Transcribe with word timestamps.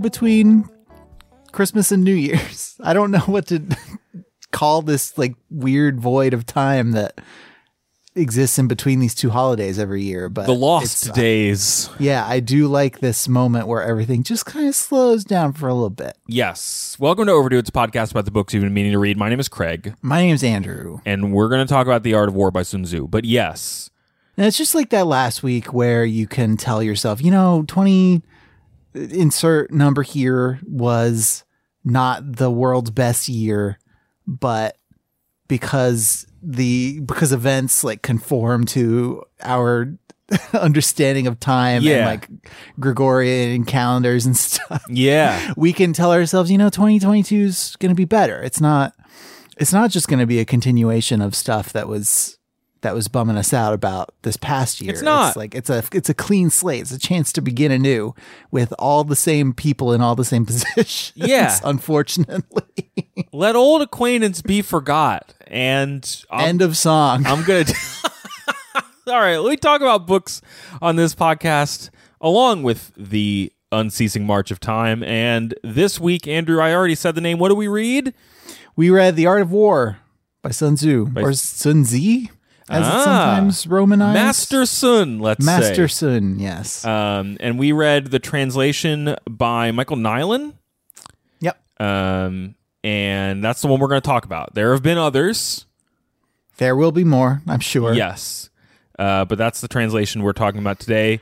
Between 0.00 0.68
Christmas 1.52 1.90
and 1.92 2.04
New 2.04 2.14
Year's. 2.14 2.76
I 2.82 2.92
don't 2.92 3.10
know 3.10 3.18
what 3.20 3.46
to 3.48 3.62
call 4.52 4.82
this 4.82 5.16
like 5.18 5.34
weird 5.50 6.00
void 6.00 6.32
of 6.34 6.46
time 6.46 6.92
that 6.92 7.20
exists 8.14 8.58
in 8.58 8.66
between 8.66 8.98
these 8.98 9.14
two 9.14 9.30
holidays 9.30 9.78
every 9.78 10.02
year, 10.02 10.28
but 10.28 10.46
The 10.46 10.52
lost 10.54 11.04
it's- 11.04 11.10
uh, 11.10 11.12
days. 11.20 11.88
Yeah, 12.00 12.26
I 12.26 12.40
do 12.40 12.66
like 12.66 12.98
this 12.98 13.28
moment 13.28 13.68
where 13.68 13.82
everything 13.82 14.24
just 14.24 14.44
kind 14.44 14.66
of 14.66 14.74
slows 14.74 15.22
down 15.24 15.52
for 15.52 15.68
a 15.68 15.74
little 15.74 15.90
bit. 15.90 16.16
Yes. 16.26 16.96
Welcome 16.98 17.26
to 17.26 17.32
Overdue. 17.32 17.58
It's 17.58 17.68
a 17.68 17.72
podcast 17.72 18.10
about 18.10 18.24
the 18.24 18.32
books 18.32 18.52
you've 18.52 18.64
been 18.64 18.74
meaning 18.74 18.92
to 18.92 18.98
read. 18.98 19.16
My 19.16 19.28
name 19.28 19.38
is 19.38 19.48
Craig, 19.48 19.94
My 20.02 20.20
name's 20.20 20.42
Andrew. 20.42 20.98
and 21.06 21.32
we're 21.32 21.48
going 21.48 21.64
to 21.64 21.72
talk 21.72 21.86
about 21.86 22.02
The 22.02 22.14
Art 22.14 22.28
of 22.28 22.34
War 22.34 22.50
by 22.50 22.62
Sun 22.62 22.84
Tzu. 22.84 23.06
But 23.06 23.24
yes, 23.24 23.88
And 24.36 24.46
it's 24.46 24.58
just 24.58 24.74
like 24.74 24.90
that 24.90 25.06
last 25.06 25.44
week 25.44 25.72
where 25.72 26.04
you 26.04 26.26
can 26.26 26.56
tell 26.56 26.82
yourself, 26.82 27.22
you 27.22 27.30
know, 27.30 27.64
20 27.68 28.22
insert 28.94 29.70
number 29.72 30.02
here 30.02 30.60
was 30.66 31.44
not 31.84 32.36
the 32.36 32.50
world's 32.50 32.90
best 32.90 33.28
year, 33.28 33.78
but 34.26 34.76
because 35.48 36.26
the 36.42 37.00
because 37.00 37.32
events 37.32 37.82
like 37.82 38.02
conform 38.02 38.64
to 38.66 39.22
our 39.42 39.92
understanding 40.52 41.26
of 41.26 41.40
time 41.40 41.82
Yeah. 41.82 41.96
and 41.96 42.06
like 42.06 42.28
Gregorian 42.78 43.64
calendars 43.64 44.26
and 44.26 44.36
stuff, 44.36 44.84
yeah, 44.88 45.52
we 45.56 45.72
can 45.72 45.92
tell 45.92 46.12
ourselves, 46.12 46.50
you 46.50 46.58
know, 46.58 46.68
2022 46.70 47.36
is 47.36 47.76
going 47.78 47.90
to 47.90 47.96
be 47.96 48.04
better. 48.04 48.40
It's 48.42 48.60
not 48.60 48.94
it's 49.56 49.72
not 49.72 49.90
just 49.90 50.06
going 50.08 50.20
to 50.20 50.26
be 50.26 50.38
a 50.38 50.44
continuation 50.44 51.20
of 51.20 51.34
stuff 51.34 51.72
that 51.72 51.88
was 51.88 52.37
that 52.82 52.94
was 52.94 53.08
bumming 53.08 53.36
us 53.36 53.52
out 53.52 53.74
about 53.74 54.14
this 54.22 54.36
past 54.36 54.80
year. 54.80 54.92
It's 54.92 55.02
not. 55.02 55.36
like 55.36 55.54
it's 55.54 55.70
a 55.70 55.82
it's 55.92 56.08
a 56.08 56.14
clean 56.14 56.50
slate. 56.50 56.82
It's 56.82 56.92
a 56.92 56.98
chance 56.98 57.32
to 57.32 57.40
begin 57.40 57.72
anew 57.72 58.14
with 58.50 58.72
all 58.78 59.04
the 59.04 59.16
same 59.16 59.52
people 59.52 59.92
in 59.92 60.00
all 60.00 60.14
the 60.14 60.24
same 60.24 60.46
positions. 60.46 61.12
Yeah. 61.14 61.58
unfortunately. 61.64 62.62
let 63.32 63.56
old 63.56 63.82
acquaintance 63.82 64.42
be 64.42 64.62
forgot. 64.62 65.34
And 65.46 66.24
I'm, 66.30 66.48
End 66.48 66.62
of 66.62 66.76
song. 66.76 67.26
I'm 67.26 67.44
going 67.44 67.64
to. 67.66 67.74
All 69.08 69.20
right, 69.20 69.38
let 69.38 69.50
me 69.50 69.56
talk 69.56 69.80
about 69.80 70.06
books 70.06 70.42
on 70.82 70.96
this 70.96 71.14
podcast 71.14 71.88
along 72.20 72.62
with 72.62 72.92
the 72.96 73.50
unceasing 73.72 74.26
march 74.26 74.50
of 74.50 74.60
time. 74.60 75.02
And 75.02 75.54
this 75.62 75.98
week, 75.98 76.28
Andrew, 76.28 76.60
I 76.60 76.74
already 76.74 76.94
said 76.94 77.14
the 77.14 77.20
name. 77.22 77.38
What 77.38 77.48
do 77.48 77.54
we 77.54 77.68
read? 77.68 78.12
we 78.76 78.90
read 78.90 79.16
The 79.16 79.26
Art 79.26 79.42
of 79.42 79.50
War 79.50 79.98
by 80.40 80.50
Sun 80.50 80.76
Tzu 80.76 81.08
or 81.16 81.32
Sun 81.32 81.82
Tzu, 81.82 82.26
as 82.70 82.84
Ah. 82.86 82.94
it's 82.96 83.04
sometimes 83.04 83.66
romanized. 83.66 84.14
Master 84.14 84.66
Sun, 84.66 85.18
let's 85.20 85.44
say. 85.44 85.58
Master 85.58 85.88
Yes. 86.38 86.84
Um, 86.84 87.36
and 87.40 87.58
we 87.58 87.72
read 87.72 88.06
the 88.10 88.18
translation 88.18 89.16
by 89.28 89.70
Michael 89.72 89.96
Nylan. 89.96 90.54
yep. 91.40 91.60
Um, 91.80 92.54
and 92.84 93.42
that's 93.42 93.60
the 93.62 93.68
one 93.68 93.80
we're 93.80 93.88
going 93.88 94.00
to 94.00 94.06
talk 94.06 94.24
about. 94.24 94.54
There 94.54 94.72
have 94.72 94.82
been 94.82 94.98
others, 94.98 95.66
There 96.58 96.74
will 96.76 96.92
be 96.92 97.04
more. 97.04 97.42
I'm 97.46 97.60
sure. 97.60 97.92
yes, 97.94 98.50
uh, 98.98 99.24
but 99.24 99.38
that's 99.38 99.60
the 99.60 99.68
translation 99.68 100.22
we're 100.22 100.32
talking 100.32 100.60
about 100.60 100.78
today. 100.80 101.20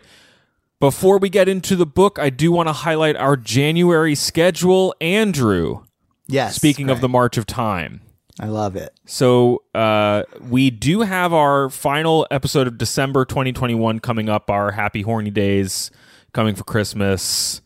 Before 0.80 1.16
we 1.18 1.30
get 1.30 1.48
into 1.48 1.74
the 1.76 1.86
book, 1.86 2.18
I 2.18 2.28
do 2.30 2.52
want 2.52 2.68
to 2.68 2.72
highlight 2.74 3.16
our 3.16 3.36
January 3.36 4.14
schedule. 4.14 4.94
Andrew, 5.00 5.84
Yes. 6.26 6.54
speaking 6.56 6.90
of 6.90 7.00
the 7.00 7.08
March 7.08 7.38
of 7.38 7.46
Time. 7.46 8.00
I 8.38 8.46
love 8.46 8.76
it. 8.76 8.92
So 9.06 9.62
uh, 9.74 10.24
we 10.40 10.70
do 10.70 11.00
have 11.00 11.32
our 11.32 11.70
final 11.70 12.26
episode 12.30 12.66
of 12.66 12.76
December 12.76 13.24
2021 13.24 14.00
coming 14.00 14.28
up. 14.28 14.50
Our 14.50 14.72
Happy 14.72 15.02
Horny 15.02 15.30
Days 15.30 15.90
coming 16.32 16.54
for 16.54 16.64
Christmas. 16.64 17.62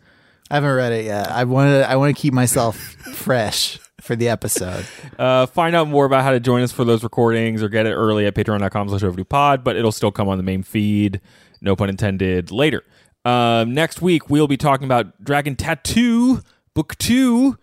I 0.50 0.54
haven't 0.54 0.74
read 0.74 0.92
it 0.92 1.04
yet. 1.06 1.30
I 1.30 1.44
want 1.44 1.70
to. 1.70 1.90
I 1.90 1.96
want 1.96 2.14
to 2.16 2.20
keep 2.20 2.32
myself 2.32 2.76
fresh 3.14 3.78
for 4.00 4.16
the 4.16 4.28
episode. 4.28 4.86
Uh, 5.18 5.46
find 5.46 5.74
out 5.74 5.88
more 5.88 6.04
about 6.04 6.22
how 6.22 6.30
to 6.30 6.40
join 6.40 6.62
us 6.62 6.72
for 6.72 6.84
those 6.84 7.02
recordings 7.02 7.62
or 7.62 7.68
get 7.68 7.86
it 7.86 7.92
early 7.92 8.26
at 8.26 8.34
patreon.com 8.34 8.88
slash 8.88 9.02
overduepod, 9.02 9.62
but 9.64 9.76
it'll 9.76 9.92
still 9.92 10.10
come 10.12 10.28
on 10.28 10.38
the 10.38 10.44
main 10.44 10.62
feed. 10.62 11.20
No 11.60 11.76
pun 11.76 11.88
intended. 11.88 12.50
Later. 12.50 12.82
Um, 13.24 13.74
next 13.74 14.00
week, 14.00 14.30
we'll 14.30 14.48
be 14.48 14.56
talking 14.56 14.86
about 14.86 15.22
Dragon 15.22 15.54
Tattoo, 15.54 16.40
Book 16.74 16.96
2, 16.96 17.58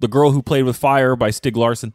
The 0.00 0.08
Girl 0.08 0.32
Who 0.32 0.42
Played 0.42 0.64
with 0.64 0.76
Fire 0.76 1.14
by 1.14 1.30
Stieg 1.30 1.56
Larsson. 1.56 1.94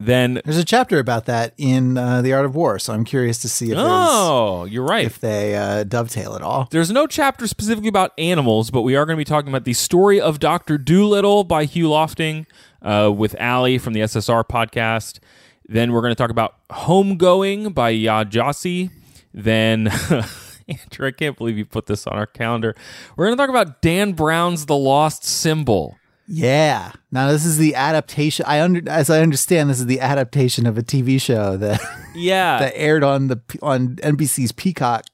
Then, 0.00 0.40
There's 0.44 0.58
a 0.58 0.64
chapter 0.64 1.00
about 1.00 1.24
that 1.26 1.54
in 1.56 1.98
uh, 1.98 2.22
the 2.22 2.32
Art 2.32 2.44
of 2.44 2.54
War, 2.54 2.78
so 2.78 2.92
I'm 2.92 3.04
curious 3.04 3.38
to 3.40 3.48
see 3.48 3.72
if 3.72 3.78
oh, 3.78 4.64
you're 4.64 4.84
right. 4.84 5.04
if 5.04 5.18
they 5.18 5.56
uh, 5.56 5.82
dovetail 5.82 6.36
at 6.36 6.42
all. 6.42 6.68
There's 6.70 6.92
no 6.92 7.08
chapter 7.08 7.48
specifically 7.48 7.88
about 7.88 8.12
animals, 8.16 8.70
but 8.70 8.82
we 8.82 8.94
are 8.94 9.04
going 9.04 9.16
to 9.16 9.20
be 9.20 9.24
talking 9.24 9.48
about 9.48 9.64
the 9.64 9.72
story 9.72 10.20
of 10.20 10.38
Dr. 10.38 10.78
Dolittle 10.78 11.42
by 11.42 11.64
Hugh 11.64 11.90
Lofting 11.90 12.46
uh, 12.80 13.12
with 13.14 13.34
Ali 13.40 13.76
from 13.78 13.92
the 13.92 14.00
SSR 14.00 14.44
podcast. 14.44 15.18
Then 15.66 15.90
we're 15.90 16.00
going 16.00 16.12
to 16.12 16.16
talk 16.16 16.30
about 16.30 16.54
Homegoing 16.70 17.74
by 17.74 17.92
Yaa 17.92 18.24
Gyasi. 18.24 18.90
Then, 19.34 19.88
Andrew, 20.68 21.08
I 21.08 21.10
can't 21.10 21.36
believe 21.36 21.58
you 21.58 21.64
put 21.64 21.86
this 21.86 22.06
on 22.06 22.16
our 22.16 22.26
calendar. 22.26 22.76
We're 23.16 23.26
going 23.26 23.36
to 23.36 23.42
talk 23.42 23.50
about 23.50 23.82
Dan 23.82 24.12
Brown's 24.12 24.66
The 24.66 24.76
Lost 24.76 25.24
Symbol. 25.24 25.97
Yeah. 26.28 26.92
Now 27.10 27.32
this 27.32 27.44
is 27.46 27.56
the 27.56 27.74
adaptation. 27.74 28.44
I 28.46 28.60
under 28.60 28.88
as 28.88 29.08
I 29.10 29.20
understand, 29.22 29.70
this 29.70 29.80
is 29.80 29.86
the 29.86 30.00
adaptation 30.00 30.66
of 30.66 30.76
a 30.76 30.82
TV 30.82 31.20
show 31.20 31.56
that 31.56 31.80
Yeah. 32.14 32.58
that 32.60 32.72
aired 32.76 33.02
on 33.02 33.28
the 33.28 33.40
on 33.62 33.96
NBC's 33.96 34.52
Peacock 34.52 35.04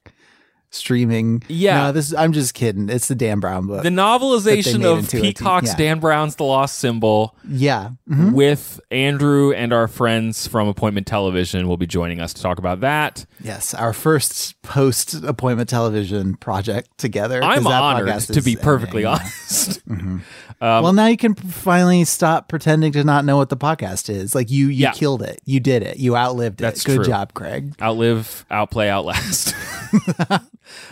streaming. 0.75 1.43
Yeah. 1.49 1.85
No, 1.85 1.93
this 1.93 2.07
is, 2.09 2.15
I'm 2.15 2.33
just 2.33 2.55
kidding. 2.55 2.89
It's 2.89 3.09
the 3.09 3.15
Dan 3.15 3.41
Brown 3.41 3.67
book. 3.67 3.83
the 3.83 3.89
novelization 3.89 4.85
of 4.85 4.99
into 5.01 5.19
a 5.19 5.21
t- 5.23 5.33
Peacock's 5.33 5.69
yeah. 5.69 5.77
Dan 5.77 6.01
Brown's 6.01 6.37
The 6.37 6.45
Lost 6.45 6.79
Symbol. 6.79 7.35
yeah. 7.49 7.91
Mhm. 8.11 8.33
with 8.33 8.81
Andrew 8.91 9.53
and 9.53 9.73
our 9.73 9.89
friends 9.89 10.47
from 10.47 10.69
Appointment 10.69 11.07
Television 11.07 11.69
will 11.69 11.77
be 11.77 11.87
joining 11.87 12.21
us 12.21 12.33
to 12.35 12.43
talk 12.43 12.59
about 12.59 12.81
that. 12.81 13.25
Yes, 13.43 13.75
our 13.75 13.93
first 13.93 14.61
post 14.63 15.15
appointment 15.25 15.69
television 15.69 16.35
project 16.37 16.89
together. 16.99 17.43
I'm 17.43 17.67
honored 17.67 18.21
to 18.21 18.41
be 18.43 18.57
perfectly 18.57 19.05
ending. 19.07 19.21
honest. 19.21 19.81
well, 20.61 20.93
now 20.93 21.07
you 21.07 21.17
can 21.17 21.35
finally 21.35 22.05
stop 22.05 22.49
pretending 22.49 22.93
to 22.93 23.05
not 23.05 23.25
know 23.25 23.37
what 23.37 23.49
the 23.51 23.57
podcast 23.57 24.09
is. 24.09 24.35
Like 24.35 24.51
you, 24.51 24.67
you 24.69 24.85
Yeah. 24.85 24.93
killed 24.93 25.23
it. 25.23 25.41
You 25.45 25.61
did 25.61 25.83
it. 25.83 25.99
You 25.99 26.17
outlived 26.17 26.59
That's 26.59 26.81
it. 26.83 26.87
Good 26.87 26.97
true. 26.97 27.05
job, 27.05 27.35
Craig. 27.35 27.75
Outlive, 27.83 28.47
outplay, 28.51 28.89
outlast. 28.89 29.55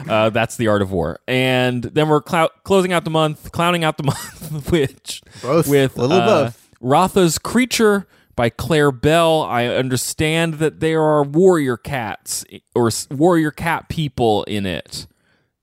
uh, 0.09 0.31
that's 0.31 0.57
the 0.57 0.69
art 0.69 0.83
of 0.83 0.91
war. 0.93 1.21
And 1.27 1.83
then 1.85 2.09
we're 2.09 2.21
clou- 2.23 2.49
closing 2.65 2.93
out 2.93 3.05
the 3.05 3.11
month, 3.11 3.53
clowning 3.53 3.85
out 3.85 3.97
the 3.97 4.03
month, 4.05 4.71
which 4.71 5.23
Both. 5.43 5.69
with 5.69 5.97
Little 5.97 6.19
uh, 6.19 6.45
both. 6.45 6.69
Ratha's 6.81 7.39
Creature 7.39 8.07
by 8.37 8.51
Clare 8.51 8.91
Bell. 8.93 9.43
I 9.43 9.67
understand 9.67 10.55
that 10.55 10.81
there 10.81 11.03
are 11.03 11.23
warrior 11.23 11.77
cats 11.77 12.45
or 12.75 12.91
warrior 13.11 13.51
cat 13.51 13.89
people 13.89 14.45
in 14.45 14.67
it. 14.67 15.07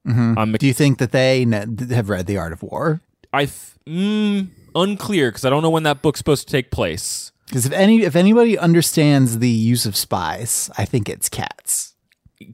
I'm 0.05 0.53
Do 0.53 0.65
you 0.65 0.73
think 0.73 0.97
that 0.97 1.11
they 1.11 1.45
have 1.91 2.09
read 2.09 2.25
The 2.25 2.37
Art 2.37 2.51
of 2.51 2.63
War? 2.63 3.01
I 3.31 3.45
th- 3.45 3.51
mm, 3.87 4.47
unclear 4.73 5.29
because 5.29 5.45
I 5.45 5.51
don't 5.51 5.61
know 5.61 5.69
when 5.69 5.83
that 5.83 6.01
book's 6.01 6.17
supposed 6.17 6.47
to 6.47 6.51
take 6.51 6.71
place. 6.71 7.31
Because 7.45 7.67
if 7.67 7.71
any, 7.73 8.01
if 8.01 8.15
anybody 8.15 8.57
understands 8.57 9.37
the 9.37 9.49
use 9.49 9.85
of 9.85 9.95
spies, 9.95 10.69
I 10.79 10.85
think 10.85 11.09
it's 11.09 11.29
cats. 11.29 11.93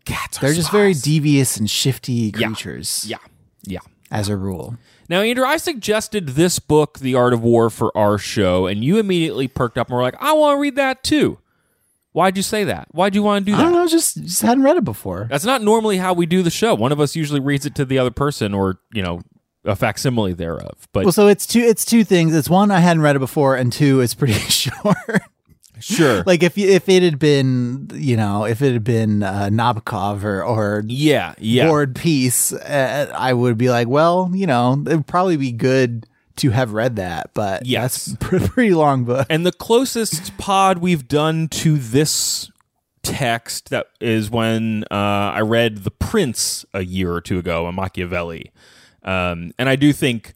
Cats 0.05 0.39
They're 0.39 0.53
just 0.53 0.71
very 0.71 0.93
devious 0.93 1.57
and 1.57 1.69
shifty 1.69 2.31
creatures, 2.31 3.05
Yeah, 3.07 3.17
yeah. 3.63 3.79
as 4.11 4.29
a 4.29 4.35
rule. 4.35 4.77
Now, 5.07 5.21
Andrew, 5.21 5.45
I 5.45 5.57
suggested 5.57 6.29
this 6.29 6.57
book, 6.57 6.97
The 6.99 7.13
Art 7.13 7.33
of 7.33 7.43
War, 7.43 7.69
for 7.69 7.95
our 7.95 8.17
show, 8.17 8.65
and 8.65 8.83
you 8.83 8.97
immediately 8.97 9.47
perked 9.47 9.77
up 9.77 9.87
and 9.89 9.95
were 9.95 10.01
like, 10.01 10.15
"I 10.19 10.33
want 10.33 10.55
to 10.57 10.59
read 10.61 10.75
that 10.77 11.03
too." 11.03 11.37
Why'd 12.13 12.37
you 12.37 12.43
say 12.43 12.63
that? 12.63 12.87
Why'd 12.91 13.13
you 13.13 13.21
want 13.21 13.45
to 13.45 13.51
do 13.51 13.55
that? 13.57 13.61
I 13.61 13.63
don't 13.65 13.73
know, 13.73 13.87
just 13.87 14.15
just 14.23 14.41
hadn't 14.41 14.63
read 14.63 14.77
it 14.77 14.85
before. 14.85 15.27
That's 15.29 15.45
not 15.45 15.61
normally 15.61 15.97
how 15.97 16.13
we 16.13 16.25
do 16.25 16.41
the 16.41 16.49
show. 16.49 16.73
One 16.73 16.91
of 16.91 16.99
us 16.99 17.15
usually 17.15 17.39
reads 17.41 17.65
it 17.65 17.75
to 17.75 17.85
the 17.85 17.99
other 17.99 18.09
person, 18.09 18.53
or 18.55 18.79
you 18.93 19.03
know, 19.03 19.21
a 19.65 19.75
facsimile 19.75 20.33
thereof. 20.33 20.87
But 20.93 21.03
Well, 21.05 21.11
so 21.11 21.27
it's 21.27 21.45
two. 21.45 21.59
It's 21.59 21.85
two 21.85 22.03
things. 22.03 22.33
It's 22.33 22.49
one 22.49 22.71
I 22.71 22.79
hadn't 22.79 23.03
read 23.03 23.15
it 23.15 23.19
before, 23.19 23.55
and 23.55 23.71
two, 23.71 23.99
it's 24.01 24.15
pretty 24.15 24.33
short. 24.49 24.95
Sure, 25.79 26.23
like 26.27 26.43
if 26.43 26.57
if 26.57 26.87
it 26.89 27.03
had 27.03 27.19
been, 27.19 27.89
you 27.93 28.17
know, 28.17 28.45
if 28.45 28.61
it 28.61 28.73
had 28.73 28.83
been 28.83 29.23
uh, 29.23 29.49
Nabokov 29.51 30.23
or 30.23 30.43
or 30.43 30.83
yeah, 30.87 31.33
yeah, 31.37 31.69
and 31.71 31.95
Peace, 31.95 32.51
uh, 32.53 33.11
I 33.15 33.33
would 33.33 33.57
be 33.57 33.69
like, 33.69 33.87
well, 33.87 34.29
you 34.33 34.47
know, 34.47 34.83
it'd 34.85 35.07
probably 35.07 35.37
be 35.37 35.51
good 35.51 36.07
to 36.37 36.49
have 36.49 36.73
read 36.73 36.97
that, 36.97 37.31
but 37.33 37.65
Yes. 37.65 38.05
that's 38.19 38.43
a 38.45 38.47
pretty 38.49 38.73
long 38.73 39.05
book. 39.05 39.25
And 39.29 39.45
the 39.45 39.53
closest 39.53 40.37
pod 40.37 40.79
we've 40.79 41.07
done 41.07 41.47
to 41.49 41.77
this 41.77 42.51
text 43.03 43.69
that 43.69 43.87
is 44.01 44.29
when 44.29 44.83
uh, 44.91 44.95
I 45.35 45.41
read 45.41 45.83
The 45.85 45.91
Prince 45.91 46.65
a 46.73 46.83
year 46.83 47.13
or 47.13 47.21
two 47.21 47.39
ago, 47.39 47.67
a 47.67 47.71
Machiavelli. 47.71 48.51
Um, 49.03 49.51
and 49.57 49.69
I 49.69 49.75
do 49.75 49.93
think 49.93 50.33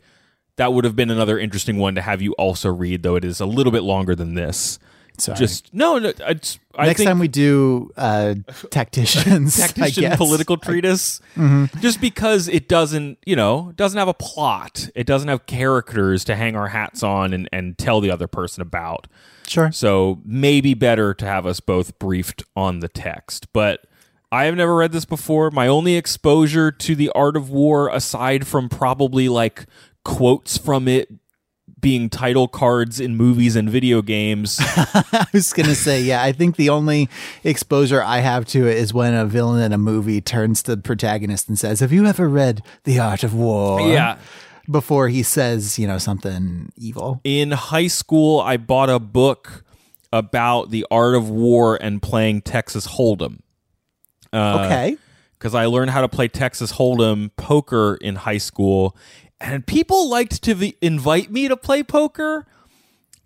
that 0.55 0.71
would 0.73 0.85
have 0.85 0.95
been 0.95 1.09
another 1.09 1.37
interesting 1.39 1.77
one 1.77 1.95
to 1.95 2.01
have 2.01 2.21
you 2.21 2.33
also 2.33 2.71
read, 2.71 3.01
though 3.03 3.15
it 3.15 3.25
is 3.25 3.39
a 3.41 3.45
little 3.45 3.71
bit 3.71 3.83
longer 3.83 4.15
than 4.15 4.35
this. 4.35 4.77
Sorry. 5.19 5.37
Just 5.37 5.73
no, 5.73 5.99
no. 5.99 6.13
It's, 6.17 6.59
I 6.75 6.85
Next 6.85 6.97
think 6.99 7.07
time 7.09 7.19
we 7.19 7.27
do 7.27 7.91
uh, 7.97 8.35
tacticians, 8.71 9.59
I 9.59 9.67
tactician 9.67 10.15
political 10.17 10.55
treatise 10.57 11.19
just 11.81 11.99
because 11.99 12.47
it 12.47 12.69
doesn't 12.69 13.17
you 13.25 13.35
know 13.35 13.73
doesn't 13.75 13.97
have 13.97 14.07
a 14.07 14.13
plot 14.13 14.87
it 14.95 15.05
doesn't 15.05 15.27
have 15.27 15.45
characters 15.45 16.23
to 16.25 16.35
hang 16.35 16.55
our 16.55 16.69
hats 16.69 17.03
on 17.03 17.33
and, 17.33 17.49
and 17.51 17.77
tell 17.77 17.99
the 18.01 18.11
other 18.11 18.27
person 18.27 18.61
about 18.61 19.07
Sure. 19.47 19.71
so 19.71 20.19
maybe 20.23 20.73
better 20.73 21.13
to 21.15 21.25
have 21.25 21.45
us 21.45 21.59
both 21.59 21.97
briefed 21.99 22.43
on 22.55 22.79
the 22.79 22.87
text 22.87 23.51
but 23.51 23.85
i 24.31 24.45
have 24.45 24.55
never 24.55 24.75
read 24.75 24.91
this 24.91 25.05
before 25.05 25.49
my 25.51 25.67
only 25.67 25.95
exposure 25.95 26.71
to 26.71 26.95
the 26.95 27.09
art 27.15 27.35
of 27.35 27.49
war 27.49 27.89
aside 27.89 28.45
from 28.47 28.69
probably 28.69 29.27
like 29.27 29.65
quotes 30.05 30.57
from 30.57 30.87
it 30.87 31.11
being 31.81 32.09
title 32.09 32.47
cards 32.47 32.99
in 32.99 33.15
movies 33.15 33.55
and 33.55 33.69
video 33.69 34.01
games 34.01 34.57
I 35.13 35.25
was 35.33 35.53
gonna 35.53 35.75
say, 35.75 36.01
yeah, 36.01 36.23
I 36.23 36.31
think 36.31 36.55
the 36.55 36.69
only 36.69 37.09
exposure 37.43 38.01
I 38.03 38.19
have 38.19 38.45
to 38.47 38.67
it 38.67 38.77
is 38.77 38.93
when 38.93 39.13
a 39.13 39.25
villain 39.25 39.61
in 39.61 39.73
a 39.73 39.77
movie 39.77 40.21
turns 40.21 40.63
to 40.63 40.75
the 40.75 40.81
protagonist 40.81 41.47
and 41.47 41.57
says, 41.57 41.79
"Have 41.79 41.91
you 41.91 42.05
ever 42.05 42.27
read 42.27 42.61
The 42.83 42.99
Art 42.99 43.23
of 43.23 43.33
War?" 43.33 43.81
yeah 43.81 44.17
Before 44.69 45.07
he 45.09 45.23
says, 45.23 45.79
you 45.79 45.87
know, 45.87 45.97
something 45.97 46.71
evil. 46.77 47.21
in 47.23 47.51
high 47.51 47.87
school 47.87 48.39
i 48.41 48.57
bought 48.57 48.89
a 48.89 48.99
book 48.99 49.63
about 50.11 50.69
the 50.71 50.85
art 50.91 51.15
of 51.15 51.29
war 51.29 51.77
and 51.81 52.01
playing 52.01 52.41
texas 52.41 52.87
hold'em 52.87 53.39
uh, 54.33 54.63
okay. 54.65 54.97
because 55.37 55.53
i 55.55 55.65
learned 55.65 55.91
how 55.91 56.01
to 56.01 56.07
play 56.09 56.27
texas 56.27 56.73
hold'em 56.73 57.29
poker 57.37 57.97
in 58.01 58.15
high 58.15 58.37
school 58.37 58.95
and 59.41 59.65
people 59.65 60.09
liked 60.09 60.41
to 60.43 60.53
v- 60.55 60.75
invite 60.81 61.31
me 61.31 61.47
to 61.47 61.57
play 61.57 61.83
poker 61.83 62.45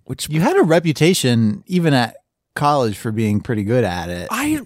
which 0.06 0.30
You 0.30 0.42
had 0.42 0.58
a 0.58 0.64
reputation 0.64 1.64
even 1.68 1.94
at 1.94 2.18
college 2.56 2.98
for 2.98 3.12
being 3.12 3.40
pretty 3.42 3.64
good 3.64 3.84
at 3.84 4.10
it. 4.10 4.28
i 4.32 4.62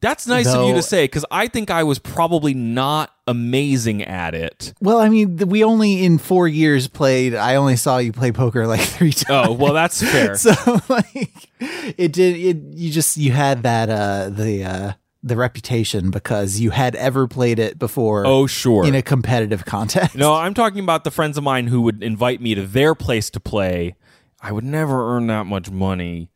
that's 0.00 0.26
nice 0.26 0.46
of 0.52 0.66
you 0.68 0.74
to 0.74 0.82
say 0.82 1.04
because 1.04 1.24
i 1.30 1.48
think 1.48 1.70
i 1.70 1.82
was 1.82 1.98
probably 1.98 2.52
not 2.54 3.10
amazing 3.26 4.02
at 4.02 4.34
it 4.34 4.74
Well, 4.82 4.98
I 4.98 5.08
mean, 5.08 5.36
we 5.36 5.64
only 5.64 6.04
in 6.04 6.18
four 6.18 6.46
years 6.46 6.88
played. 6.88 7.34
I 7.34 7.54
only 7.54 7.76
saw 7.76 7.96
you 7.96 8.12
play 8.12 8.32
poker 8.32 8.66
like 8.66 8.80
three 8.96 9.12
times. 9.12 9.48
oh 9.48 9.52
well 9.52 9.72
that's 9.72 10.02
fair 10.02 10.36
so 10.36 10.52
like 10.90 11.48
it 11.96 12.12
did. 12.12 12.36
It 12.36 12.56
you 12.76 12.90
just 12.90 13.16
you 13.16 13.32
had 13.32 13.62
that 13.62 13.88
uh 13.88 14.28
the 14.28 14.64
uh 14.64 14.92
the 15.24 15.36
reputation 15.36 16.10
because 16.10 16.60
you 16.60 16.70
had 16.70 16.94
ever 16.96 17.26
played 17.26 17.58
it 17.58 17.78
before. 17.78 18.26
oh 18.26 18.46
sure 18.46 18.84
in 18.84 18.94
a 18.94 19.02
competitive 19.02 19.64
context. 19.64 20.14
No, 20.14 20.34
I'm 20.34 20.52
talking 20.52 20.84
about 20.84 21.02
the 21.02 21.10
friends 21.10 21.38
of 21.38 21.42
mine 21.42 21.68
who 21.68 21.80
would 21.80 22.02
invite 22.02 22.42
me 22.42 22.54
to 22.54 22.66
their 22.66 22.94
place 22.94 23.30
to 23.30 23.40
play. 23.40 23.96
I 24.40 24.52
would 24.52 24.64
never 24.64 25.16
earn 25.16 25.26
that 25.28 25.46
much 25.46 25.70
money, 25.70 26.30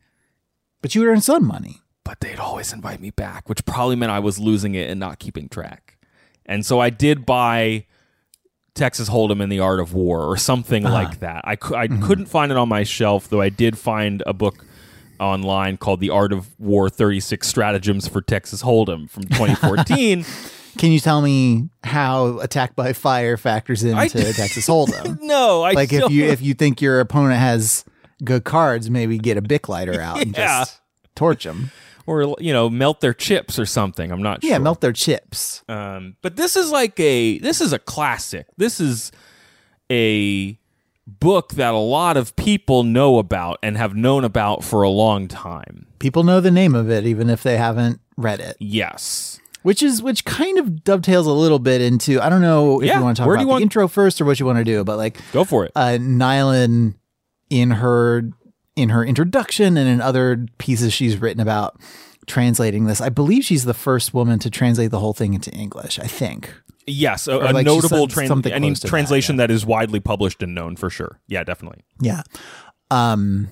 but 0.81 0.95
you 0.95 1.03
would 1.03 1.09
earn 1.09 1.21
some 1.21 1.47
money. 1.47 1.83
but 2.09 2.21
they'd 2.21 2.39
always 2.39 2.73
invite 2.73 3.01
me 3.01 3.11
back, 3.11 3.51
which 3.51 3.67
probably 3.67 3.95
meant 3.95 4.11
I 4.11 4.19
was 4.19 4.39
losing 4.39 4.75
it 4.75 4.89
and 4.89 4.99
not 4.99 5.19
keeping 5.19 5.47
track. 5.47 5.99
And 6.47 6.65
so 6.65 6.81
I 6.81 6.89
did 6.89 7.27
buy 7.27 7.85
Texas 8.75 9.11
Hold'em 9.11 9.43
and 9.43 9.53
the 9.53 9.61
Art 9.61 9.79
of 9.79 9.93
War 9.93 10.23
or 10.23 10.39
something 10.39 10.87
uh-huh. 10.87 10.95
like 10.95 11.21
that. 11.21 11.43
I, 11.45 11.57
cou- 11.57 11.75
I 11.75 11.89
mm-hmm. 11.89 12.07
couldn't 12.07 12.27
find 12.27 12.51
it 12.51 12.57
on 12.57 12.71
my 12.71 12.83
shelf, 12.83 13.29
though 13.29 13.43
I 13.43 13.51
did 13.51 13.77
find 13.77 14.23
a 14.25 14.33
book 14.33 14.65
online 15.21 15.77
called 15.77 16.01
The 16.01 16.11
Art 16.11 16.33
of 16.33 16.49
War 16.59 16.89
36 16.91 17.47
Stratagems 17.47 18.09
for 18.09 18.21
Texas 18.21 18.63
Hold'em 18.63 19.09
from 19.11 19.25
2014. 19.25 20.25
Can 20.79 20.93
you 20.93 21.01
tell 21.01 21.21
me 21.23 21.71
how 21.83 22.39
attack 22.39 22.77
by 22.77 22.93
fire 22.93 23.37
factors 23.37 23.83
into 23.83 23.99
I- 23.99 24.07
Texas 24.09 24.69
Hold'em? 24.69 25.19
no, 25.21 25.63
I 25.63 25.73
like 25.73 25.93
if 25.93 26.11
you 26.11 26.25
if 26.27 26.41
you 26.41 26.55
think 26.55 26.81
your 26.81 27.01
opponent 27.01 27.41
has 27.41 27.85
good 28.25 28.45
cards, 28.45 28.89
maybe 28.91 29.19
get 29.19 29.37
a 29.37 29.43
bic 29.43 29.69
lighter 29.69 30.01
out 30.01 30.21
and 30.23 30.35
just 30.37 30.81
torch 31.17 31.43
them. 31.45 31.73
or 32.07 32.37
you 32.39 32.53
know 32.53 32.71
melt 32.71 33.01
their 33.01 33.15
chips 33.15 33.59
or 33.59 33.67
something. 33.67 34.13
I'm 34.13 34.23
not 34.23 34.45
Yeah, 34.45 34.49
sure. 34.51 34.55
Yeah, 34.55 34.59
melt 34.59 34.81
their 34.81 34.93
chips. 34.93 35.63
Um, 35.69 36.17
but 36.23 36.37
this 36.37 36.55
is 36.57 36.71
like 36.71 36.99
a 37.01 37.39
this 37.39 37.61
is 37.61 37.73
a 37.73 37.79
classic. 37.81 38.47
This 38.57 38.79
is 38.79 39.11
a 39.91 40.59
book 41.09 41.53
that 41.55 41.73
a 41.75 41.79
lot 41.79 42.17
of 42.17 42.37
people 42.37 42.83
know 42.85 43.19
about 43.19 43.59
and 43.63 43.77
have 43.77 43.95
known 43.95 44.25
about 44.25 44.63
for 44.63 44.83
a 44.83 44.91
long 44.91 45.27
time. 45.29 45.87
People 45.99 46.23
know 46.23 46.41
the 46.41 46.51
name 46.51 46.75
of 46.75 46.91
it 46.91 47.07
even 47.07 47.31
if 47.31 47.43
they 47.43 47.57
haven't 47.57 48.01
read 48.17 48.41
it. 48.41 48.57
Yes. 48.61 49.41
Which 49.63 49.83
is 49.83 50.01
which 50.03 50.25
kind 50.25 50.59
of 50.59 50.85
dovetails 50.85 51.27
a 51.27 51.33
little 51.33 51.59
bit 51.59 51.81
into 51.81 52.21
I 52.21 52.29
don't 52.29 52.43
know 52.43 52.81
if 52.81 52.87
Yeah, 52.87 52.99
you 52.99 53.05
want 53.05 53.17
to 53.17 53.21
talk 53.23 53.27
where 53.27 53.37
about 53.37 53.43
the 53.45 53.49
want- 53.49 53.63
intro 53.63 53.89
first 53.89 54.21
or 54.21 54.25
what 54.25 54.39
you 54.39 54.47
want 54.47 54.59
to 54.59 54.65
do, 54.65 54.85
but 54.85 54.97
like 54.97 55.19
Go 55.33 55.45
for 55.45 55.65
it. 55.65 55.73
uh 55.75 55.99
Nylan 55.99 56.95
in 57.51 57.71
her 57.73 58.31
in 58.77 58.91
her 58.91 59.05
introduction 59.05 59.77
and 59.77 59.89
in 59.89 60.01
other 60.01 60.47
pieces 60.59 60.93
she's 60.93 61.17
written 61.17 61.41
about 61.41 61.81
translating 62.27 62.85
this. 62.85 63.01
I 63.01 63.09
believe 63.09 63.45
she's 63.45 63.65
the 63.65 63.75
first 63.75 64.15
woman 64.15 64.39
to 64.41 64.51
translate 64.51 64.91
the 64.91 65.01
whole 65.01 65.15
thing 65.15 65.35
into 65.35 65.51
English, 65.51 65.99
I 65.99 66.07
think. 66.07 66.53
Yes, 66.89 67.29
a, 67.29 67.37
a 67.37 67.53
like 67.53 67.67
notable 67.67 68.09
trans- 68.09 68.29
something 68.29 68.53
any 68.53 68.69
close 68.69 68.81
to 68.81 68.87
that, 68.87 68.89
translation 68.89 69.37
that 69.37 69.51
is 69.51 69.65
widely 69.65 70.01
published 70.01 70.43
and 70.43 70.55
known 70.55 70.77
for 70.77 70.91
sure. 70.91 71.21
Yeah, 71.27 71.45
definitely. 71.45 71.85
Yeah. 72.01 72.23
Um 72.91 73.51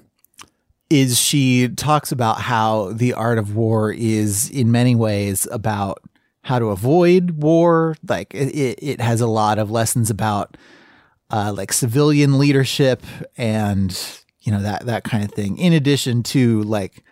is 0.89 1.19
she 1.19 1.69
talks 1.69 2.13
about 2.13 2.41
how 2.41 2.93
the 2.93 3.13
art 3.13 3.39
of 3.39 3.57
war 3.57 3.93
is 3.93 4.49
in 4.51 4.71
many 4.71 4.95
ways 4.95 5.49
about 5.51 6.01
how 6.43 6.61
to 6.61 6.67
avoid 6.67 7.43
war. 7.43 7.97
Like 8.09 8.33
it, 8.35 8.55
it, 8.55 8.79
it 8.81 9.01
has 9.01 9.21
a 9.21 9.27
lot 9.27 9.59
of 9.59 9.71
lessons 9.71 10.11
about 10.11 10.57
uh, 11.31 11.53
like 11.53 11.73
civilian 11.73 12.39
leadership 12.39 13.03
and 13.37 13.99
you 14.41 14.53
know 14.53 14.63
that 14.63 14.87
that 14.87 15.03
kind 15.03 15.25
of 15.25 15.33
thing. 15.33 15.59
In 15.59 15.73
addition 15.73 16.23
to 16.25 16.63
like 16.63 17.03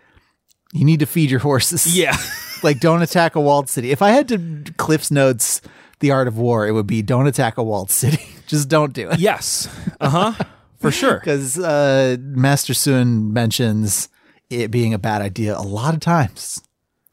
you 0.72 0.84
need 0.84 1.00
to 1.00 1.06
feed 1.06 1.30
your 1.30 1.40
horses. 1.40 1.96
Yeah. 1.96 2.16
like 2.62 2.80
don't 2.80 3.02
attack 3.02 3.34
a 3.34 3.40
walled 3.40 3.68
city. 3.68 3.90
If 3.90 4.02
I 4.02 4.10
had 4.10 4.28
to 4.28 4.72
Cliff's 4.76 5.10
notes 5.10 5.60
the 6.04 6.10
art 6.10 6.28
of 6.28 6.36
war, 6.36 6.66
it 6.68 6.72
would 6.72 6.86
be 6.86 7.00
don't 7.00 7.26
attack 7.26 7.56
a 7.56 7.62
walled 7.62 7.90
city. 7.90 8.22
Just 8.46 8.68
don't 8.68 8.92
do 8.92 9.08
it. 9.08 9.18
yes. 9.18 9.68
Uh 9.98 10.10
huh. 10.10 10.44
For 10.76 10.90
sure. 10.90 11.18
Because 11.20 11.58
uh, 11.58 12.18
Master 12.20 12.74
Sun 12.74 13.32
mentions 13.32 14.10
it 14.50 14.70
being 14.70 14.92
a 14.92 14.98
bad 14.98 15.22
idea 15.22 15.56
a 15.56 15.62
lot 15.64 15.94
of 15.94 16.00
times. 16.00 16.60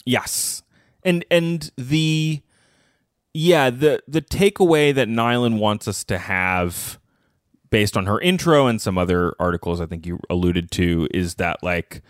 Yes. 0.06 0.62
And 1.04 1.24
and 1.32 1.72
the 1.78 2.42
yeah, 3.34 3.70
the 3.70 4.04
the 4.10 4.22
takeaway 4.22 4.94
that 4.94 5.08
Nylan 5.08 5.58
wants 5.58 5.88
us 5.88 6.04
to 6.04 6.18
have 6.18 7.00
based 7.70 7.96
on 7.96 8.08
her 8.08 8.20
intro 8.20 8.68
and 8.68 8.82
some 8.82 8.98
other 8.98 9.34
articles 9.40 9.80
I 9.80 9.86
think 9.86 10.06
you 10.06 10.20
alluded 10.30 10.70
to 10.72 11.08
is 11.14 11.36
that 11.36 11.64
like 11.64 12.02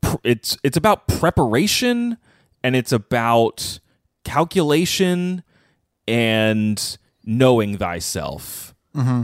pr- 0.00 0.16
it's 0.24 0.58
it's 0.64 0.76
about 0.76 1.06
preparation 1.06 2.18
and 2.64 2.74
it's 2.74 2.90
about 2.90 3.78
calculation 4.24 5.44
and 6.08 6.98
knowing 7.24 7.78
thyself. 7.78 8.74
Mm-hmm. 8.94 9.22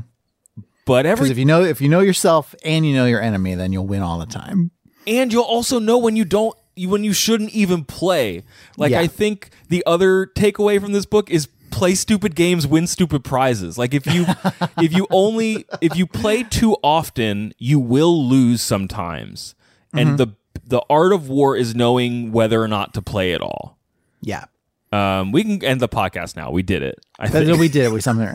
But 0.87 1.05
every 1.07 1.31
if 1.31 1.37
you 1.39 1.45
know 1.45 1.63
if 1.63 1.81
you 1.81 1.89
know 1.89 2.01
yourself 2.01 2.55
and 2.65 2.87
you 2.87 2.95
know 2.95 3.05
your 3.07 3.21
enemy, 3.21 3.55
then 3.55 3.73
you'll 3.73 3.87
win 3.87 4.03
all 4.03 4.19
the 4.19 4.27
time. 4.27 4.71
and 5.07 5.33
you'll 5.33 5.43
also 5.45 5.79
know 5.79 5.99
when 5.99 6.17
you 6.17 6.25
don't 6.25 6.57
when 6.79 7.03
you 7.05 7.13
shouldn't 7.13 7.51
even 7.51 7.85
play 7.85 8.45
like 8.77 8.93
Yeah. 8.93 9.01
i 9.01 9.09
think 9.09 9.51
the 9.69 9.83
other 9.85 10.27
takeaway 10.27 10.81
from 10.81 10.93
this 10.93 11.07
book 11.07 11.29
is 11.29 11.49
play 11.73 11.95
stupid 11.97 12.37
games 12.37 12.69
win 12.69 12.87
stupid 12.87 13.25
prizes 13.25 13.77
like 13.77 13.93
if 13.95 14.07
you 14.07 14.25
if 14.79 14.93
you 14.93 15.07
only 15.11 15.67
if 15.81 15.97
you 15.97 16.07
play 16.07 16.45
too 16.45 16.77
often 16.85 17.53
you 17.59 17.81
will 17.81 18.29
lose 18.29 18.63
sometimes 18.63 19.57
and 19.93 20.19
the 20.19 20.29
the 20.65 20.81
art 20.89 21.13
of 21.13 21.29
war 21.29 21.57
is 21.57 21.75
knowing 21.75 22.31
whether 22.31 22.63
or 22.63 22.69
not 22.69 22.95
to 22.95 23.03
play 23.03 23.33
at 23.35 23.41
all 23.41 23.77
Yeah. 24.21 24.45
Um 24.93 25.33
we 25.33 25.43
can 25.43 25.63
end 25.65 25.81
the 25.81 25.89
podcast 25.89 26.35
now 26.37 26.51
we 26.51 26.63
did 26.63 26.83
it 26.83 26.99
i 27.19 27.29
think 27.29 27.59
we 27.61 27.69
did 27.69 27.85
it 27.85 27.93
with 27.93 28.03
something. 28.03 28.35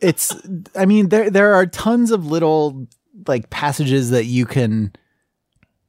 It's 0.00 0.34
I 0.74 0.86
mean, 0.86 1.08
there 1.10 1.30
there 1.30 1.54
are 1.54 1.66
tons 1.66 2.10
of 2.10 2.26
little 2.26 2.86
like 3.26 3.50
passages 3.50 4.10
that 4.10 4.24
you 4.24 4.46
can 4.46 4.92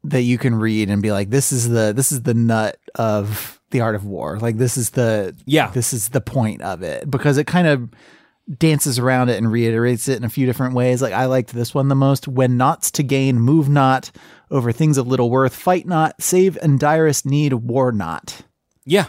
that 0.03 0.23
you 0.23 0.37
can 0.37 0.55
read 0.55 0.89
and 0.89 1.01
be 1.01 1.11
like, 1.11 1.29
this 1.29 1.51
is 1.51 1.69
the 1.69 1.93
this 1.95 2.11
is 2.11 2.23
the 2.23 2.33
nut 2.33 2.77
of 2.95 3.59
the 3.69 3.81
art 3.81 3.95
of 3.95 4.03
war. 4.05 4.37
Like 4.39 4.57
this 4.57 4.75
is 4.77 4.89
the 4.91 5.35
Yeah. 5.45 5.69
this 5.71 5.93
is 5.93 6.09
the 6.09 6.19
point 6.21 6.61
of 6.61 6.81
it 6.83 7.09
because 7.09 7.37
it 7.37 7.47
kind 7.47 7.67
of 7.67 7.89
dances 8.57 8.99
around 8.99 9.29
it 9.29 9.37
and 9.37 9.49
reiterates 9.51 10.07
it 10.09 10.17
in 10.17 10.23
a 10.25 10.29
few 10.29 10.45
different 10.45 10.73
ways. 10.73 11.01
Like 11.01 11.13
I 11.13 11.25
liked 11.25 11.53
this 11.53 11.73
one 11.73 11.87
the 11.87 11.95
most. 11.95 12.27
When 12.27 12.57
naught's 12.57 12.91
to 12.91 13.03
gain, 13.03 13.39
move 13.39 13.69
not 13.69 14.11
over 14.49 14.71
things 14.73 14.97
of 14.97 15.07
little 15.07 15.29
worth, 15.29 15.55
fight 15.55 15.85
not, 15.87 16.21
save 16.21 16.57
and 16.61 16.79
direst 16.79 17.25
need, 17.25 17.53
war 17.53 17.91
not. 17.93 18.41
Yeah. 18.83 19.05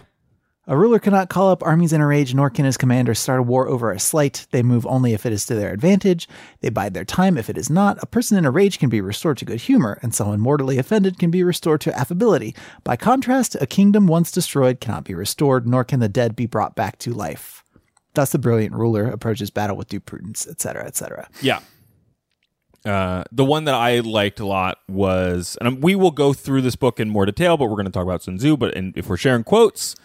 A 0.69 0.77
ruler 0.77 1.01
cannot 1.01 1.29
call 1.29 1.51
up 1.51 1.65
armies 1.65 1.93
in 1.93 2.01
a 2.01 2.07
rage, 2.07 2.37
nor 2.37 2.49
can 2.49 2.65
his 2.65 2.77
commander 2.77 3.15
start 3.15 3.41
a 3.41 3.43
war 3.43 3.67
over 3.67 3.91
a 3.91 3.99
slight. 3.99 4.47
They 4.53 4.63
move 4.63 4.87
only 4.87 5.13
if 5.13 5.27
it 5.27 5.33
is 5.33 5.45
to 5.47 5.57
their 5.57 5.73
advantage. 5.73 6.29
They 6.61 6.69
bide 6.69 6.95
their 6.95 7.05
time 7.05 7.37
if 7.37 7.51
it 7.51 7.59
is 7.59 7.69
not. 7.69 8.01
A 8.01 8.07
person 8.07 8.39
in 8.39 8.45
a 8.45 8.51
rage 8.53 8.79
can 8.79 8.89
be 8.89 9.01
restored 9.01 9.39
to 9.39 9.45
good 9.45 9.63
humor, 9.63 9.99
and 10.03 10.15
someone 10.15 10.39
mortally 10.39 10.79
offended 10.79 11.19
can 11.19 11.33
be 11.33 11.43
restored 11.43 11.81
to 11.81 11.99
affability. 11.99 12.55
By 12.85 12.95
contrast, 12.95 13.57
a 13.61 13.67
kingdom 13.67 14.07
once 14.07 14.31
destroyed 14.31 14.79
cannot 14.79 15.03
be 15.03 15.15
restored, 15.15 15.67
nor 15.67 15.83
can 15.83 15.99
the 15.99 16.09
dead 16.09 16.37
be 16.37 16.47
brought 16.47 16.77
back 16.77 16.97
to 17.01 17.13
life. 17.13 17.65
Thus, 18.15 18.31
the 18.31 18.39
brilliant 18.39 18.77
ruler 18.77 19.09
approaches 19.09 19.51
battle 19.51 19.77
with 19.77 19.89
due 19.89 19.99
prudence, 19.99 20.47
etc., 20.47 20.87
etc. 20.87 21.29
Yeah. 21.41 21.59
Uh, 22.85 23.25
the 23.33 23.45
one 23.45 23.65
that 23.65 23.75
I 23.75 23.99
liked 23.99 24.39
a 24.39 24.47
lot 24.47 24.79
was, 24.89 25.59
and 25.61 25.83
we 25.83 25.97
will 25.97 26.11
go 26.13 26.33
through 26.33 26.63
this 26.63 26.77
book 26.77 27.01
in 27.01 27.11
more 27.11 27.27
detail, 27.27 27.57
but 27.57 27.65
we're 27.65 27.77
going 27.77 27.87
to 27.87 27.93
talk 27.93 28.05
about 28.05 28.23
Sun 28.23 28.39
Tzu. 28.39 28.57
But 28.57 28.77
and 28.77 28.97
if 28.97 29.09
we're 29.09 29.17
sharing 29.17 29.43
quotes, 29.43 29.97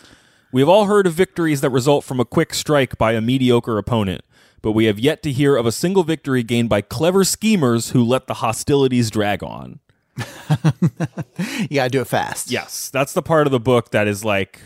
we 0.51 0.61
have 0.61 0.69
all 0.69 0.85
heard 0.85 1.07
of 1.07 1.13
victories 1.13 1.61
that 1.61 1.69
result 1.69 2.03
from 2.03 2.19
a 2.19 2.25
quick 2.25 2.53
strike 2.53 2.97
by 2.97 3.13
a 3.13 3.21
mediocre 3.21 3.77
opponent, 3.77 4.21
but 4.61 4.71
we 4.71 4.85
have 4.85 4.99
yet 4.99 5.21
to 5.23 5.31
hear 5.31 5.55
of 5.55 5.65
a 5.65 5.71
single 5.71 6.03
victory 6.03 6.43
gained 6.43 6.69
by 6.69 6.81
clever 6.81 7.23
schemers 7.23 7.89
who 7.91 8.03
let 8.03 8.27
the 8.27 8.35
hostilities 8.35 9.09
drag 9.11 9.43
on. 9.43 9.79
You 11.69 11.75
gotta 11.75 11.89
do 11.89 12.01
it 12.01 12.07
fast. 12.07 12.49
Yes, 12.51 12.89
that's 12.89 13.13
the 13.13 13.21
part 13.21 13.45
of 13.47 13.51
the 13.51 13.59
book 13.59 13.91
that 13.91 14.07
is 14.07 14.23
like, 14.25 14.59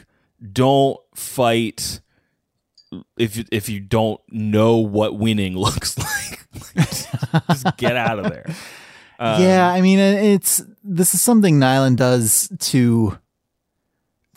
don't 0.53 0.97
fight 1.15 2.00
if 3.17 3.35
you- 3.38 3.45
if 3.51 3.67
you 3.69 3.79
don't 3.79 4.19
know 4.29 4.77
what 4.77 5.17
winning 5.17 5.55
looks 5.57 5.97
like. 5.97 6.45
Just 7.50 7.77
get 7.77 7.95
out 7.97 8.19
of 8.19 8.25
there. 8.29 8.45
yeah, 9.19 9.69
I 9.69 9.81
mean, 9.81 10.00
it's 10.00 10.61
this 10.83 11.13
is 11.13 11.21
something 11.21 11.59
Nylan 11.59 11.95
does 11.95 12.50
to 12.59 13.17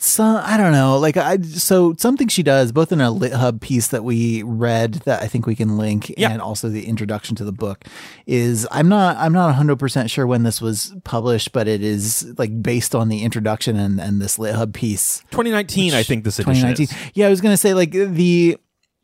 some. 0.05 0.37
I 0.43 0.57
don't 0.57 0.71
know, 0.71 0.97
like 0.97 1.17
I 1.17 1.37
so 1.41 1.95
something 1.97 2.27
she 2.27 2.43
does 2.43 2.71
both 2.71 2.91
in 2.91 3.01
a 3.01 3.11
Lit 3.11 3.33
Hub 3.33 3.61
piece 3.61 3.87
that 3.87 4.03
we 4.03 4.43
read 4.43 4.93
that 5.05 5.21
I 5.21 5.27
think 5.27 5.45
we 5.45 5.55
can 5.55 5.77
link, 5.77 6.13
Yeah. 6.17 6.31
and 6.31 6.41
also 6.41 6.69
the 6.69 6.85
introduction 6.85 7.35
to 7.37 7.43
the 7.43 7.51
book 7.51 7.85
is 8.25 8.67
I'm 8.71 8.87
not 8.89 9.17
I'm 9.17 9.33
not 9.33 9.45
100 9.47 9.77
percent 9.77 10.09
sure 10.09 10.25
when 10.27 10.43
this 10.43 10.61
was 10.61 10.93
published, 11.03 11.51
but 11.51 11.67
it 11.67 11.81
is 11.83 12.33
like 12.37 12.61
based 12.61 12.93
on 12.95 13.09
the 13.09 13.23
introduction 13.23 13.75
and 13.77 13.99
and 13.99 14.21
this 14.21 14.37
Lit 14.39 14.55
Hub 14.55 14.73
piece. 14.73 15.19
2019, 15.31 15.93
I 15.93 16.03
think 16.03 16.23
this 16.23 16.39
edition 16.39 16.69
2019. 16.69 16.83
is. 16.85 17.11
Yeah, 17.15 17.27
I 17.27 17.29
was 17.29 17.41
gonna 17.41 17.57
say 17.57 17.73
like 17.73 17.91
the 17.91 18.57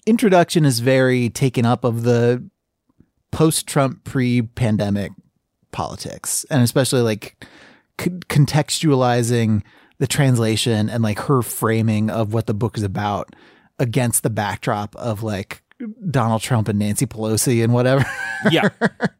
introduction 0.06 0.66
is 0.66 0.80
very 0.80 1.30
taken 1.30 1.66
up 1.66 1.84
of 1.84 2.04
the 2.04 2.44
post-Trump, 3.32 4.04
pre-pandemic 4.04 5.12
politics, 5.72 6.46
and 6.50 6.62
especially 6.64 7.02
like 7.02 7.46
c- 8.00 8.10
contextualizing 8.28 9.62
the 10.02 10.08
translation 10.08 10.90
and 10.90 11.04
like 11.04 11.20
her 11.20 11.44
framing 11.44 12.10
of 12.10 12.34
what 12.34 12.48
the 12.48 12.56
book 12.56 12.76
is 12.76 12.82
about 12.82 13.36
against 13.78 14.24
the 14.24 14.32
backdrop 14.32 14.96
of 14.96 15.22
like 15.22 15.62
Donald 16.10 16.42
Trump 16.42 16.68
and 16.68 16.80
Nancy 16.80 17.06
Pelosi 17.06 17.64
and 17.64 17.72
whatever. 17.72 18.04
Yeah. 18.50 18.70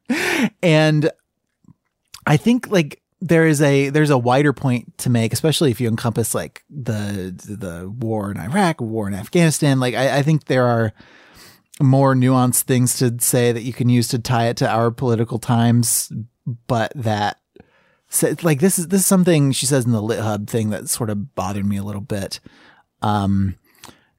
and 0.64 1.12
I 2.26 2.38
think 2.38 2.72
like 2.72 3.00
there 3.22 3.46
is 3.46 3.62
a 3.62 3.90
there's 3.90 4.10
a 4.10 4.18
wider 4.18 4.54
point 4.54 4.98
to 4.98 5.12
make, 5.12 5.34
especially 5.34 5.70
if 5.70 5.80
you 5.80 5.88
encompass 5.88 6.34
like 6.34 6.64
the 6.68 7.32
the 7.48 7.88
war 7.88 8.32
in 8.32 8.40
Iraq, 8.40 8.82
war 8.82 9.08
in 9.08 9.14
Afghanistan. 9.14 9.80
Like 9.80 9.94
I, 9.94 10.18
I 10.18 10.24
think 10.24 10.46
there 10.46 10.66
are 10.66 10.94
more 11.80 12.16
nuanced 12.16 12.64
things 12.64 12.98
to 12.98 13.16
say 13.20 13.52
that 13.52 13.62
you 13.62 13.72
can 13.72 13.88
use 13.88 14.08
to 14.08 14.18
tie 14.18 14.48
it 14.48 14.58
to 14.58 14.68
our 14.68 14.90
political 14.90 15.38
times, 15.38 16.12
but 16.66 16.92
that 16.96 17.38
so, 18.12 18.36
like 18.44 18.60
this 18.60 18.78
is 18.78 18.90
this 18.90 19.02
is 19.02 19.08
something 19.08 19.52
she 19.52 19.66
says 19.66 19.86
in 19.86 19.92
the 19.92 20.02
Lit 20.02 20.20
Hub 20.20 20.48
thing 20.48 20.70
that 20.70 20.90
sort 20.90 21.10
of 21.10 21.34
bothered 21.34 21.66
me 21.66 21.78
a 21.78 21.84
little 21.84 22.02
bit. 22.02 22.40
Um, 23.02 23.56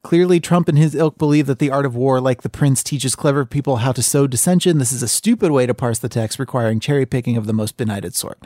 Clearly, 0.03 0.41
Trump 0.41 0.67
and 0.67 0.77
his 0.77 0.95
ilk 0.95 1.17
believe 1.17 1.47
that 1.47 1.59
the 1.59 1.71
art 1.71 1.85
of 1.85 1.95
war, 1.95 2.19
like 2.19 2.41
the 2.41 2.49
prince, 2.49 2.83
teaches 2.83 3.15
clever 3.15 3.45
people 3.45 3.77
how 3.77 3.93
to 3.93 4.03
sow 4.03 4.27
dissension. 4.27 4.77
This 4.77 4.91
is 4.91 5.01
a 5.01 5.07
stupid 5.07 5.51
way 5.51 5.65
to 5.65 5.73
parse 5.73 5.99
the 5.99 6.09
text, 6.09 6.39
requiring 6.39 6.81
cherry 6.81 7.05
picking 7.05 7.37
of 7.37 7.45
the 7.45 7.53
most 7.53 7.77
benighted 7.77 8.13
sort. 8.13 8.37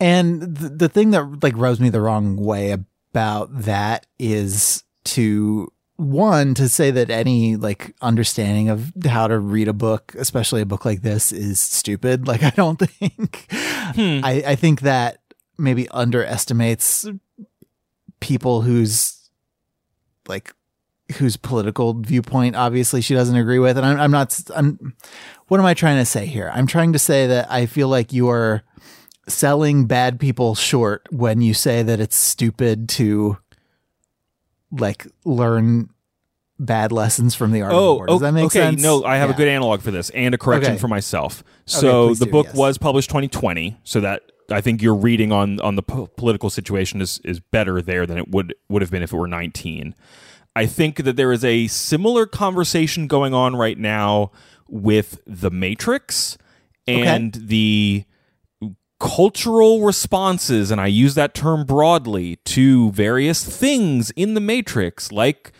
And 0.00 0.40
the, 0.40 0.70
the 0.70 0.88
thing 0.88 1.10
that 1.10 1.42
like 1.42 1.52
rubs 1.56 1.78
me 1.78 1.90
the 1.90 2.00
wrong 2.00 2.36
way 2.36 2.72
about 2.72 3.50
that 3.52 4.06
is 4.18 4.82
to 5.04 5.70
one 5.96 6.54
to 6.54 6.68
say 6.68 6.90
that 6.90 7.10
any 7.10 7.56
like 7.56 7.94
understanding 8.02 8.68
of 8.68 8.92
how 9.06 9.26
to 9.26 9.38
read 9.38 9.68
a 9.68 9.72
book, 9.72 10.14
especially 10.18 10.60
a 10.60 10.66
book 10.66 10.84
like 10.84 11.02
this, 11.02 11.32
is 11.32 11.58
stupid. 11.60 12.26
Like 12.36 12.42
I 12.42 12.50
don't 12.50 12.76
think 12.76 13.46
hmm. 13.50 14.20
I, 14.22 14.42
I 14.46 14.56
think 14.56 14.80
that 14.80 15.20
maybe 15.58 15.88
underestimates 15.90 17.06
people 18.20 18.62
whose 18.62 19.30
like 20.28 20.52
whose 21.18 21.36
political 21.36 21.94
viewpoint 21.94 22.56
obviously 22.56 23.00
she 23.00 23.14
doesn't 23.14 23.36
agree 23.36 23.60
with. 23.60 23.78
And 23.78 23.86
I'm, 23.86 24.00
I'm 24.00 24.10
not 24.10 24.38
i'm 24.54 24.96
what 25.48 25.60
am 25.60 25.66
i 25.66 25.72
trying 25.72 25.98
to 25.98 26.04
say 26.04 26.26
here? 26.26 26.50
I'm 26.52 26.66
trying 26.66 26.92
to 26.92 26.98
say 26.98 27.26
that 27.28 27.50
i 27.50 27.66
feel 27.66 27.88
like 27.88 28.12
you 28.12 28.28
are 28.28 28.62
selling 29.28 29.86
bad 29.86 30.20
people 30.20 30.54
short 30.54 31.06
when 31.10 31.40
you 31.40 31.54
say 31.54 31.82
that 31.82 32.00
it's 32.00 32.16
stupid 32.16 32.88
to 32.88 33.38
like 34.80 35.06
learn 35.24 35.90
bad 36.58 36.90
lessons 36.92 37.34
from 37.34 37.52
the 37.52 37.60
art 37.62 37.72
of 37.72 37.78
Oh, 37.78 37.94
war 37.96 38.06
does 38.06 38.20
that 38.20 38.32
make 38.32 38.46
okay. 38.46 38.60
sense 38.60 38.82
No, 38.82 39.04
I 39.04 39.16
have 39.16 39.28
Yeah. 39.28 39.34
a 39.34 39.38
good 39.38 39.48
analog 39.48 39.82
for 39.82 39.90
this 39.90 40.08
and 40.10 40.34
a 40.34 40.38
correction 40.38 40.72
Okay. 40.72 40.80
for 40.80 40.88
myself. 40.88 41.44
So 41.66 42.08
please 42.08 42.18
the 42.18 42.24
do, 42.26 42.30
book 42.32 42.46
yes. 42.46 42.54
was 42.56 42.78
published 42.78 43.10
2020, 43.10 43.76
so 43.84 44.00
that 44.00 44.22
I 44.50 44.60
think 44.60 44.80
your 44.80 44.94
reading 44.94 45.32
on 45.32 45.60
on 45.60 45.74
the 45.76 45.82
po- 45.82 46.06
political 46.16 46.48
situation 46.50 47.00
is 47.02 47.20
is 47.24 47.40
better 47.40 47.82
there 47.82 48.06
than 48.06 48.16
it 48.16 48.28
would 48.30 48.54
would 48.70 48.80
have 48.80 48.90
been 48.90 49.02
if 49.02 49.12
it 49.12 49.16
were 49.16 49.26
19. 49.28 49.94
I 50.54 50.64
think 50.64 51.02
that 51.04 51.16
there 51.16 51.32
is 51.32 51.44
a 51.44 51.66
similar 51.66 52.24
conversation 52.24 53.06
going 53.06 53.34
on 53.34 53.54
right 53.56 53.76
now 53.76 54.30
with 54.68 55.20
The 55.26 55.50
Matrix 55.50 56.38
and 56.88 57.34
the 57.34 58.04
cultural 58.98 59.82
responses, 59.82 60.70
and 60.70 60.80
I 60.80 60.86
use 60.86 61.14
that 61.14 61.34
term 61.34 61.64
broadly, 61.64 62.36
to 62.46 62.90
various 62.92 63.44
things 63.44 64.10
in 64.16 64.34
The 64.34 64.40
Matrix, 64.40 65.12
like, 65.12 65.52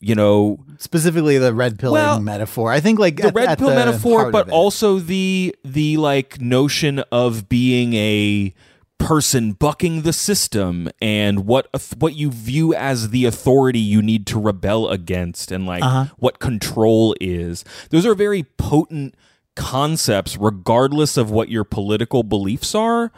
you 0.00 0.14
know, 0.14 0.64
specifically 0.78 1.38
the 1.38 1.52
red 1.52 1.78
pill 1.78 1.92
Well, 1.92 2.20
metaphor 2.20 2.70
i 2.72 2.78
think 2.78 3.00
like 3.00 3.16
the 3.16 3.28
at- 3.28 3.34
red 3.34 3.48
at 3.48 3.58
pill 3.58 3.68
the 3.70 3.74
metaphor, 3.74 4.30
but 4.30 4.48
also 4.48 4.98
the 5.00 5.54
the 5.64 5.96
like 5.96 6.40
notion 6.40 7.00
of 7.10 7.48
being 7.48 7.94
a 7.94 8.54
person 8.98 9.52
bucking 9.52 10.02
the 10.02 10.12
system 10.12 10.88
and 11.00 11.46
what 11.46 11.68
what 11.98 12.14
you 12.14 12.30
view 12.30 12.74
as 12.74 13.10
the 13.10 13.24
authority 13.24 13.78
you 13.80 14.00
need 14.02 14.24
to 14.26 14.38
rebel 14.40 14.88
against 14.88 15.50
and 15.50 15.66
like 15.66 15.82
Uh-huh. 15.82 16.06
what 16.18 16.38
control 16.38 17.14
is. 17.20 17.64
Those 17.90 18.06
are 18.06 18.14
very 18.14 18.44
potent 18.56 19.14
concepts 19.58 20.36
regardless 20.38 21.16
of 21.18 21.30
what 21.30 21.48
your 21.50 21.64
political 21.64 22.22
beliefs 22.22 22.74
are. 22.74 23.12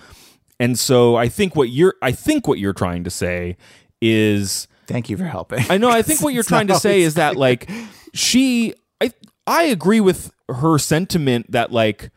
And 0.58 0.76
so 0.78 1.14
I 1.16 1.28
think 1.28 1.54
what 1.54 1.68
you're 1.68 1.94
I 2.02 2.10
think 2.12 2.48
what 2.48 2.58
you're 2.58 2.72
trying 2.72 3.04
to 3.04 3.10
say 3.10 3.56
is 4.00 4.66
thank 4.86 5.08
you 5.08 5.16
for 5.16 5.24
helping 5.24 5.64
I 5.70 5.76
know. 5.78 5.88
I 5.90 6.02
think 6.02 6.20
what 6.24 6.34
you're 6.34 6.42
trying 6.42 6.66
to 6.68 6.74
say 6.80 7.02
is 7.02 7.14
that 7.14 7.36
like 7.36 7.70
she, 8.14 8.74
I, 9.00 9.12
I 9.46 9.64
agree 9.64 10.00
with 10.00 10.32
her 10.48 10.78
sentiment 10.78 11.52
that 11.52 11.70
like 11.70 12.10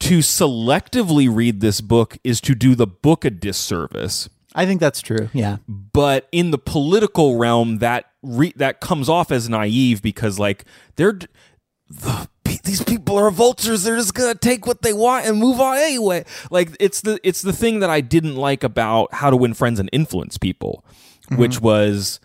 to 0.00 0.18
selectively 0.20 1.28
read 1.32 1.60
this 1.60 1.80
book 1.82 2.16
is 2.24 2.40
to 2.40 2.54
do 2.54 2.74
the 2.74 2.86
book 2.86 3.24
a 3.26 3.30
disservice. 3.30 4.30
i 4.54 4.64
think 4.64 4.80
that's 4.80 5.02
true 5.02 5.28
yeah 5.34 5.58
But 5.68 6.26
in 6.32 6.50
the 6.52 6.58
political 6.58 7.36
realm, 7.36 7.78
that 7.78 8.06
re- 8.22 8.54
that 8.56 8.80
comes 8.80 9.08
off 9.10 9.30
as 9.30 9.48
naive 9.48 10.00
because 10.00 10.38
like 10.38 10.64
they're 10.96 11.18
the, 11.88 12.28
these 12.64 12.82
people 12.82 13.16
are 13.16 13.30
vultures. 13.30 13.82
They're 13.84 13.96
just 13.96 14.14
gonna 14.14 14.34
take 14.34 14.66
what 14.66 14.82
they 14.82 14.92
want 14.92 15.26
and 15.26 15.38
move 15.38 15.60
on 15.60 15.76
anyway. 15.78 16.24
Like 16.50 16.76
it's 16.80 17.00
the 17.00 17.18
it's 17.22 17.42
the 17.42 17.52
thing 17.52 17.80
that 17.80 17.90
I 17.90 18.00
didn't 18.00 18.36
like 18.36 18.62
about 18.64 19.12
How 19.14 19.30
to 19.30 19.36
Win 19.36 19.54
Friends 19.54 19.78
and 19.80 19.88
Influence 19.92 20.38
People, 20.38 20.84
which 21.36 21.60
was 21.60 22.20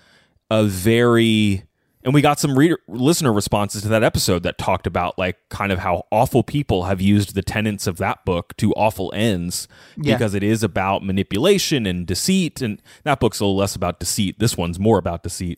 a 0.51 0.63
very 0.65 1.63
and 2.03 2.13
we 2.13 2.21
got 2.21 2.39
some 2.39 2.55
reader 2.55 2.77
listener 2.87 3.33
responses 3.33 3.81
to 3.81 3.87
that 3.87 4.03
episode 4.03 4.43
that 4.43 4.59
talked 4.59 4.85
about 4.85 5.17
like 5.17 5.37
kind 5.49 5.71
of 5.71 5.79
how 5.79 6.05
awful 6.11 6.43
people 6.43 6.83
have 6.83 7.01
used 7.01 7.33
the 7.33 7.41
tenets 7.41 7.87
of 7.87 7.97
that 7.97 8.23
book 8.25 8.55
to 8.57 8.71
awful 8.73 9.11
ends 9.15 9.67
Yeah. 9.97 10.13
because 10.15 10.35
it 10.35 10.43
is 10.43 10.61
about 10.61 11.03
manipulation 11.03 11.87
and 11.87 12.05
deceit 12.05 12.61
and 12.61 12.79
that 13.05 13.19
book's 13.19 13.39
a 13.39 13.43
little 13.45 13.57
less 13.57 13.75
about 13.75 13.99
deceit 13.99 14.37
this 14.37 14.55
one's 14.55 14.77
more 14.79 14.99
about 14.99 15.23
deceit 15.23 15.57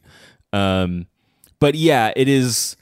um 0.53 1.07
but 1.60 1.75
yeah 1.75 2.13
it 2.15 2.29
is 2.29 2.77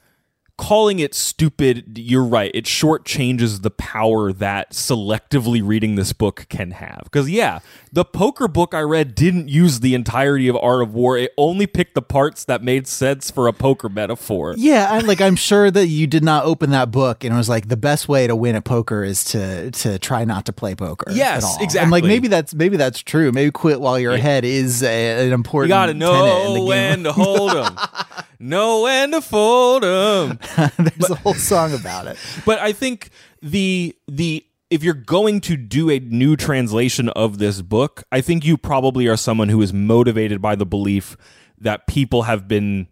calling 0.58 0.98
it 0.98 1.14
stupid, 1.14 1.98
you're 1.98 2.24
right. 2.24 2.50
It 2.54 2.64
shortchanges 2.64 3.62
the 3.62 3.70
power 3.70 4.32
that 4.32 4.70
selectively 4.72 5.60
reading 5.64 5.96
this 5.96 6.12
book 6.12 6.46
can 6.48 6.72
have. 6.72 7.02
Because, 7.04 7.30
yeah, 7.30 7.60
the 7.96 8.04
poker 8.04 8.46
book 8.46 8.74
I 8.74 8.80
read 8.80 9.14
didn't 9.14 9.48
use 9.48 9.80
the 9.80 9.94
entirety 9.94 10.48
of 10.48 10.56
Art 10.56 10.82
of 10.82 10.92
War. 10.92 11.16
It 11.16 11.32
only 11.38 11.66
picked 11.66 11.94
the 11.94 12.02
parts 12.02 12.44
that 12.44 12.62
made 12.62 12.86
sense 12.86 13.30
for 13.30 13.48
a 13.48 13.54
poker 13.54 13.88
metaphor. 13.88 14.54
Yeah, 14.58 14.88
I'm 14.90 15.06
like 15.06 15.22
I'm 15.22 15.34
sure 15.34 15.70
that 15.70 15.86
you 15.86 16.06
did 16.06 16.22
not 16.22 16.44
open 16.44 16.70
that 16.70 16.90
book 16.90 17.24
and 17.24 17.32
it 17.32 17.36
was 17.38 17.48
like 17.48 17.68
the 17.68 17.76
best 17.76 18.06
way 18.06 18.26
to 18.26 18.36
win 18.36 18.54
at 18.54 18.64
poker 18.64 19.02
is 19.02 19.24
to 19.24 19.70
to 19.70 19.98
try 19.98 20.26
not 20.26 20.44
to 20.44 20.52
play 20.52 20.74
poker. 20.74 21.10
Yes, 21.10 21.42
at 21.42 21.46
all. 21.46 21.54
And 21.54 21.64
exactly. 21.64 21.90
like 21.90 22.04
maybe 22.04 22.28
that's 22.28 22.54
maybe 22.54 22.76
that's 22.76 23.00
true. 23.00 23.32
Maybe 23.32 23.50
quit 23.50 23.80
while 23.80 23.98
you're 23.98 24.12
ahead 24.12 24.44
is 24.44 24.82
a, 24.82 25.26
an 25.26 25.32
important. 25.32 25.70
You 25.70 25.74
gotta 25.74 25.94
know 25.94 26.52
the 26.52 26.58
game. 26.58 26.66
when 26.66 27.02
to 27.04 27.12
hold 27.12 27.52
them, 27.52 27.78
know 28.38 28.82
when 28.82 29.12
to 29.12 29.20
fold 29.20 29.82
them. 29.82 30.38
There's 30.78 31.10
a 31.10 31.16
whole 31.16 31.34
song 31.34 31.74
about 31.74 32.06
it. 32.06 32.16
But 32.44 32.58
I 32.58 32.72
think 32.72 33.10
the 33.42 33.96
the 34.08 34.44
if 34.70 34.82
you're 34.82 34.94
going 34.94 35.40
to 35.42 35.56
do 35.56 35.90
a 35.90 35.98
new 36.00 36.36
translation 36.36 37.08
of 37.10 37.38
this 37.38 37.62
book, 37.62 38.02
I 38.10 38.20
think 38.20 38.44
you 38.44 38.56
probably 38.56 39.06
are 39.06 39.16
someone 39.16 39.48
who 39.48 39.62
is 39.62 39.72
motivated 39.72 40.42
by 40.42 40.56
the 40.56 40.66
belief 40.66 41.16
that 41.58 41.86
people 41.86 42.22
have 42.22 42.48
been 42.48 42.88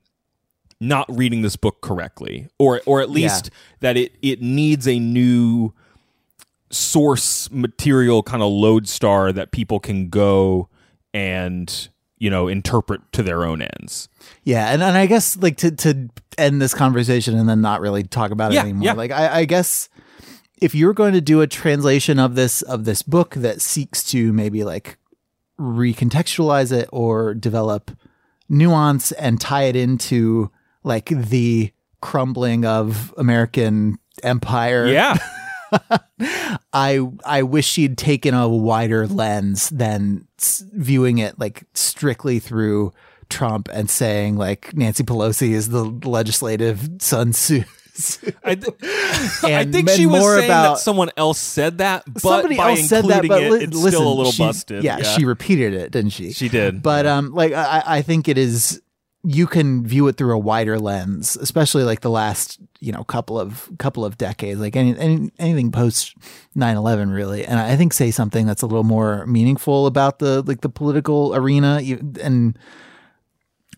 not 0.81 1.07
reading 1.09 1.43
this 1.43 1.57
book 1.57 1.81
correctly 1.81 2.49
or 2.59 2.81
or 2.87 3.01
at 3.01 3.11
least 3.11 3.51
that 3.81 3.97
it 3.97 4.13
it 4.23 4.43
needs 4.43 4.87
a 4.87 4.99
new 4.99 5.73
source 6.71 7.51
material 7.51 8.23
kind 8.23 8.43
of 8.43 8.51
lodestar 8.51 9.33
that 9.33 9.53
people 9.53 9.79
can 9.79 10.09
go 10.09 10.69
and 11.13 11.89
you 12.25 12.31
know 12.31 12.49
interpret 12.49 13.01
to 13.13 13.23
their 13.23 13.45
own 13.45 13.61
ends. 13.61 14.09
Yeah, 14.45 14.73
and, 14.73 14.83
and 14.83 14.97
I 14.97 15.05
guess 15.07 15.37
like 15.37 15.59
to 15.59 15.71
to 15.71 16.09
end 16.39 16.61
this 16.63 16.73
conversation 16.75 17.39
and 17.39 17.47
then 17.49 17.61
not 17.61 17.81
really 17.83 18.03
talk 18.03 18.31
about 18.31 18.53
it 18.53 18.55
Yeah, 18.57 18.63
anymore. 18.63 18.85
yeah. 18.87 18.93
Like 18.95 19.11
I, 19.11 19.41
I 19.41 19.45
guess 19.45 19.89
if 20.63 20.75
you're 20.75 20.95
going 20.95 21.13
to 21.13 21.21
do 21.21 21.43
a 21.43 21.47
translation 21.47 22.19
of 22.19 22.35
this 22.35 22.63
of 22.63 22.85
this 22.87 23.03
book 23.03 23.35
that 23.35 23.61
seeks 23.61 24.03
to 24.13 24.33
maybe 24.33 24.65
like 24.65 24.97
recontextualize 25.61 26.73
it 26.73 26.89
or 26.93 27.35
develop 27.35 27.91
nuance 28.49 29.13
and 29.13 29.41
tie 29.41 29.65
it 29.65 29.77
into 29.77 30.51
like 30.83 31.07
the 31.11 31.73
crumbling 32.01 32.65
of 32.65 33.15
American 33.19 33.99
empire. 34.23 34.87
Yeah. 34.87 35.17
I 36.73 37.01
I 37.25 37.43
wish 37.43 37.67
she'd 37.67 37.99
taken 37.99 38.35
a 38.35 38.49
wider 38.49 39.07
lens 39.07 39.69
than 39.71 40.27
viewing 40.73 41.19
it 41.19 41.39
like 41.39 41.65
strictly 41.75 42.39
through 42.39 42.93
Trump 43.29 43.69
and 43.73 43.89
saying 43.89 44.37
like 44.37 44.75
Nancy 44.75 45.03
Pelosi 45.05 45.51
is 45.51 45.69
the 45.71 45.85
legislative 45.85 46.89
Sun 47.01 47.33
Tzu. 47.33 47.65
I, 48.43 48.55
th- 48.57 48.75
I 49.45 49.65
think 49.65 49.89
she 49.89 50.05
was 50.07 50.21
more 50.21 50.37
saying 50.39 50.51
about- 50.51 50.75
that 50.75 50.79
someone 50.81 51.11
else 51.17 51.39
said 51.39 51.79
that, 51.79 52.03
but 52.13 52.21
Somebody 52.23 52.57
by 52.57 52.71
else 52.71 52.89
said 52.89 53.05
that, 53.05 53.25
but 53.29 53.41
it, 53.41 53.63
it's 53.63 53.77
listen, 53.77 53.91
still 54.01 54.13
a 54.13 54.15
little 54.15 54.33
she- 54.33 54.43
busted. 54.43 54.83
Yeah, 54.83 55.01
she 55.03 55.25
repeated 55.25 55.75
it, 55.75 55.93
didn't 55.93 56.11
she? 56.11 56.33
She 56.33 56.49
did. 56.49 56.83
But 56.83 57.07
um, 57.07 57.33
like 57.33 57.53
I, 57.53 57.83
I 57.87 58.03
think 58.03 58.29
it 58.29 58.37
is. 58.37 58.81
You 59.27 59.47
can 59.47 59.87
view 59.87 60.07
it 60.09 60.17
through 60.19 60.35
a 60.35 60.39
wider 60.39 60.79
lens, 60.79 61.37
especially 61.37 61.83
like 61.85 62.01
the 62.01 62.11
last 62.11 62.61
you 62.85 62.93
know 62.93 63.03
couple 63.05 63.41
of 63.41 63.71
couple 63.79 64.05
of 64.05 64.19
decades, 64.19 64.61
like 64.61 64.77
any, 64.77 64.97
any 64.99 65.31
anything 65.39 65.73
post 65.73 66.15
9-11 66.57 67.15
really. 67.15 67.45
And 67.45 67.59
I 67.59 67.77
think 67.77 67.93
say 67.93 68.11
something 68.11 68.47
that's 68.47 68.63
a 68.63 68.67
little 68.67 68.85
more 68.85 69.27
meaningful 69.27 69.87
about 69.87 70.19
the 70.19 70.43
like 70.43 70.61
the 70.61 70.69
political 70.69 71.35
arena. 71.35 71.81
And 72.21 72.59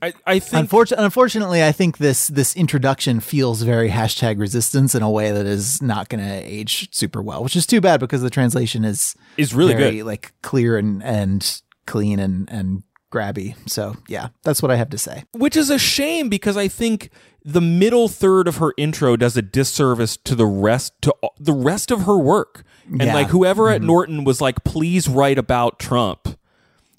I, 0.03 0.13
I 0.27 0.39
think 0.41 0.61
unfortunately, 0.61 1.05
unfortunately, 1.05 1.65
I 1.65 1.73
think 1.73 1.99
this 1.99 2.29
this 2.29 2.57
introduction 2.57 3.21
feels 3.21 3.63
very 3.63 3.89
hashtag 3.91 4.39
resistance 4.39 4.95
in 4.95 5.03
a 5.03 5.11
way 5.11 5.31
that 5.31 5.47
is 5.47 5.81
not 5.81 6.09
going 6.09 6.23
to 6.23 6.35
age 6.35 6.95
super 6.95 7.23
well, 7.23 7.43
which 7.43 7.57
is 7.57 7.67
too 7.67 7.81
bad 7.81 8.01
because 8.01 8.23
the 8.23 8.31
translation 8.31 8.85
is 8.85 9.15
is 9.37 9.55
really 9.55 9.75
very, 9.75 9.99
good. 9.99 10.07
like 10.07 10.33
clear 10.43 10.77
and 10.77 11.03
and 11.03 11.63
clean 11.87 12.19
and 12.19 12.51
and 12.51 12.83
grabby. 13.13 13.55
So 13.69 13.97
yeah, 14.09 14.29
that's 14.43 14.61
what 14.63 14.71
I 14.71 14.77
have 14.77 14.91
to 14.91 14.99
say. 14.99 15.25
Which 15.33 15.57
is 15.57 15.71
a 15.71 15.79
shame 15.79 16.29
because 16.29 16.57
I 16.57 16.69
think 16.69 17.11
the 17.45 17.61
middle 17.61 18.09
third 18.09 18.49
of 18.49 18.57
her 18.57 18.73
intro 18.77 19.17
does 19.17 19.37
a 19.37 19.43
disservice 19.43 20.17
to 20.19 20.35
the 20.35 20.47
rest 20.47 20.93
to 21.03 21.15
the 21.39 21.53
rest 21.53 21.91
of 21.93 22.03
her 22.03 22.19
work. 22.19 22.65
And 22.89 23.03
Yeah. 23.03 23.15
like 23.15 23.29
whoever 23.29 23.65
Mm-hmm. 23.67 23.75
at 23.75 23.83
Norton 23.83 24.25
was 24.25 24.41
like, 24.41 24.65
please 24.65 25.09
write 25.09 25.39
about 25.39 25.79
Trump, 25.79 26.37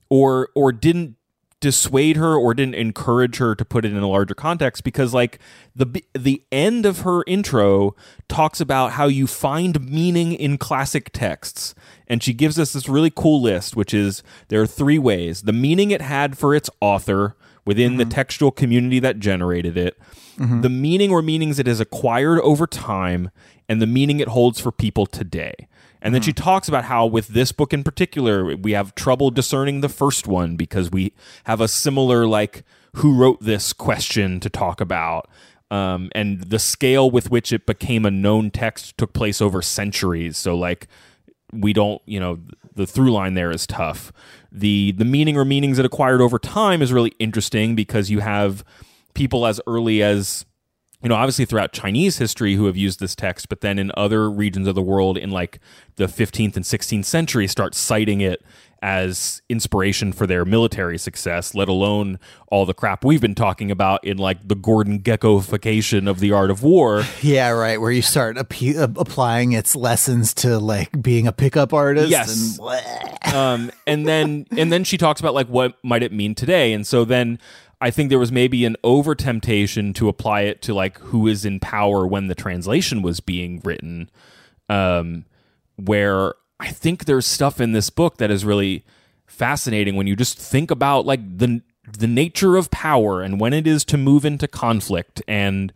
or 0.10 0.50
or 0.56 0.72
didn't 0.72 1.17
dissuade 1.60 2.18
her 2.18 2.36
or 2.36 2.54
didn't 2.54 2.76
encourage 2.76 3.38
her 3.38 3.56
to 3.56 3.66
put 3.66 3.84
it 3.84 3.92
in 3.92 3.98
a 3.98 4.08
larger 4.08 4.36
context 4.36 4.84
because 4.84 5.14
like 5.14 5.40
the 5.76 6.04
the 6.14 6.44
end 6.52 6.86
of 6.86 7.00
her 7.00 7.24
intro 7.26 7.96
talks 8.28 8.62
about 8.62 8.92
how 8.92 9.08
you 9.08 9.26
find 9.26 9.90
meaning 9.90 10.34
in 10.34 10.58
classic 10.58 11.12
texts. 11.14 11.74
And 12.08 12.22
she 12.22 12.34
gives 12.34 12.60
us 12.60 12.74
this 12.74 12.88
really 12.88 13.10
cool 13.10 13.42
list 13.42 13.76
which 13.76 13.94
is 13.94 14.22
there 14.50 14.62
are 14.62 14.68
three 14.68 15.00
ways. 15.00 15.44
The 15.44 15.54
meaning 15.54 15.92
it 15.92 16.02
had 16.02 16.38
for 16.38 16.54
its 16.54 16.70
author 16.80 17.36
within 17.66 17.98
the 17.98 18.04
mm-hmm. 18.04 18.12
textual 18.12 18.52
community 18.52 19.00
that 19.00 19.20
generated 19.20 19.78
it. 19.78 20.00
Mm-hmm. 20.38 20.62
The 20.62 20.70
meaning 20.70 21.12
or 21.12 21.22
meanings 21.22 21.58
it 21.58 21.68
has 21.68 21.80
acquired 21.80 22.40
over 22.42 22.68
time 22.68 23.32
and 23.68 23.82
the 23.82 23.88
meaning 23.88 24.20
it 24.20 24.30
holds 24.30 24.60
for 24.60 24.72
people 24.72 25.08
today 25.08 25.68
and 26.02 26.14
then 26.14 26.22
she 26.22 26.34
talks 26.34 26.68
about 26.68 26.86
how, 26.86 27.06
with 27.06 27.30
this 27.30 27.52
book 27.52 27.74
in 27.74 27.84
particular, 27.84 28.56
we 28.56 28.74
have 28.74 28.96
trouble 28.96 29.32
discerning 29.32 29.82
the 29.82 29.90
first 29.90 30.28
one 30.28 30.56
because 30.56 30.92
we 30.92 31.14
have 31.46 31.62
a 31.62 31.68
similar, 31.68 32.26
like, 32.28 32.64
who 32.96 33.16
wrote 33.16 33.42
this 33.42 33.74
question 33.74 34.40
to 34.40 34.50
talk 34.50 34.82
about. 34.82 35.30
Um, 35.70 36.10
and 36.14 36.44
the 36.44 36.60
scale 36.60 37.12
with 37.12 37.30
which 37.30 37.52
it 37.52 37.66
became 37.66 38.06
a 38.06 38.12
known 38.12 38.52
text 38.52 38.98
took 38.98 39.14
place 39.14 39.42
over 39.42 39.62
centuries. 39.62 40.38
So, 40.38 40.56
like, 40.56 40.88
we 41.52 41.74
don't, 41.74 42.02
you 42.06 42.20
know, 42.20 42.40
the 42.76 42.88
through 42.88 43.12
line 43.12 43.34
there 43.34 43.52
is 43.52 43.68
tough. 43.68 44.12
The 44.52 44.94
the 44.94 45.06
meaning 45.06 45.38
or 45.38 45.44
meanings 45.44 45.80
it 45.80 45.86
acquired 45.86 46.22
over 46.22 46.40
time 46.40 46.82
is 46.82 46.94
really 46.94 47.14
interesting 47.20 47.76
because 47.76 48.10
you 48.10 48.20
have 48.20 48.64
people 49.14 49.46
as 49.46 49.60
early 49.68 50.02
as 50.02 50.46
you 51.04 51.10
know, 51.10 51.16
obviously 51.16 51.46
throughout 51.46 51.74
Chinese 51.74 52.18
history 52.18 52.56
who 52.56 52.66
have 52.66 52.76
used 52.76 53.00
this 53.00 53.16
text, 53.16 53.50
but 53.50 53.62
then 53.62 53.78
in 53.78 53.92
other 53.96 54.30
regions 54.32 54.68
of 54.68 54.76
the 54.76 54.82
world 54.82 55.18
in 55.18 55.30
like 55.30 55.60
the 55.96 56.06
15th 56.06 56.56
and 56.56 56.66
16th 56.66 57.06
century 57.06 57.48
start 57.48 57.76
citing 57.76 58.22
it 58.22 58.44
as 58.82 59.42
inspiration 59.50 60.14
for 60.14 60.28
their 60.28 60.46
military 60.46 60.98
success, 60.98 61.56
let 61.56 61.68
alone 61.68 62.20
all 62.50 62.66
the 62.66 62.74
crap 62.74 63.04
we've 63.04 63.22
been 63.22 63.36
talking 63.36 63.72
about 63.72 64.04
in 64.04 64.18
like 64.18 64.48
the 64.48 64.56
Gordon 64.56 65.00
Gekkoification 65.00 66.08
of 66.10 66.20
the 66.20 66.32
art 66.32 66.52
of 66.52 66.64
war. 66.64 67.04
Yeah, 67.22 67.50
right. 67.50 67.82
Where 67.82 67.92
you 67.92 68.04
start 68.04 68.38
appe- 68.38 68.78
uh, 68.78 68.88
applying 68.96 69.52
its 69.52 69.76
lessons 69.76 70.34
to 70.36 70.60
like 70.60 71.02
being 71.02 71.28
a 71.28 71.32
pickup 71.32 71.74
artist. 71.74 72.10
Yes. 72.10 72.60
And 72.60 73.36
um, 73.36 73.72
and 73.86 74.08
then 74.08 74.46
and 74.52 74.72
then 74.72 74.84
she 74.84 74.98
talks 74.98 75.20
about 75.20 75.34
like 75.34 75.48
what 75.48 75.74
might 75.84 76.04
it 76.04 76.14
mean 76.14 76.36
today, 76.36 76.74
and 76.74 76.86
so 76.86 77.04
then 77.04 77.40
I 77.80 77.92
think 77.92 78.10
there 78.10 78.20
was 78.20 78.32
maybe 78.32 78.66
an 78.66 78.76
over 78.84 79.14
temptation 79.14 79.94
to 79.94 80.10
apply 80.10 80.42
it 80.42 80.62
to 80.64 80.74
like 80.74 80.98
who 81.00 81.28
is 81.28 81.46
in 81.46 81.60
power 81.60 82.08
when 82.08 82.28
the 82.28 82.36
translation 82.36 83.02
was 83.04 83.20
being 83.20 83.62
written, 83.64 84.10
um, 84.68 85.26
where 85.76 86.34
I 86.60 86.70
think 86.70 87.06
there's 87.06 87.28
stuff 87.28 87.62
in 87.62 87.74
this 87.74 87.90
book 87.92 88.18
that 88.18 88.32
is 88.32 88.44
really 88.44 88.84
fascinating 89.28 89.96
when 89.96 90.08
you 90.08 90.16
just 90.16 90.38
think 90.40 90.72
about 90.72 91.06
like 91.06 91.20
the 91.38 91.62
the 91.98 92.08
nature 92.08 92.56
of 92.58 92.70
power 92.72 93.22
and 93.22 93.40
when 93.40 93.54
it 93.54 93.66
is 93.68 93.86
to 93.86 93.98
move 93.98 94.26
into 94.26 94.48
conflict 94.48 95.22
and 95.28 95.72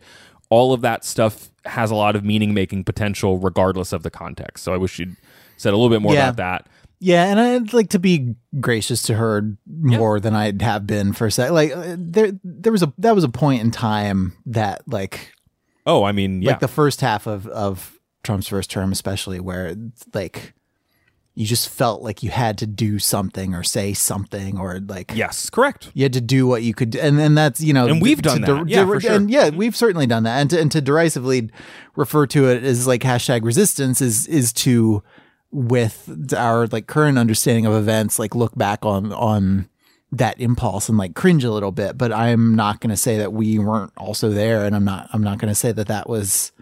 all 0.50 0.74
of 0.74 0.82
that 0.82 1.04
stuff 1.04 1.48
has 1.64 1.90
a 1.90 1.94
lot 1.94 2.14
of 2.14 2.22
meaning 2.24 2.52
making 2.52 2.84
potential 2.84 3.38
regardless 3.38 3.92
of 3.94 4.02
the 4.02 4.10
context. 4.10 4.62
So 4.64 4.74
I 4.74 4.76
wish 4.76 4.98
you'd 4.98 5.16
said 5.56 5.72
a 5.72 5.76
little 5.76 5.88
bit 5.88 6.02
more 6.02 6.12
Yeah. 6.12 6.28
about 6.28 6.36
that. 6.36 6.66
Yeah, 7.04 7.24
and 7.24 7.40
I'd 7.40 7.72
like 7.72 7.90
to 7.90 7.98
be 7.98 8.36
gracious 8.60 9.02
to 9.02 9.14
her 9.14 9.56
more 9.66 10.20
than 10.20 10.34
I'd 10.36 10.62
have 10.62 10.86
been 10.86 11.12
for 11.12 11.26
a 11.26 11.30
sec. 11.32 11.50
Like 11.50 11.72
uh, 11.76 11.96
there, 11.98 12.32
there 12.44 12.70
was 12.72 12.82
a 12.84 12.92
that 12.98 13.14
was 13.14 13.24
a 13.24 13.28
point 13.28 13.60
in 13.60 13.70
time 13.72 14.34
that 14.46 14.82
like 14.86 15.32
Oh, 15.84 16.04
I 16.04 16.12
mean, 16.12 16.42
yeah. 16.42 16.50
like 16.52 16.60
the 16.60 16.68
first 16.68 17.00
half 17.00 17.26
of 17.26 17.46
of 17.48 17.98
Trump's 18.22 18.46
first 18.46 18.70
term, 18.70 18.92
especially 18.92 19.40
where 19.40 19.74
like 20.14 20.54
you 21.34 21.44
just 21.46 21.68
felt 21.70 22.02
like 22.02 22.22
you 22.22 22.30
had 22.30 22.58
to 22.58 22.66
do 22.66 22.98
something 23.00 23.54
or 23.54 23.62
say 23.64 23.94
something 23.94 24.58
or 24.58 24.78
like 24.86 25.10
yes, 25.14 25.50
correct. 25.50 25.90
you 25.94 26.04
had 26.04 26.12
to 26.12 26.20
do 26.20 26.46
what 26.46 26.62
you 26.62 26.72
could 26.74 26.90
do. 26.90 27.00
and 27.00 27.18
and 27.18 27.36
that's 27.36 27.60
you 27.60 27.72
know 27.72 27.88
And 27.88 28.00
we've 28.02 28.22
done 28.22 28.42
der- 28.42 28.58
that. 28.58 28.68
Yeah, 28.68 28.84
for 28.86 29.00
sure. 29.00 29.12
and 29.12 29.30
yeah 29.30 29.48
we've 29.48 29.74
certainly 29.74 30.06
done 30.06 30.22
that 30.24 30.40
and 30.40 30.50
to, 30.50 30.60
and 30.60 30.70
to 30.70 30.80
derisively 30.80 31.50
refer 31.96 32.26
to 32.28 32.48
it 32.50 32.62
as 32.62 32.86
like 32.86 33.00
hashtag 33.00 33.44
resistance 33.44 34.00
is 34.02 34.26
is 34.28 34.52
to 34.52 35.02
with 35.52 36.32
our 36.36 36.66
like 36.68 36.86
current 36.86 37.18
understanding 37.18 37.66
of 37.66 37.74
events 37.74 38.18
like 38.18 38.34
look 38.34 38.56
back 38.56 38.84
on 38.84 39.12
on 39.12 39.68
that 40.10 40.38
impulse 40.40 40.88
and 40.88 40.96
like 40.98 41.14
cringe 41.14 41.44
a 41.44 41.50
little 41.52 41.72
bit 41.72 41.96
but 41.98 42.10
i'm 42.12 42.54
not 42.54 42.80
going 42.80 42.88
to 42.90 42.96
say 42.96 43.18
that 43.18 43.32
we 43.34 43.58
weren't 43.58 43.92
also 43.98 44.30
there 44.30 44.64
and 44.64 44.74
i'm 44.74 44.84
not 44.84 45.08
i'm 45.12 45.22
not 45.22 45.38
going 45.38 45.48
to 45.50 45.54
say 45.54 45.70
that 45.70 45.88
that 45.88 46.08
was 46.08 46.52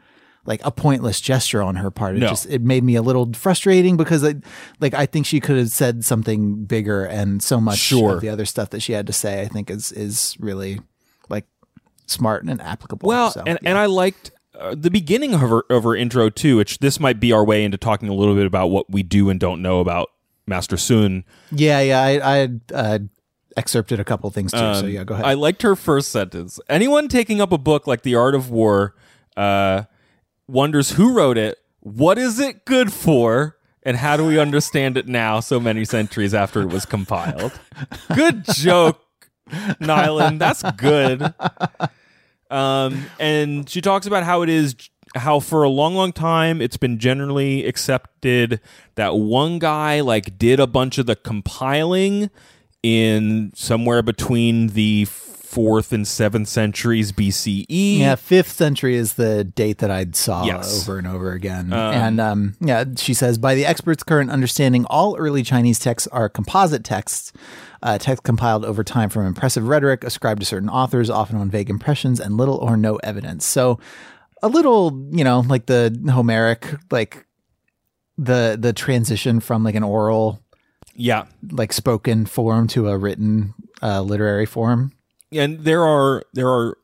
like 0.46 0.61
a 0.64 0.70
pointless 0.72 1.20
gesture 1.20 1.62
on 1.62 1.76
her 1.76 1.90
part. 1.90 2.16
It 2.16 2.20
No. 2.20 2.29
just 2.29 2.46
it 2.46 2.62
made 2.62 2.83
me 2.83 2.96
a 2.96 3.03
little 3.03 3.31
frustrating 3.35 3.98
because 3.98 4.24
I 4.24 4.37
like 4.81 4.94
I 4.94 5.05
think 5.05 5.26
she 5.26 5.38
could 5.38 5.59
have 5.59 5.68
said 5.70 6.03
something 6.03 6.64
bigger 6.64 7.05
and 7.05 7.42
so 7.42 7.61
much 7.61 7.76
Sure. 7.79 8.14
of 8.14 8.22
the 8.22 8.31
other 8.31 8.46
stuff 8.46 8.70
that 8.70 8.81
she 8.81 8.94
had 8.94 9.07
to 9.09 9.12
say 9.12 9.42
I 9.42 9.48
think 9.48 9.70
is 9.70 9.92
is 9.92 10.37
really 10.40 10.81
like 11.29 11.44
smart 12.07 12.44
and 12.44 12.61
applicable. 12.61 13.07
Well, 13.07 13.31
So, 13.33 13.42
and, 13.46 13.59
yeah. 13.62 13.68
and 13.68 13.79
I 13.79 13.85
liked 13.85 14.31
uh, 14.61 14.75
the 14.77 14.90
beginning 14.90 15.35
of 15.35 15.40
her, 15.40 15.62
of 15.70 15.85
her 15.85 15.96
intro 15.96 16.31
too, 16.31 16.57
which 16.57 16.79
this 16.79 17.01
might 17.01 17.18
be 17.18 17.33
our 17.33 17.44
way 17.44 17.64
into 17.64 17.79
talking 17.79 18.09
a 18.09 18.14
little 18.14 18.35
bit 18.35 18.46
about 18.46 18.68
what 18.68 18.90
we 18.90 19.03
do 19.03 19.31
and 19.31 19.40
don't 19.40 19.62
know 19.62 19.81
about 19.81 20.11
Master 20.46 20.77
Sun. 20.77 21.25
Yeah, 21.51 21.81
yeah. 21.81 22.01
I, 22.01 22.42
I 22.42 22.49
uh, 22.75 22.99
excerpted 23.57 24.01
a 24.01 24.05
couple 24.05 24.31
things 24.31 24.53
too. 24.53 24.59
so 24.59 24.81
Um, 24.85 24.88
yeah, 24.88 25.05
go 25.05 25.14
ahead. 25.14 25.27
I 25.27 25.35
liked 25.35 25.62
her 25.62 25.75
first 25.77 26.11
sentence. 26.11 26.61
Anyone 26.68 27.09
taking 27.09 27.40
up 27.40 27.53
a 27.53 27.59
book 27.59 27.87
like 27.87 28.03
The 28.03 28.14
Art 28.14 28.35
of 28.35 28.51
War 28.51 28.94
uh, 29.37 29.85
wonders 30.46 30.92
who 30.92 31.12
wrote 31.14 31.38
it, 31.38 31.59
what 31.81 32.18
is 32.18 32.38
it 32.38 32.64
good 32.64 32.92
for, 32.92 33.57
and 33.83 33.96
how 33.96 34.16
do 34.16 34.27
we 34.27 34.38
understand 34.38 34.96
it 34.96 35.09
now, 35.09 35.40
so 35.40 35.59
many 35.59 35.85
centuries 35.85 36.35
after 36.35 36.61
it 36.61 36.68
was 36.68 36.85
compiled? 36.85 37.59
Good 38.14 38.44
joke, 38.44 39.01
Nylan. 39.51 40.38
That's 40.38 40.62
good. 40.73 41.33
Um, 42.51 43.07
and 43.19 43.69
she 43.69 43.81
talks 43.81 44.07
about 44.07 44.25
how 44.25 44.43
it 44.43 44.49
is 44.49 44.75
how 45.17 45.41
for 45.41 45.63
a 45.65 45.69
long 45.69 45.95
long 45.97 46.13
time 46.13 46.61
it's 46.63 46.77
been 46.77 46.99
generally 46.99 47.67
accepted 47.67 48.61
that 48.95 49.17
one 49.17 49.59
guy 49.59 50.01
like 50.01 50.39
did 50.39 50.61
a 50.61 50.67
bunch 50.69 50.99
of 50.99 51.07
the 51.07 51.17
compiling 51.17 52.31
in 52.83 53.53
somewhere 53.55 54.03
between 54.03 54.69
the 54.69 55.05
fourth 55.07 55.93
and 55.93 56.07
seventh 56.07 56.47
centuries 56.47 57.11
BCE. 57.11 57.99
yeah, 57.99 58.15
fifth 58.15 58.53
century 58.53 58.95
is 58.95 59.15
the 59.15 59.43
date 59.43 59.79
that 59.79 59.91
I 59.91 60.07
saw 60.13 60.45
Yes. 60.45 60.83
over 60.89 60.99
and 60.99 61.09
over 61.09 61.33
again. 61.33 61.73
and 61.73 62.21
um, 62.21 62.55
yeah, 62.61 62.85
she 62.97 63.13
says 63.15 63.37
by 63.37 63.57
the 63.57 63.67
experts' 63.67 64.05
current 64.05 64.31
understanding, 64.31 64.85
all 64.87 65.17
early 65.17 65.43
Chinese 65.43 65.81
texts 65.81 66.07
are 66.13 66.29
composite 66.29 66.85
texts. 66.85 67.33
Uh, 67.83 67.97
texts 67.99 68.23
compiled 68.25 68.64
over 68.64 68.85
time 68.85 69.09
from 69.09 69.27
impressive 69.27 69.66
rhetoric 69.66 70.05
ascribed 70.05 70.40
to 70.40 70.47
certain 70.47 70.69
authors, 70.69 71.09
often 71.09 71.37
on 71.37 71.51
vague 71.51 71.71
impressions 71.71 72.21
and 72.21 72.37
little 72.37 72.57
or 72.57 72.77
no 72.77 72.97
evidence. 72.97 73.45
So, 73.47 73.79
a 74.43 74.49
little, 74.49 75.09
you 75.12 75.25
know, 75.25 75.40
like 75.40 75.66
the 75.66 75.99
Homeric, 76.11 76.66
like 76.90 77.27
the 78.19 78.57
the 78.61 78.73
transition 78.73 79.40
from 79.40 79.64
like 79.64 79.75
an 79.75 79.83
oral, 79.83 80.43
Yeah. 80.95 81.25
like 81.51 81.73
spoken 81.73 82.27
form 82.27 82.66
to 82.69 82.88
a 82.88 82.99
written 82.99 83.55
uh, 83.83 84.03
literary 84.03 84.47
form. 84.47 84.93
and 85.33 85.61
there 85.61 85.85
are 85.85 86.23
there 86.35 86.49
are 86.49 86.77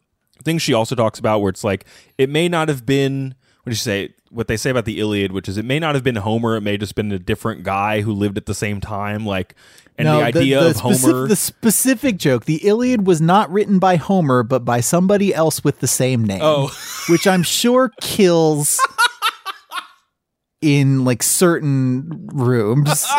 things 0.44 0.62
she 0.62 0.72
also 0.72 0.94
talks 0.94 1.18
about 1.18 1.40
where 1.40 1.50
it's 1.50 1.64
like 1.64 1.84
it 2.16 2.30
may 2.30 2.48
not 2.48 2.68
have 2.68 2.86
been 2.86 3.34
what 3.64 3.70
do 3.70 3.72
you 3.72 3.76
say 3.76 4.14
what 4.30 4.48
they 4.48 4.56
say 4.56 4.70
about 4.70 4.84
the 4.86 4.98
Iliad, 5.00 5.32
which 5.32 5.48
is 5.48 5.56
it 5.58 5.64
may 5.64 5.78
not 5.78 5.94
have 5.94 6.04
been 6.04 6.16
Homer, 6.16 6.56
it 6.56 6.60
may 6.62 6.72
have 6.72 6.80
just 6.80 6.94
been 6.94 7.10
a 7.12 7.18
different 7.18 7.64
guy 7.64 8.00
who 8.02 8.12
lived 8.12 8.36
at 8.38 8.46
the 8.46 8.54
same 8.54 8.80
time, 8.80 9.26
like 9.26 9.54
and 9.98 10.08
the 10.08 10.12
idea 10.12 10.60
of 10.60 10.76
speci- 10.76 11.02
Homer. 11.02 11.28
the 11.28 11.36
specific 11.36 12.16
joke, 12.16 12.44
the 12.44 12.66
Iliad 12.66 13.06
was 13.06 13.20
not 13.20 13.50
written 13.50 13.78
by 13.78 13.96
Homer, 13.96 14.42
but 14.42 14.64
by 14.64 14.80
somebody 14.80 15.34
else 15.34 15.64
with 15.64 15.80
the 15.80 15.86
same 15.86 16.24
name. 16.24 16.40
Oh. 16.42 16.70
which 17.08 17.26
I'm 17.26 17.42
sure 17.42 17.92
kills 18.00 18.80
in 20.60 21.04
like 21.04 21.22
certain 21.22 22.28
rooms. 22.32 23.06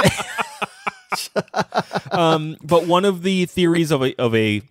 um, 2.12 2.58
but 2.63 2.88
one 2.88 3.06
of 3.06 3.24
the 3.24 3.46
theories 3.46 3.92
of 3.92 4.04
a 4.04 4.16
of 4.22 4.36
a 4.36 4.62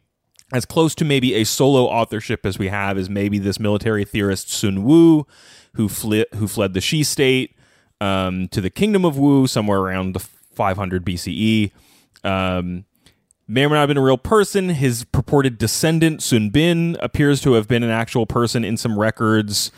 as 0.52 0.64
close 0.64 0.94
to 0.94 1.04
maybe 1.04 1.34
a 1.34 1.44
solo 1.44 1.84
authorship 1.84 2.46
as 2.46 2.58
we 2.58 2.68
have 2.68 2.98
is 2.98 3.10
maybe 3.10 3.38
this 3.38 3.58
military 3.58 4.04
theorist 4.04 4.50
Sun 4.50 4.84
Wu, 4.84 5.26
who 5.74 5.88
fled 5.88 6.26
who 6.34 6.46
fled 6.46 6.74
the 6.74 6.80
Shi 6.80 7.02
state 7.02 7.56
um, 8.00 8.48
to 8.48 8.60
the 8.60 8.70
kingdom 8.70 9.04
of 9.04 9.18
Wu 9.18 9.46
somewhere 9.46 9.80
around 9.80 10.12
the 10.12 10.20
500 10.20 11.04
BCE. 11.04 11.72
Um, 12.24 12.84
may 13.48 13.64
or 13.64 13.68
may 13.68 13.74
not 13.74 13.80
have 13.82 13.88
been 13.88 13.96
a 13.96 14.02
real 14.02 14.18
person. 14.18 14.70
His 14.70 15.04
purported 15.04 15.58
descendant 15.58 16.22
Sun 16.22 16.50
Bin 16.50 16.96
appears 17.00 17.40
to 17.42 17.52
have 17.54 17.68
been 17.68 17.82
an 17.82 17.90
actual 17.90 18.26
person 18.26 18.64
in 18.64 18.76
some 18.76 18.98
records. 18.98 19.70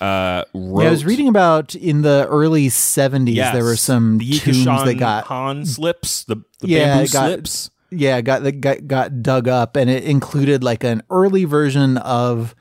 Uh, 0.00 0.44
Yeah, 0.52 0.88
I 0.88 0.90
was 0.90 1.04
reading 1.06 1.26
about 1.26 1.74
in 1.74 2.02
the 2.02 2.26
early 2.28 2.68
70s, 2.68 3.34
Yes, 3.34 3.54
there 3.54 3.64
were 3.64 3.76
some 3.76 4.18
the 4.18 4.38
tombs 4.38 4.84
that 4.84 4.96
got 4.98 5.24
Han 5.24 5.64
slips, 5.64 6.24
the, 6.24 6.36
the 6.60 6.68
Yeah, 6.68 6.96
bamboo 6.96 7.12
got- 7.12 7.26
slips. 7.28 7.70
yeah 7.90 8.20
got 8.20 8.42
that 8.42 8.60
got, 8.60 8.86
got 8.86 9.22
dug 9.22 9.46
up 9.48 9.74
and 9.76 9.88
it 9.88 10.02
included 10.04 10.62
like 10.62 10.82
an 10.84 11.02
early 11.08 11.44
version 11.46 11.96
of 11.98 12.54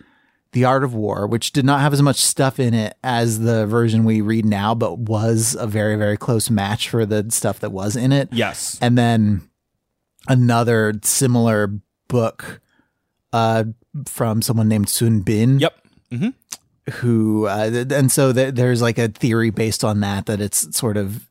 the 0.55 0.65
art 0.65 0.83
of 0.83 0.93
war 0.95 1.27
which 1.27 1.51
did 1.51 1.63
not 1.65 1.79
have 1.81 1.93
as 1.93 2.01
much 2.01 2.15
stuff 2.17 2.59
in 2.59 2.73
it 2.73 2.97
as 3.03 3.39
the 3.41 3.67
version 3.67 4.03
we 4.05 4.19
read 4.21 4.45
now 4.45 4.73
but 4.73 4.97
was 4.97 5.55
a 5.59 5.67
very 5.67 5.95
very 5.95 6.17
close 6.17 6.49
match 6.49 6.89
for 6.89 7.05
the 7.05 7.25
stuff 7.29 7.59
that 7.59 7.71
was 7.71 7.95
in 7.95 8.11
it 8.11 8.27
Yes. 8.31 8.79
and 8.81 8.97
then 8.97 9.47
another 10.27 10.93
similar 11.03 11.71
book 12.07 12.61
uh 13.33 13.63
from 14.07 14.41
someone 14.41 14.67
named 14.67 14.89
sun 14.89 15.19
bin 15.21 15.59
Yep. 15.59 15.77
hmm 16.11 16.27
who 16.99 17.47
uh, 17.47 17.85
and 17.89 18.11
so 18.11 18.31
th- 18.31 18.53
there's 18.53 18.79
like 18.79 18.99
a 18.99 19.07
theory 19.07 19.49
based 19.49 19.83
on 19.83 20.01
that 20.01 20.27
that 20.27 20.39
it's 20.39 20.75
sort 20.77 20.97
of 20.97 21.27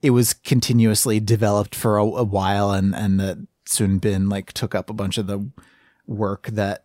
it 0.00 0.10
was 0.10 0.32
continuously 0.32 1.18
developed 1.18 1.74
for 1.74 1.98
a, 1.98 2.04
a 2.04 2.22
while 2.24 2.70
and 2.70 2.94
and 2.94 3.18
that 3.18 3.36
Sun 3.64 3.98
Bin 3.98 4.28
like 4.28 4.52
took 4.52 4.74
up 4.76 4.90
a 4.90 4.92
bunch 4.92 5.18
of 5.18 5.26
the 5.26 5.50
work 6.06 6.46
that 6.52 6.84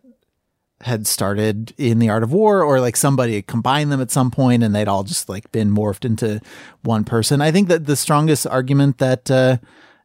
had 0.82 1.06
started 1.06 1.74
in 1.76 1.98
the 1.98 2.08
art 2.08 2.22
of 2.22 2.32
war 2.32 2.62
or 2.62 2.80
like 2.80 2.96
somebody 2.96 3.34
had 3.34 3.46
combined 3.46 3.90
them 3.90 4.00
at 4.00 4.10
some 4.10 4.30
point 4.30 4.62
and 4.62 4.74
they'd 4.74 4.88
all 4.88 5.02
just 5.02 5.28
like 5.28 5.50
been 5.50 5.70
morphed 5.70 6.04
into 6.04 6.40
one 6.82 7.04
person. 7.04 7.40
I 7.40 7.50
think 7.50 7.68
that 7.68 7.86
the 7.86 7.96
strongest 7.96 8.46
argument 8.46 8.98
that 8.98 9.30
uh 9.30 9.58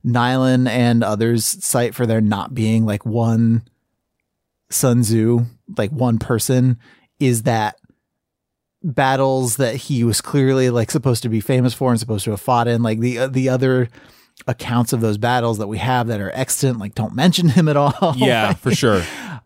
Nylan 0.06 0.68
and 0.68 1.04
others 1.04 1.46
cite 1.46 1.96
for 1.96 2.06
there 2.06 2.22
not 2.22 2.54
being 2.54 2.86
like 2.86 3.06
one 3.06 3.64
Sun 4.70 5.02
Tzu, 5.04 5.46
like 5.78 5.92
one 5.92 6.18
person, 6.18 6.80
is 7.20 7.44
that 7.44 7.78
battles 8.82 9.58
that 9.58 9.76
he 9.76 10.04
was 10.04 10.20
clearly 10.20 10.70
like 10.70 10.92
supposed 10.92 11.24
to 11.24 11.30
be 11.30 11.40
famous 11.40 11.74
for 11.74 11.92
and 11.92 12.00
supposed 12.00 12.26
to 12.26 12.32
have 12.32 12.42
fought 12.42 12.68
in 12.68 12.84
like 12.84 13.00
the 13.00 13.28
the 13.28 13.48
other 13.48 13.88
accounts 14.48 14.92
of 14.94 15.02
those 15.02 15.18
battles 15.18 15.58
that 15.58 15.68
we 15.68 15.78
have 15.78 16.08
that 16.08 16.20
are 16.20 16.32
extant 16.32 16.78
like 16.80 16.96
don't 16.96 17.16
mention 17.16 17.50
him 17.50 17.68
at 17.70 17.78
all 17.78 18.14
Yeah, 18.18 18.54
for 18.54 18.74
sure. 18.76 19.04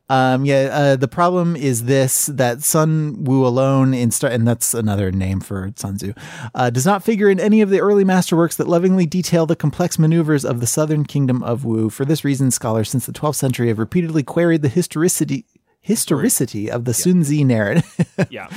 um 0.09 0.45
yeah 0.45 0.69
uh, 0.71 0.95
the 0.95 1.07
problem 1.09 1.55
is 1.55 1.83
this 1.83 2.27
that 2.27 2.63
sun 2.63 3.23
wu 3.25 3.45
alone 3.45 3.93
in 3.93 4.09
star 4.11 4.31
and 4.31 4.47
that's 4.47 4.73
another 4.73 5.11
name 5.11 5.39
for 5.41 5.71
sun 5.75 5.97
tzu 5.97 6.13
uh, 6.55 6.69
does 6.69 6.85
not 6.85 7.03
figure 7.03 7.29
in 7.29 7.39
any 7.39 7.61
of 7.61 7.69
the 7.69 7.79
early 7.81 8.05
masterworks 8.05 8.55
that 8.55 8.67
lovingly 8.67 9.05
detail 9.05 9.45
the 9.45 9.55
complex 9.55 9.99
maneuvers 9.99 10.45
of 10.45 10.61
the 10.61 10.67
southern 10.67 11.03
kingdom 11.05 11.43
of 11.43 11.65
wu 11.65 11.89
for 11.89 12.05
this 12.05 12.23
reason 12.23 12.49
scholars 12.49 12.89
since 12.89 13.05
the 13.05 13.11
12th 13.13 13.35
century 13.35 13.67
have 13.67 13.79
repeatedly 13.79 14.23
queried 14.23 14.61
the 14.61 14.69
historicity 14.69 15.45
historicity 15.81 16.69
of 16.71 16.85
the 16.85 16.93
sun 16.93 17.21
tzu 17.23 17.43
narrative 17.43 18.05
Yeah. 18.29 18.47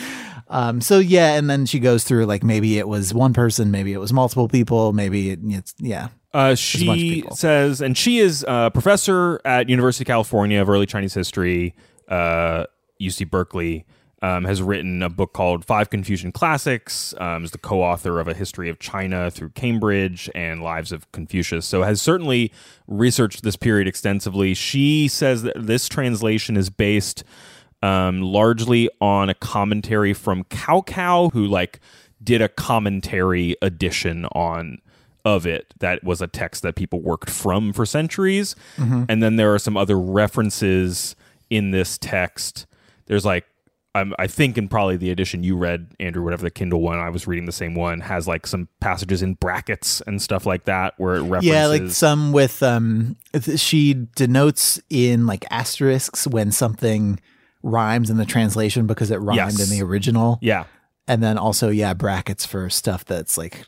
um, 0.49 0.81
so 0.81 0.99
yeah, 0.99 1.35
and 1.35 1.49
then 1.51 1.65
she 1.67 1.79
goes 1.81 2.03
through 2.05 2.27
like 2.27 2.43
maybe 2.43 2.79
it 2.79 2.89
was 2.89 3.15
one 3.15 3.33
person, 3.35 3.71
maybe 3.71 3.93
it 3.93 3.99
was 3.99 4.13
multiple 4.13 4.49
people, 4.49 4.93
maybe 4.93 5.31
it, 5.31 5.39
it's 5.45 5.75
yeah. 5.79 6.09
Uh, 6.33 6.55
she 6.55 7.25
says, 7.33 7.81
and 7.81 7.97
she 7.97 8.19
is 8.19 8.45
a 8.47 8.71
professor 8.71 9.41
at 9.45 9.69
University 9.69 10.05
of 10.05 10.07
California 10.07 10.61
of 10.61 10.69
Early 10.69 10.87
Chinese 10.87 11.15
History, 11.15 11.75
uh, 12.09 12.67
UC 13.01 13.29
Berkeley. 13.31 13.87
Um, 14.23 14.45
has 14.45 14.61
written 14.61 15.03
a 15.03 15.09
book 15.09 15.33
called 15.33 15.65
Five 15.65 15.89
Confucian 15.89 16.31
Classics. 16.31 17.15
Um, 17.17 17.43
is 17.43 17.53
the 17.53 17.59
co-author 17.59 18.21
of 18.21 18.29
a 18.29 18.35
history 18.35 18.69
of 18.69 18.79
China 18.79 19.31
through 19.31 19.49
Cambridge 19.51 20.29
and 20.35 20.63
Lives 20.63 20.93
of 20.93 21.11
Confucius. 21.11 21.65
So 21.65 21.85
has 21.85 22.03
certainly 22.03 22.53
researched 22.87 23.43
this 23.45 23.57
period 23.57 23.89
extensively. 23.89 24.53
She 24.53 25.09
says 25.09 25.43
that 25.45 25.55
this 25.57 25.89
translation 25.89 26.59
is 26.59 26.69
based 26.69 27.25
um, 27.83 28.21
largely 28.21 28.91
on 29.01 29.31
a 29.31 29.35
commentary 29.35 30.13
from 30.13 30.45
Cao 30.45 30.85
Cao, 30.87 31.33
who 31.33 31.47
like 31.47 31.81
did 32.23 32.43
a 32.43 32.49
commentary 32.51 33.57
edition 33.63 34.27
on 34.27 34.83
of 35.25 35.47
it 35.47 35.75
that 35.81 36.03
was 36.05 36.23
a 36.23 36.27
text 36.27 36.63
that 36.63 36.75
people 36.77 37.01
worked 37.01 37.29
from 37.31 37.73
for 37.73 37.85
centuries. 37.87 38.57
And 38.79 39.23
then 39.23 39.37
there 39.37 39.53
are 39.55 39.59
some 39.59 39.77
other 39.77 39.99
references 39.99 41.17
in 41.51 41.71
this 41.73 41.99
text. 41.99 42.67
There's 43.07 43.25
like 43.25 43.45
I'm, 43.93 44.15
I 44.21 44.29
think 44.29 44.57
in 44.57 44.69
probably 44.69 44.97
the 44.97 45.11
edition 45.11 45.43
you 45.43 45.57
read, 45.57 45.89
Andrew, 45.99 46.23
whatever 46.23 46.45
the 46.45 46.51
Kindle 46.53 46.81
one, 46.81 46.99
I 47.01 47.11
was 47.11 47.27
reading 47.27 47.47
the 47.47 47.51
same 47.53 47.75
one, 47.75 48.01
has 48.03 48.29
like 48.29 48.47
some 48.47 48.69
passages 48.81 49.21
in 49.21 49.35
brackets 49.35 50.01
and 50.07 50.23
stuff 50.23 50.47
like 50.47 50.65
that 50.67 50.95
where 50.99 51.17
it 51.17 51.23
references. 51.23 51.51
Yeah, 51.51 51.67
like 51.67 51.91
some 51.91 52.31
with 52.31 52.63
um, 52.63 53.17
she 53.57 54.07
denotes 54.15 54.81
in 54.91 55.27
like 55.27 55.45
asterisks 55.51 56.25
when 56.29 56.53
something 56.53 57.19
rhymes 57.65 58.11
in 58.11 58.17
the 58.17 58.25
translation 58.25 58.87
because 58.87 59.11
it 59.11 59.17
rhymed 59.17 59.37
Yes. 59.59 59.71
in 59.73 59.77
the 59.77 59.85
original, 59.85 60.39
yeah. 60.41 60.67
and 61.09 61.21
then 61.21 61.37
also 61.37 61.69
yeah 61.69 61.93
brackets 61.93 62.47
for 62.47 62.71
stuff 62.71 63.05
that's 63.05 63.37
like 63.37 63.67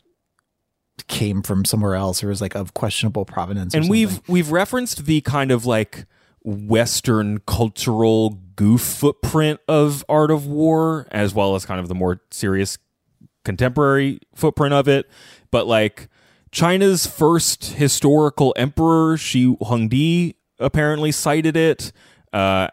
came 1.07 1.41
from 1.41 1.65
somewhere 1.65 1.95
else 1.95 2.23
or 2.23 2.27
was 2.29 2.41
like 2.41 2.55
of 2.55 2.73
questionable 2.73 3.25
provenance. 3.25 3.73
and 3.73 3.89
we've 3.89 4.21
we've 4.27 4.51
referenced 4.51 5.05
the 5.05 5.21
kind 5.21 5.51
of 5.51 5.65
like 5.65 6.05
western 6.43 7.39
cultural 7.47 8.39
goof 8.55 8.81
footprint 8.81 9.59
of 9.67 10.03
art 10.09 10.29
of 10.31 10.45
war 10.45 11.07
as 11.11 11.33
well 11.33 11.55
as 11.55 11.65
kind 11.65 11.79
of 11.79 11.87
the 11.87 11.95
more 11.95 12.21
serious 12.31 12.77
contemporary 13.45 14.19
footprint 14.35 14.73
of 14.73 14.87
it 14.87 15.09
but 15.51 15.67
like 15.67 16.07
china's 16.51 17.07
first 17.07 17.65
historical 17.73 18.53
emperor 18.57 19.17
shi 19.17 19.55
huangdi 19.57 20.35
apparently 20.59 21.11
cited 21.11 21.55
it 21.57 21.91
uh 22.33 22.67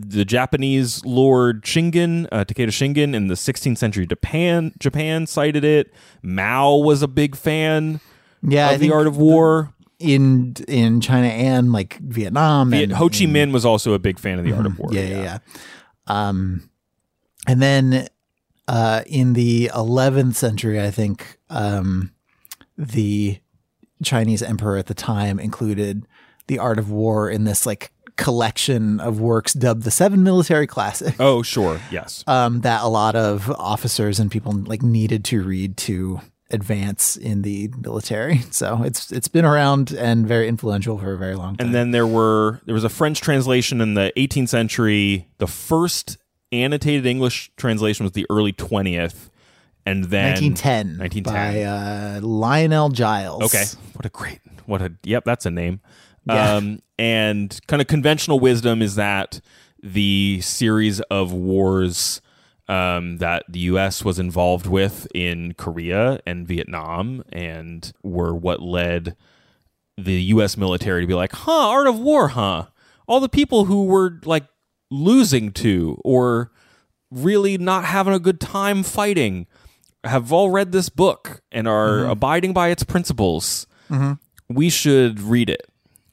the 0.00 0.24
Japanese 0.24 1.04
Lord 1.04 1.62
Shingen, 1.64 2.26
uh, 2.32 2.44
Takeda 2.44 2.68
Shingen, 2.68 3.14
in 3.14 3.28
the 3.28 3.34
16th 3.34 3.78
century 3.78 4.06
Japan, 4.06 4.72
Japan 4.78 5.26
cited 5.26 5.64
it. 5.64 5.92
Mao 6.22 6.76
was 6.76 7.02
a 7.02 7.08
big 7.08 7.36
fan 7.36 8.00
Yeah, 8.42 8.70
of 8.70 8.80
the 8.80 8.92
art 8.92 9.06
of 9.06 9.16
war. 9.16 9.72
in 9.98 10.54
in 10.68 11.00
China 11.00 11.28
and 11.28 11.72
like 11.72 11.98
Vietnam 12.00 12.70
Viet- 12.70 12.82
and 12.84 12.92
Ho 12.92 13.08
Chi 13.08 13.24
Minh 13.24 13.52
was 13.52 13.64
also 13.64 13.92
a 13.94 13.98
big 13.98 14.18
fan 14.18 14.38
of 14.38 14.44
the 14.44 14.52
art 14.52 14.66
of 14.66 14.78
war. 14.78 14.90
Yeah, 14.92 15.02
yeah, 15.02 15.22
yeah. 15.22 15.38
Um, 16.06 16.68
and 17.48 17.62
then 17.62 18.08
uh, 18.68 19.02
in 19.06 19.32
the 19.32 19.70
11th 19.74 20.34
century, 20.34 20.80
I 20.80 20.90
think 20.90 21.38
um, 21.50 22.12
the 22.76 23.38
Chinese 24.02 24.42
emperor 24.42 24.76
at 24.76 24.86
the 24.86 24.94
time 24.94 25.38
included 25.40 26.06
the 26.48 26.58
art 26.58 26.78
of 26.78 26.90
war 26.90 27.30
in 27.30 27.44
this 27.44 27.64
like 27.64 27.90
collection 28.16 29.00
of 29.00 29.20
works 29.20 29.52
dubbed 29.52 29.82
the 29.82 29.90
Seven 29.90 30.22
Military 30.22 30.66
Classics. 30.66 31.16
Oh, 31.20 31.42
sure. 31.42 31.80
Yes. 31.90 32.24
Um, 32.26 32.60
that 32.62 32.82
a 32.82 32.88
lot 32.88 33.14
of 33.14 33.50
officers 33.50 34.18
and 34.18 34.30
people 34.30 34.52
like 34.52 34.82
needed 34.82 35.24
to 35.26 35.42
read 35.42 35.76
to 35.78 36.20
advance 36.50 37.16
in 37.16 37.42
the 37.42 37.70
military. 37.78 38.42
So 38.56 38.82
it's 38.84 39.12
it's 39.12 39.28
been 39.28 39.44
around 39.44 39.92
and 39.92 40.26
very 40.26 40.48
influential 40.48 40.96
for 40.98 41.12
a 41.12 41.18
very 41.18 41.34
long 41.34 41.56
time. 41.56 41.66
And 41.66 41.74
then 41.74 41.90
there 41.90 42.06
were 42.06 42.60
there 42.64 42.74
was 42.74 42.84
a 42.84 42.88
French 42.88 43.20
translation 43.20 43.80
in 43.80 43.94
the 43.94 44.12
18th 44.16 44.48
century. 44.48 45.28
The 45.38 45.46
first 45.46 46.16
annotated 46.52 47.04
English 47.04 47.50
translation 47.56 48.04
was 48.04 48.12
the 48.12 48.24
early 48.30 48.52
20th, 48.52 49.28
and 49.84 50.04
then 50.04 50.32
1910, 50.34 50.98
1910. 50.98 51.34
by 51.34 51.62
uh, 51.62 52.20
Lionel 52.22 52.88
Giles. 52.88 53.42
Okay, 53.42 53.64
what 53.92 54.06
a 54.06 54.08
great 54.08 54.40
what 54.64 54.80
a 54.80 54.92
yep, 55.02 55.24
that's 55.24 55.44
a 55.44 55.50
name. 55.50 55.80
Yeah. 56.26 56.56
Um, 56.56 56.80
and 56.98 57.58
kind 57.68 57.80
of 57.80 57.88
conventional 57.88 58.40
wisdom 58.40 58.82
is 58.82 58.96
that 58.96 59.40
the 59.82 60.40
series 60.42 61.00
of 61.02 61.32
wars 61.32 62.20
um, 62.68 63.18
that 63.18 63.44
the 63.48 63.60
U.S. 63.60 64.04
was 64.04 64.18
involved 64.18 64.66
with 64.66 65.06
in 65.14 65.54
Korea 65.54 66.18
and 66.26 66.46
Vietnam, 66.46 67.22
and 67.32 67.92
were 68.02 68.34
what 68.34 68.60
led 68.60 69.16
the 69.96 70.20
U.S. 70.34 70.56
military 70.56 71.02
to 71.02 71.06
be 71.06 71.14
like, 71.14 71.32
"Huh, 71.32 71.68
art 71.68 71.86
of 71.86 71.98
war, 71.98 72.28
huh? 72.28 72.66
All 73.06 73.20
the 73.20 73.28
people 73.28 73.66
who 73.66 73.84
were 73.84 74.18
like 74.24 74.46
losing 74.90 75.52
to 75.52 76.00
or 76.04 76.50
really 77.12 77.56
not 77.56 77.84
having 77.84 78.12
a 78.14 78.18
good 78.18 78.40
time 78.40 78.82
fighting 78.82 79.46
have 80.02 80.32
all 80.32 80.50
read 80.50 80.72
this 80.72 80.88
book 80.88 81.40
and 81.52 81.68
are 81.68 82.00
abiding 82.10 82.52
by 82.52 82.68
its 82.68 82.82
principles. 82.82 83.66
We 84.48 84.70
should 84.70 85.20
read 85.20 85.48
it." 85.50 85.70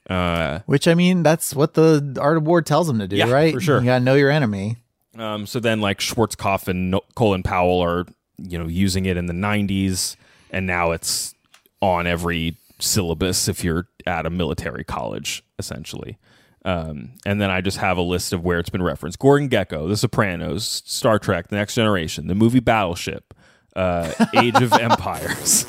Uh, 0.09 0.59
Which 0.65 0.87
I 0.87 0.95
mean, 0.95 1.23
that's 1.23 1.55
what 1.55 1.75
the 1.75 2.17
art 2.19 2.37
of 2.37 2.45
war 2.45 2.61
tells 2.61 2.87
them 2.87 2.99
to 2.99 3.07
do, 3.07 3.15
Yeah, 3.15 3.31
right? 3.31 3.53
for 3.53 3.61
sure. 3.61 3.79
You 3.79 3.85
gotta 3.85 4.03
know 4.03 4.15
your 4.15 4.29
enemy. 4.31 4.77
Um, 5.17 5.45
so 5.45 5.59
then, 5.59 5.79
like 5.79 5.99
Schwarzkopf 5.99 6.67
and 6.67 6.91
No- 6.91 7.03
Colin 7.15 7.43
Powell 7.43 7.79
are, 7.81 8.05
you 8.37 8.57
know, 8.57 8.67
using 8.67 9.05
it 9.05 9.15
in 9.15 9.27
the 9.27 9.33
'90s, 9.33 10.15
and 10.51 10.65
now 10.65 10.91
it's 10.91 11.33
on 11.81 12.07
every 12.07 12.57
syllabus 12.79 13.47
if 13.47 13.63
you're 13.63 13.87
at 14.05 14.25
a 14.25 14.29
military 14.29 14.83
college, 14.83 15.43
essentially. 15.59 16.17
Um, 16.65 17.11
and 17.25 17.39
then 17.39 17.49
I 17.51 17.61
just 17.61 17.77
have 17.77 17.97
a 17.97 18.01
list 18.01 18.33
of 18.33 18.43
where 18.43 18.57
it's 18.59 18.69
been 18.71 18.81
referenced: 18.83 19.19
Gordon 19.19 19.49
Gekko, 19.49 19.87
The 19.87 19.95
Sopranos, 19.97 20.81
Star 20.85 21.19
Trek, 21.19 21.47
The 21.49 21.57
Next 21.57 21.75
Generation, 21.75 22.27
the 22.27 22.35
movie 22.35 22.59
Battleship, 22.59 23.33
uh, 23.75 24.11
Age 24.35 24.55
of 24.61 24.73
Empires, 24.79 25.65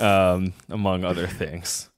um, 0.00 0.52
among 0.70 1.04
other 1.04 1.26
things. 1.26 1.89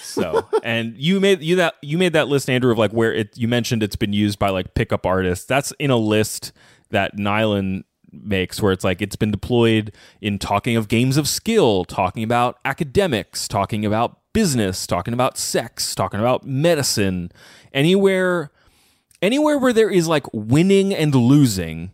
So, 0.00 0.48
and 0.62 0.96
you 0.96 1.18
made 1.18 1.42
you 1.42 1.56
that 1.56 1.74
you 1.82 1.98
made 1.98 2.12
that 2.12 2.28
list, 2.28 2.48
Andrew, 2.48 2.70
of 2.70 2.78
like 2.78 2.92
where 2.92 3.12
it 3.12 3.36
you 3.36 3.48
mentioned 3.48 3.82
it's 3.82 3.96
been 3.96 4.12
used 4.12 4.38
by 4.38 4.50
like 4.50 4.74
pickup 4.74 5.04
artists. 5.04 5.44
That's 5.44 5.72
in 5.80 5.90
a 5.90 5.96
list 5.96 6.52
that 6.90 7.16
Nylan 7.16 7.82
makes 8.12 8.62
where 8.62 8.72
it's 8.72 8.84
like 8.84 9.02
it's 9.02 9.16
been 9.16 9.32
deployed 9.32 9.92
in 10.20 10.38
talking 10.38 10.76
of 10.76 10.88
games 10.88 11.16
of 11.16 11.28
skill, 11.28 11.84
talking 11.84 12.22
about 12.22 12.58
academics, 12.64 13.48
talking 13.48 13.84
about 13.84 14.20
business, 14.32 14.86
talking 14.86 15.14
about 15.14 15.36
sex, 15.36 15.94
talking 15.94 16.20
about 16.20 16.46
medicine, 16.46 17.32
anywhere 17.72 18.52
anywhere 19.20 19.58
where 19.58 19.72
there 19.72 19.90
is 19.90 20.06
like 20.06 20.26
winning 20.32 20.94
and 20.94 21.14
losing, 21.14 21.90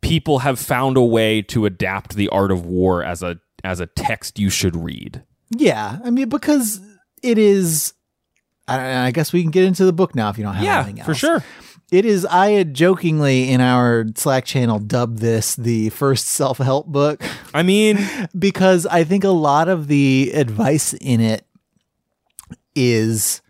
people 0.00 0.40
have 0.40 0.58
found 0.58 0.96
a 0.96 1.02
way 1.02 1.42
to 1.42 1.66
adapt 1.66 2.14
the 2.14 2.28
art 2.28 2.50
of 2.50 2.64
war 2.64 3.02
as 3.02 3.22
a 3.22 3.40
as 3.64 3.80
a 3.80 3.86
text 3.86 4.38
you 4.38 4.50
should 4.50 4.76
read. 4.76 5.24
Yeah, 5.56 5.98
I 6.04 6.10
mean, 6.10 6.28
because 6.28 6.80
it 7.22 7.38
is. 7.38 7.94
I, 8.68 9.06
I 9.08 9.10
guess 9.10 9.32
we 9.32 9.42
can 9.42 9.50
get 9.50 9.64
into 9.64 9.84
the 9.84 9.92
book 9.92 10.14
now 10.14 10.30
if 10.30 10.38
you 10.38 10.44
don't 10.44 10.54
have 10.54 10.64
anything 10.86 11.00
else. 11.00 11.06
for 11.06 11.14
sure. 11.14 11.44
It 11.90 12.06
is. 12.06 12.24
I 12.24 12.52
had 12.52 12.72
jokingly 12.72 13.50
in 13.50 13.60
our 13.60 14.06
Slack 14.14 14.46
channel 14.46 14.78
dubbed 14.78 15.18
this 15.18 15.56
the 15.56 15.90
first 15.90 16.26
self 16.26 16.58
help 16.58 16.86
book 16.86 17.22
I 17.52 17.62
mean, 17.62 17.98
because 18.38 18.86
I 18.86 19.04
think 19.04 19.24
a 19.24 19.28
lot 19.28 19.68
of 19.68 19.88
the 19.88 20.32
advice 20.34 20.94
in 20.94 21.20
it 21.20 21.46
is 22.74 23.42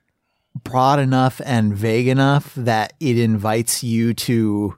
broad 0.64 0.98
enough 0.98 1.40
and 1.44 1.74
vague 1.74 2.08
enough 2.08 2.54
that 2.56 2.94
it 3.00 3.18
invites 3.18 3.82
you 3.82 4.14
to 4.14 4.76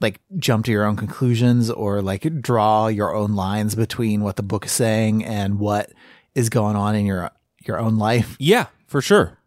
like 0.00 0.20
jump 0.38 0.64
to 0.64 0.72
your 0.72 0.86
own 0.86 0.96
conclusions 0.96 1.70
or 1.70 2.00
like 2.00 2.40
draw 2.40 2.86
your 2.86 3.14
own 3.14 3.34
lines 3.34 3.74
between 3.74 4.22
what 4.22 4.36
the 4.36 4.42
book 4.42 4.64
is 4.64 4.72
saying 4.72 5.24
and 5.24 5.58
what 5.58 5.92
is 6.34 6.48
going 6.48 6.76
on 6.76 6.94
in 6.94 7.06
your 7.06 7.30
your 7.66 7.78
own 7.78 7.96
life. 7.98 8.36
yeah, 8.38 8.66
for 8.86 9.00
sure. 9.00 9.38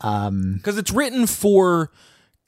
Um 0.00 0.54
Because 0.54 0.78
it's 0.78 0.92
written 0.92 1.26
for 1.26 1.90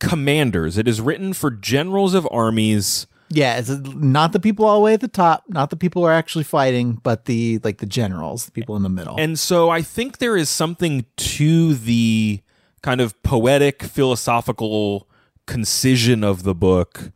commanders. 0.01 0.79
It 0.79 0.87
is 0.87 1.01
written 1.01 1.33
for 1.33 1.51
generals 1.51 2.15
of 2.15 2.27
armies. 2.31 3.07
yeah, 3.31 3.59
it's 3.59 3.69
not 3.71 4.33
the 4.33 4.41
people 4.41 4.65
all 4.65 4.77
the 4.79 4.85
way 4.85 4.95
at 4.95 5.01
the 5.01 5.09
top, 5.09 5.45
not 5.49 5.71
the 5.71 5.77
people 5.77 6.03
who 6.03 6.07
are 6.07 6.13
actually 6.13 6.45
fighting, 6.45 7.01
but 7.03 7.25
the 7.25 7.59
like 7.65 7.79
the 7.79 7.87
generals, 7.87 8.45
the 8.47 8.53
people 8.53 8.77
in 8.77 8.83
the 8.83 8.89
middle. 8.89 9.17
And 9.19 9.39
so 9.39 9.71
I 9.71 9.83
think 9.83 10.19
there 10.19 10.37
is 10.37 10.49
something 10.49 11.05
to 11.17 11.75
the 11.75 12.41
kind 12.83 13.01
of 13.01 13.21
poetic, 13.23 13.83
philosophical 13.83 15.09
concision 15.47 16.23
of 16.23 16.43
the 16.45 16.55
book 16.55 17.11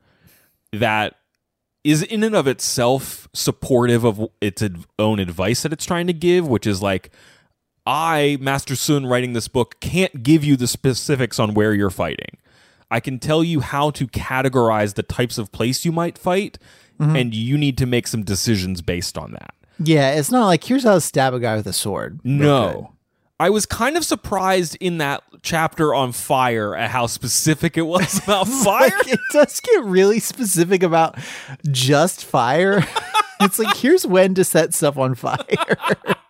that 0.73 1.15
is 1.85 2.03
in 2.03 2.23
and 2.23 2.35
of 2.35 2.47
itself 2.47 3.29
supportive 3.33 4.05
of 4.05 4.29
its 4.41 4.63
ad- 4.63 4.85
own 4.99 5.19
advice 5.19 5.63
that 5.63 5.73
it's 5.73 5.85
trying 5.85 6.07
to 6.07 6.13
give, 6.13 6.47
which 6.47 6.67
is 6.67 6.81
like, 6.81 7.11
I, 7.85 8.39
Master 8.41 8.77
Sun, 8.77 9.07
writing 9.07 9.33
this 9.33 9.49
book, 9.49 9.81
can't 9.81 10.23
give 10.23 10.45
you 10.45 10.57
the 10.57 10.69
specifics 10.69 11.39
on 11.41 11.55
where 11.55 11.75
you're 11.75 11.91
fighting. 11.91 12.39
I 12.91 13.01
can 13.01 13.19
tell 13.19 13.43
you 13.43 13.61
how 13.61 13.91
to 13.93 14.07
categorize 14.07 14.95
the 14.95 15.03
types 15.03 15.39
of 15.39 15.51
place 15.51 15.85
you 15.85 15.91
might 15.91 16.19
fight, 16.19 16.59
mm-hmm. 17.01 17.17
and 17.17 17.35
you 17.35 17.59
need 17.59 17.77
to 17.79 17.87
make 17.87 18.07
some 18.07 18.23
decisions 18.23 18.83
based 18.83 19.19
on 19.19 19.33
that. 19.33 19.55
yeah, 19.83 20.11
it's 20.13 20.31
not 20.31 20.47
like 20.47 20.63
here's 20.63 20.85
how 20.85 20.95
to 20.95 21.01
stab 21.01 21.35
a 21.35 21.41
guy 21.41 21.57
with 21.57 21.67
a 21.67 21.73
sword. 21.73 22.21
No. 22.23 22.92
I 23.43 23.51
was 23.51 23.67
kind 23.67 23.97
of 23.97 24.05
surprised 24.05 24.77
in 24.79 24.99
that 24.99 25.25
chapter 25.43 25.93
on 25.93 26.13
fire 26.13 26.77
at 26.77 26.91
how 26.91 27.09
specific 27.09 27.77
it 27.77 27.83
was 27.83 28.23
about 28.23 28.47
fire. 28.65 28.89
Like, 28.99 29.09
it 29.09 29.21
does 29.33 29.59
get 29.59 29.83
really 29.83 30.21
specific 30.21 30.85
about 30.85 31.19
just 31.69 32.25
fire. 32.25 32.87
it's 33.41 33.59
like 33.59 33.77
here's 33.77 34.07
when 34.07 34.35
to 34.35 34.45
set 34.45 34.75
stuff 34.75 34.97
on 34.97 35.17
fire. 35.17 35.39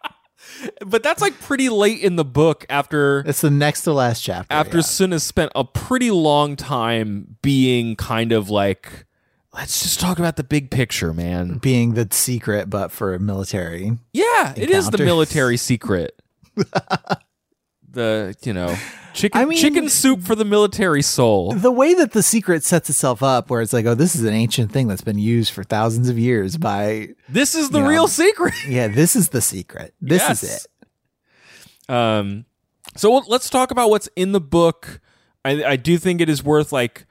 but 0.86 1.02
that's 1.02 1.20
like 1.20 1.38
pretty 1.38 1.68
late 1.68 2.00
in 2.00 2.16
the 2.16 2.24
book 2.24 2.64
after 2.70 3.22
It's 3.26 3.42
the 3.42 3.50
next 3.50 3.82
to 3.82 3.92
last 3.92 4.22
chapter. 4.22 4.50
after 4.50 4.78
yeah. 4.78 4.82
Sun 4.82 5.12
has 5.12 5.22
spent 5.22 5.52
a 5.54 5.64
pretty 5.64 6.10
long 6.10 6.56
time 6.56 7.36
being 7.42 7.94
kind 7.94 8.32
of 8.32 8.48
like 8.48 9.04
let's 9.52 9.82
just 9.82 10.00
talk 10.00 10.18
about 10.18 10.36
the 10.36 10.44
big 10.44 10.70
picture, 10.70 11.12
man. 11.12 11.58
being 11.58 11.92
the 11.92 12.08
secret, 12.10 12.70
but 12.70 12.90
for 12.90 13.18
military. 13.18 13.98
Yeah, 14.14 14.54
it 14.56 14.70
is 14.70 14.88
the 14.88 14.96
military 14.96 15.58
secret. 15.58 16.18
the, 17.90 18.34
you 18.42 18.52
know, 18.52 18.74
chicken 19.14 19.40
I 19.40 19.44
mean- 19.44 19.58
chicken 19.58 19.88
soup 19.88 20.22
for 20.22 20.34
the 20.34 20.44
military 20.44 21.02
soul. 21.02 21.52
The 21.52 21.70
way 21.70 21.94
that 21.94 22.12
the 22.12 22.22
secret 22.22 22.64
sets 22.64 22.90
itself 22.90 23.22
up, 23.22 23.50
where 23.50 23.60
it's 23.60 23.72
like, 23.72 23.86
oh, 23.86 23.94
this 23.94 24.14
is 24.14 24.24
an 24.24 24.34
ancient 24.34 24.72
thing 24.72 24.88
that's 24.88 25.02
been 25.02 25.18
used 25.18 25.52
for 25.52 25.64
thousands 25.64 26.08
of 26.08 26.18
years 26.18 26.56
by, 26.56 27.10
This 27.28 27.54
is 27.54 27.70
the 27.70 27.82
real 27.82 28.08
secret. 28.08 28.54
yeah, 28.68 28.88
this 28.88 29.16
is 29.16 29.30
the 29.30 29.40
secret. 29.40 29.94
This 30.00 30.42
is 30.42 30.66
it. 31.88 31.94
Um, 31.94 32.46
so 32.96 33.12
let's 33.26 33.50
talk 33.50 33.70
about 33.70 33.90
what's 33.90 34.08
in 34.16 34.32
the 34.32 34.40
book. 34.40 35.00
I, 35.44 35.64
I 35.64 35.76
do 35.76 35.98
think 35.98 36.20
it 36.20 36.28
is 36.28 36.42
worth 36.44 36.72
like 36.72 37.06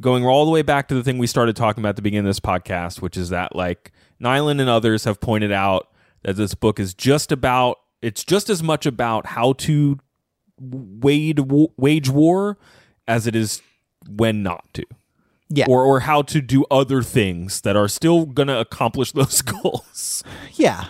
going 0.00 0.24
all 0.24 0.44
the 0.44 0.50
way 0.50 0.62
back 0.62 0.88
to 0.88 0.94
the 0.94 1.02
thing 1.02 1.18
we 1.18 1.26
started 1.26 1.56
talking 1.56 1.82
about 1.82 1.90
at 1.90 1.96
the 1.96 2.02
beginning 2.02 2.26
of 2.26 2.30
this 2.30 2.40
podcast, 2.40 3.00
which 3.00 3.16
is 3.16 3.30
that 3.30 3.54
like 3.54 3.92
Nylan 4.22 4.60
and 4.60 4.68
others 4.68 5.04
have 5.04 5.20
pointed 5.20 5.52
out 5.52 5.88
that 6.22 6.36
this 6.36 6.54
book 6.54 6.78
is 6.78 6.94
just 6.94 7.32
about 7.32 7.78
it's 8.02 8.24
just 8.24 8.48
as 8.48 8.62
much 8.62 8.86
about 8.86 9.26
how 9.26 9.52
to 9.54 9.98
wade 10.60 11.36
w- 11.36 11.68
wage 11.76 12.08
war 12.08 12.58
as 13.08 13.26
it 13.26 13.34
is 13.34 13.62
when 14.08 14.42
not 14.42 14.64
to. 14.74 14.84
Yeah. 15.48 15.66
Or 15.68 15.84
or 15.84 16.00
how 16.00 16.22
to 16.22 16.40
do 16.40 16.64
other 16.70 17.02
things 17.02 17.62
that 17.62 17.76
are 17.76 17.88
still 17.88 18.24
going 18.24 18.48
to 18.48 18.58
accomplish 18.58 19.12
those 19.12 19.42
goals. 19.42 20.22
Yeah. 20.54 20.86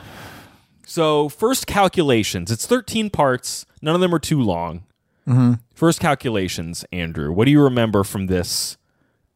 So, 0.87 1.29
first 1.29 1.67
calculations. 1.67 2.51
It's 2.51 2.67
13 2.67 3.11
parts. 3.11 3.65
None 3.81 3.95
of 3.95 4.01
them 4.01 4.15
are 4.15 4.19
too 4.19 4.43
long. 4.43 4.85
Mm-hmm. 5.27 5.55
First 5.73 6.01
calculations, 6.01 6.85
Andrew. 6.93 7.33
What 7.33 7.45
do 7.45 7.53
you 7.53 7.63
remember 7.63 8.03
from 8.03 8.27
this 8.27 8.77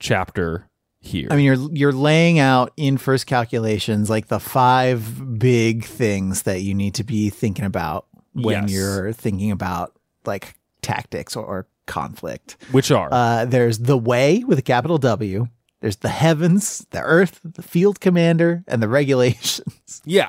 chapter 0.01 0.69
here? 1.05 1.29
I 1.31 1.37
mean, 1.37 1.45
you're 1.45 1.71
you're 1.73 1.93
laying 1.93 2.39
out 2.39 2.73
in 2.77 2.97
first 2.99 3.27
calculations 3.27 4.09
like 4.11 4.29
the 4.29 4.41
five 4.41 5.39
big 5.39 5.85
things 5.85 6.43
that 6.43 6.63
you 6.63 6.75
need 6.75 6.95
to 6.95 7.05
be 7.05 7.31
thinking 7.31 7.65
about 7.65 8.07
when 8.33 8.63
Yes. 8.65 8.71
you're 8.73 9.13
thinking 9.13 9.51
about 9.51 9.93
like 10.25 10.55
tactics 10.83 11.37
or, 11.37 11.45
or 11.45 11.67
conflict. 11.87 12.57
Which 12.73 12.91
are? 12.91 13.09
Uh, 13.13 13.45
there's 13.45 13.79
the 13.81 13.99
way 13.99 14.43
with 14.47 14.59
a 14.59 14.63
capital 14.63 14.99
W. 14.99 15.49
There's 15.81 15.97
the 15.97 16.09
heavens, 16.09 16.87
the 16.91 17.01
earth, 17.03 17.41
the 17.45 17.63
field 17.63 18.01
commander, 18.01 18.65
and 18.67 18.83
the 18.83 18.89
regulations. 18.89 20.01
yeah. 20.05 20.29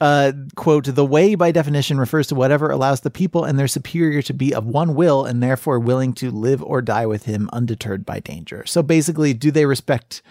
Uh, 0.00 0.32
quote, 0.56 0.86
the 0.86 1.04
way 1.04 1.34
by 1.34 1.52
definition 1.52 2.00
refers 2.00 2.26
to 2.28 2.34
whatever 2.34 2.70
allows 2.70 3.02
the 3.02 3.10
people 3.10 3.44
and 3.44 3.58
their 3.58 3.68
superior 3.68 4.22
to 4.22 4.32
be 4.32 4.54
of 4.54 4.66
one 4.66 4.94
will 4.94 5.26
and 5.26 5.42
therefore 5.42 5.78
willing 5.78 6.14
to 6.14 6.30
live 6.30 6.62
or 6.62 6.80
die 6.80 7.04
with 7.04 7.24
him 7.24 7.50
undeterred 7.52 8.06
by 8.06 8.18
danger. 8.18 8.64
So 8.64 8.82
basically, 8.82 9.34
do 9.34 9.50
they 9.50 9.66
respect 9.66 10.22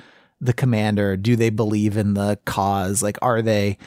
the 0.41 0.53
commander? 0.53 1.15
Do 1.15 1.35
they 1.35 1.51
believe 1.51 1.97
in 1.97 2.15
the 2.15 2.39
cause? 2.45 3.03
Like, 3.03 3.19
are 3.21 3.43
they 3.43 3.77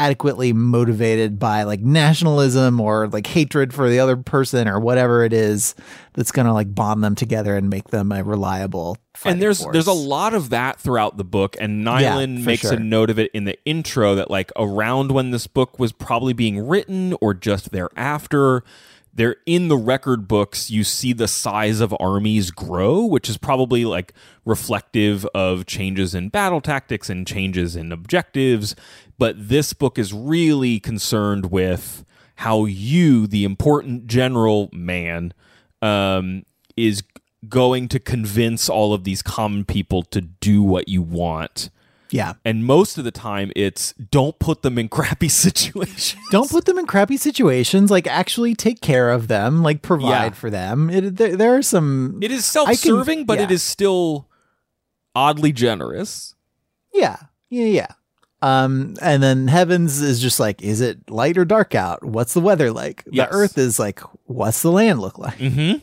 adequately 0.00 0.54
motivated 0.54 1.38
by 1.38 1.62
like 1.64 1.80
nationalism 1.80 2.80
or 2.80 3.06
like 3.08 3.26
hatred 3.26 3.74
for 3.74 3.90
the 3.90 4.00
other 4.00 4.16
person 4.16 4.66
or 4.66 4.80
whatever 4.80 5.24
it 5.24 5.32
is 5.34 5.74
that's 6.14 6.32
going 6.32 6.46
to 6.46 6.52
like 6.54 6.74
bond 6.74 7.04
them 7.04 7.14
together 7.14 7.54
and 7.54 7.68
make 7.68 7.88
them 7.88 8.10
a 8.10 8.24
reliable 8.24 8.96
and 9.26 9.42
there's 9.42 9.62
force? 9.62 9.74
there's 9.74 9.86
a 9.86 9.92
lot 9.92 10.32
of 10.32 10.48
that 10.48 10.80
throughout 10.80 11.18
the 11.18 11.24
book 11.24 11.54
and 11.60 11.84
Yeah, 11.84 12.00
Nylan 12.14 12.38
for 12.40 12.46
makes 12.46 12.62
sure. 12.62 12.72
a 12.72 12.80
note 12.80 13.10
of 13.10 13.18
it 13.18 13.30
in 13.34 13.44
the 13.44 13.58
intro 13.66 14.14
that 14.14 14.30
like 14.30 14.50
around 14.56 15.12
when 15.12 15.32
this 15.32 15.46
book 15.46 15.78
was 15.78 15.92
probably 15.92 16.32
being 16.32 16.66
written 16.66 17.14
or 17.20 17.34
just 17.34 17.70
thereafter 17.70 18.64
there 19.12 19.36
in 19.46 19.68
the 19.68 19.76
record 19.76 20.28
books 20.28 20.70
you 20.70 20.84
see 20.84 21.12
the 21.12 21.28
size 21.28 21.80
of 21.80 21.94
armies 21.98 22.50
grow 22.50 23.04
which 23.04 23.28
is 23.28 23.36
probably 23.36 23.84
like 23.84 24.12
reflective 24.44 25.24
of 25.34 25.66
changes 25.66 26.14
in 26.14 26.28
battle 26.28 26.60
tactics 26.60 27.10
and 27.10 27.26
changes 27.26 27.76
in 27.76 27.92
objectives 27.92 28.74
but 29.18 29.34
this 29.36 29.72
book 29.72 29.98
is 29.98 30.12
really 30.12 30.80
concerned 30.80 31.50
with 31.50 32.04
how 32.36 32.64
you 32.64 33.26
the 33.26 33.44
important 33.44 34.06
general 34.06 34.70
man 34.72 35.32
um, 35.82 36.44
is 36.76 37.02
going 37.48 37.88
to 37.88 37.98
convince 37.98 38.68
all 38.68 38.92
of 38.92 39.04
these 39.04 39.22
common 39.22 39.64
people 39.64 40.02
to 40.02 40.20
do 40.20 40.62
what 40.62 40.88
you 40.88 41.02
want. 41.02 41.70
Yeah. 42.12 42.34
And 42.44 42.64
most 42.64 42.98
of 42.98 43.04
the 43.04 43.10
time, 43.10 43.52
it's 43.56 43.92
don't 43.94 44.38
put 44.38 44.62
them 44.62 44.78
in 44.78 44.88
crappy 44.88 45.28
situations. 45.44 46.16
don't 46.30 46.50
put 46.50 46.64
them 46.64 46.78
in 46.78 46.86
crappy 46.86 47.16
situations 47.16 47.90
like 47.90 48.06
actually 48.06 48.54
take 48.54 48.80
care 48.80 49.10
of 49.10 49.28
them 49.28 49.62
like 49.62 49.82
provide 49.82 50.08
Yeah. 50.08 50.30
for 50.30 50.50
them 50.50 50.90
it, 50.90 51.16
there, 51.16 51.36
there 51.36 51.56
are 51.56 51.62
some 51.62 52.18
It 52.22 52.30
is 52.30 52.44
self 52.44 52.72
serving, 52.74 53.24
but 53.26 53.38
it 53.40 53.50
yeah. 53.50 53.54
is 53.54 53.62
still 53.62 54.28
oddly 55.14 55.52
generous. 55.52 56.34
yeah 56.94 57.16
yeah 57.48 57.64
yeah 57.66 57.86
um 58.42 58.94
and 59.02 59.22
then 59.22 59.48
heavens 59.48 60.00
is 60.00 60.20
just 60.20 60.38
like 60.40 60.62
is 60.62 60.80
it 60.80 61.10
light 61.10 61.36
or 61.36 61.44
dark 61.44 61.74
out 61.74 62.02
what's 62.04 62.32
the 62.32 62.40
weather 62.40 62.70
like 62.72 63.04
Yes. 63.10 63.28
the 63.28 63.34
earth 63.34 63.58
is 63.58 63.78
like 63.78 64.00
what's 64.24 64.62
the 64.62 64.70
land 64.70 65.00
look 65.00 65.18
like 65.18 65.36
Mm-hmm. 65.38 65.78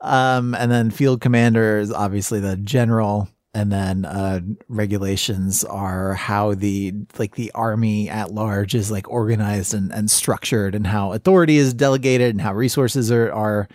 um 0.00 0.54
and 0.54 0.70
then 0.70 0.90
field 0.90 1.20
commander 1.20 1.78
is 1.78 1.92
obviously 1.92 2.40
the 2.40 2.56
general 2.56 3.28
and 3.52 3.72
then 3.72 4.04
uh 4.04 4.40
regulations 4.68 5.64
are 5.64 6.14
how 6.14 6.54
the 6.54 6.92
like 7.18 7.34
the 7.34 7.50
army 7.52 8.08
at 8.08 8.32
large 8.32 8.74
is 8.74 8.90
like 8.90 9.08
organized 9.10 9.74
and, 9.74 9.92
and 9.92 10.10
structured 10.10 10.74
and 10.74 10.86
how 10.86 11.12
authority 11.12 11.56
is 11.56 11.74
delegated 11.74 12.30
and 12.30 12.40
how 12.40 12.54
resources 12.54 13.10
are 13.10 13.32
are 13.32 13.68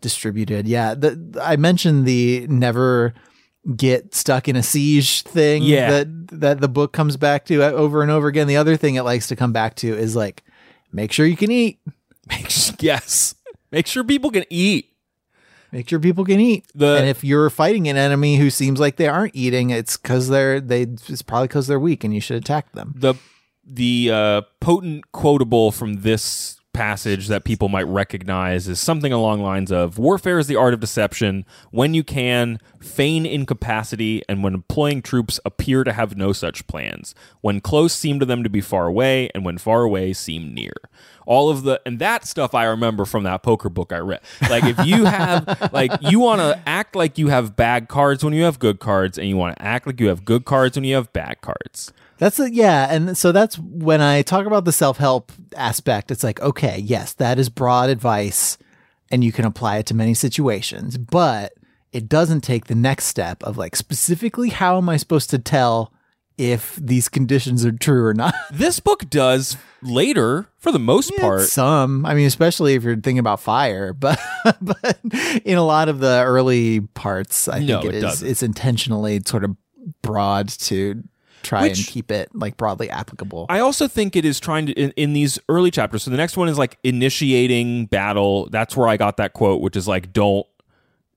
distributed 0.00 0.66
yeah 0.66 0.94
the, 0.94 1.40
i 1.42 1.56
mentioned 1.56 2.06
the 2.06 2.46
never 2.48 3.12
get 3.76 4.14
stuck 4.14 4.48
in 4.48 4.56
a 4.56 4.62
siege 4.62 5.22
thing 5.22 5.62
Yeah. 5.62 5.90
that 5.90 6.28
that 6.40 6.60
the 6.60 6.68
book 6.68 6.92
comes 6.92 7.16
back 7.16 7.44
to 7.46 7.62
uh, 7.62 7.70
over 7.72 8.00
and 8.02 8.10
over 8.10 8.28
again 8.28 8.46
the 8.46 8.56
other 8.56 8.76
thing 8.76 8.94
it 8.94 9.02
likes 9.02 9.26
to 9.28 9.36
come 9.36 9.52
back 9.52 9.74
to 9.76 9.88
is 9.88 10.16
like 10.16 10.42
make 10.92 11.12
sure 11.12 11.26
you 11.26 11.36
can 11.36 11.50
eat 11.50 11.78
Make 12.28 12.50
sure, 12.50 12.74
yes. 12.78 13.34
Make 13.72 13.86
sure 13.86 14.04
people 14.04 14.30
can 14.30 14.44
eat. 14.50 14.92
Make 15.72 15.88
sure 15.88 15.98
people 15.98 16.24
can 16.24 16.40
eat. 16.40 16.66
The- 16.74 16.96
and 16.96 17.08
if 17.08 17.22
you're 17.22 17.50
fighting 17.50 17.88
an 17.88 17.96
enemy 17.96 18.36
who 18.36 18.50
seems 18.50 18.80
like 18.80 18.96
they 18.96 19.08
aren't 19.08 19.34
eating, 19.36 19.70
it's 19.70 19.96
because 19.96 20.28
they're 20.28 20.60
they. 20.60 20.82
It's 20.82 21.22
probably 21.22 21.48
because 21.48 21.66
they're 21.66 21.80
weak, 21.80 22.04
and 22.04 22.14
you 22.14 22.20
should 22.20 22.36
attack 22.36 22.72
them. 22.72 22.94
The 22.96 23.14
the 23.64 24.10
uh, 24.10 24.42
potent 24.60 25.12
quotable 25.12 25.70
from 25.72 26.00
this 26.02 26.57
passage 26.78 27.26
that 27.26 27.42
people 27.42 27.68
might 27.68 27.88
recognize 27.88 28.68
is 28.68 28.78
something 28.78 29.12
along 29.12 29.38
the 29.38 29.44
lines 29.44 29.72
of 29.72 29.98
warfare 29.98 30.38
is 30.38 30.46
the 30.46 30.54
art 30.54 30.72
of 30.72 30.78
deception. 30.78 31.44
When 31.72 31.92
you 31.92 32.04
can 32.04 32.60
feign 32.80 33.26
incapacity 33.26 34.22
and 34.28 34.44
when 34.44 34.54
employing 34.54 35.02
troops 35.02 35.40
appear 35.44 35.82
to 35.82 35.92
have 35.92 36.16
no 36.16 36.32
such 36.32 36.68
plans. 36.68 37.16
When 37.40 37.60
close 37.60 37.92
seem 37.92 38.20
to 38.20 38.26
them 38.26 38.44
to 38.44 38.48
be 38.48 38.60
far 38.60 38.86
away 38.86 39.28
and 39.34 39.44
when 39.44 39.58
far 39.58 39.82
away 39.82 40.12
seem 40.12 40.54
near. 40.54 40.74
All 41.26 41.50
of 41.50 41.64
the 41.64 41.80
and 41.84 41.98
that 41.98 42.24
stuff 42.24 42.54
i 42.54 42.64
remember 42.64 43.04
from 43.04 43.24
that 43.24 43.42
poker 43.42 43.68
book 43.68 43.92
i 43.92 43.98
read. 43.98 44.20
Like 44.48 44.62
if 44.62 44.86
you 44.86 45.04
have 45.04 45.70
like 45.72 45.90
you 46.00 46.20
want 46.20 46.40
to 46.40 46.62
act 46.64 46.94
like 46.94 47.18
you 47.18 47.26
have 47.26 47.56
bad 47.56 47.88
cards 47.88 48.22
when 48.22 48.34
you 48.34 48.44
have 48.44 48.60
good 48.60 48.78
cards 48.78 49.18
and 49.18 49.28
you 49.28 49.36
want 49.36 49.56
to 49.56 49.62
act 49.64 49.88
like 49.88 49.98
you 49.98 50.06
have 50.06 50.24
good 50.24 50.44
cards 50.44 50.76
when 50.76 50.84
you 50.84 50.94
have 50.94 51.12
bad 51.12 51.40
cards 51.40 51.92
That's 52.18 52.38
a, 52.40 52.52
yeah, 52.52 52.92
and 52.92 53.16
so 53.16 53.32
that's 53.32 53.58
when 53.58 54.00
I 54.00 54.22
talk 54.22 54.46
about 54.46 54.64
the 54.64 54.72
self 54.72 54.98
help 54.98 55.32
aspect. 55.56 56.10
It's 56.10 56.24
like 56.24 56.40
okay, 56.40 56.78
yes, 56.78 57.12
that 57.14 57.38
is 57.38 57.48
broad 57.48 57.90
advice, 57.90 58.58
and 59.10 59.22
you 59.24 59.32
can 59.32 59.44
apply 59.44 59.78
it 59.78 59.86
to 59.86 59.94
many 59.94 60.14
situations, 60.14 60.98
but 60.98 61.52
it 61.92 62.08
doesn't 62.08 62.42
take 62.42 62.66
the 62.66 62.74
next 62.74 63.06
step 63.06 63.42
of 63.44 63.56
like 63.56 63.74
specifically 63.76 64.50
how 64.50 64.76
am 64.78 64.88
I 64.88 64.96
supposed 64.98 65.30
to 65.30 65.38
tell 65.38 65.92
if 66.36 66.76
these 66.76 67.08
conditions 67.08 67.64
are 67.64 67.72
true 67.72 68.04
or 68.06 68.14
not. 68.14 68.34
This 68.52 68.78
book 68.78 69.10
does 69.10 69.56
later, 69.82 70.48
for 70.58 70.70
the 70.70 70.78
most 70.78 71.12
part. 71.16 71.42
Some, 71.42 72.04
I 72.06 72.14
mean, 72.14 72.26
especially 72.26 72.74
if 72.74 72.84
you're 72.84 72.94
thinking 72.94 73.18
about 73.18 73.40
fire, 73.40 73.92
but 73.98 74.20
but 74.60 74.98
in 75.44 75.56
a 75.58 75.64
lot 75.64 75.88
of 75.88 75.98
the 76.00 76.22
early 76.24 76.80
parts, 76.80 77.48
I 77.48 77.60
No, 77.60 77.80
think 77.80 77.84
it 77.84 77.88
it 77.88 77.94
is 77.96 78.02
doesn't. 78.02 78.28
it's 78.28 78.42
intentionally 78.42 79.20
sort 79.24 79.44
of 79.44 79.56
broad 80.02 80.48
to 80.48 81.02
try 81.48 81.66
and 81.66 81.76
keep 81.76 82.10
it 82.10 82.28
like 82.34 82.56
broadly 82.56 82.90
applicable. 82.90 83.46
I 83.48 83.60
also 83.60 83.88
think 83.88 84.16
it 84.16 84.24
is 84.24 84.38
trying 84.38 84.66
to 84.66 84.72
in, 84.72 84.90
in 84.92 85.12
these 85.12 85.38
early 85.48 85.70
chapters. 85.70 86.02
So 86.02 86.10
the 86.10 86.16
next 86.16 86.36
one 86.36 86.48
is 86.48 86.58
like 86.58 86.78
initiating 86.84 87.86
battle. 87.86 88.48
That's 88.50 88.76
where 88.76 88.88
I 88.88 88.96
got 88.96 89.16
that 89.16 89.32
quote, 89.32 89.60
which 89.60 89.76
is 89.76 89.88
like, 89.88 90.12
"Don't 90.12 90.46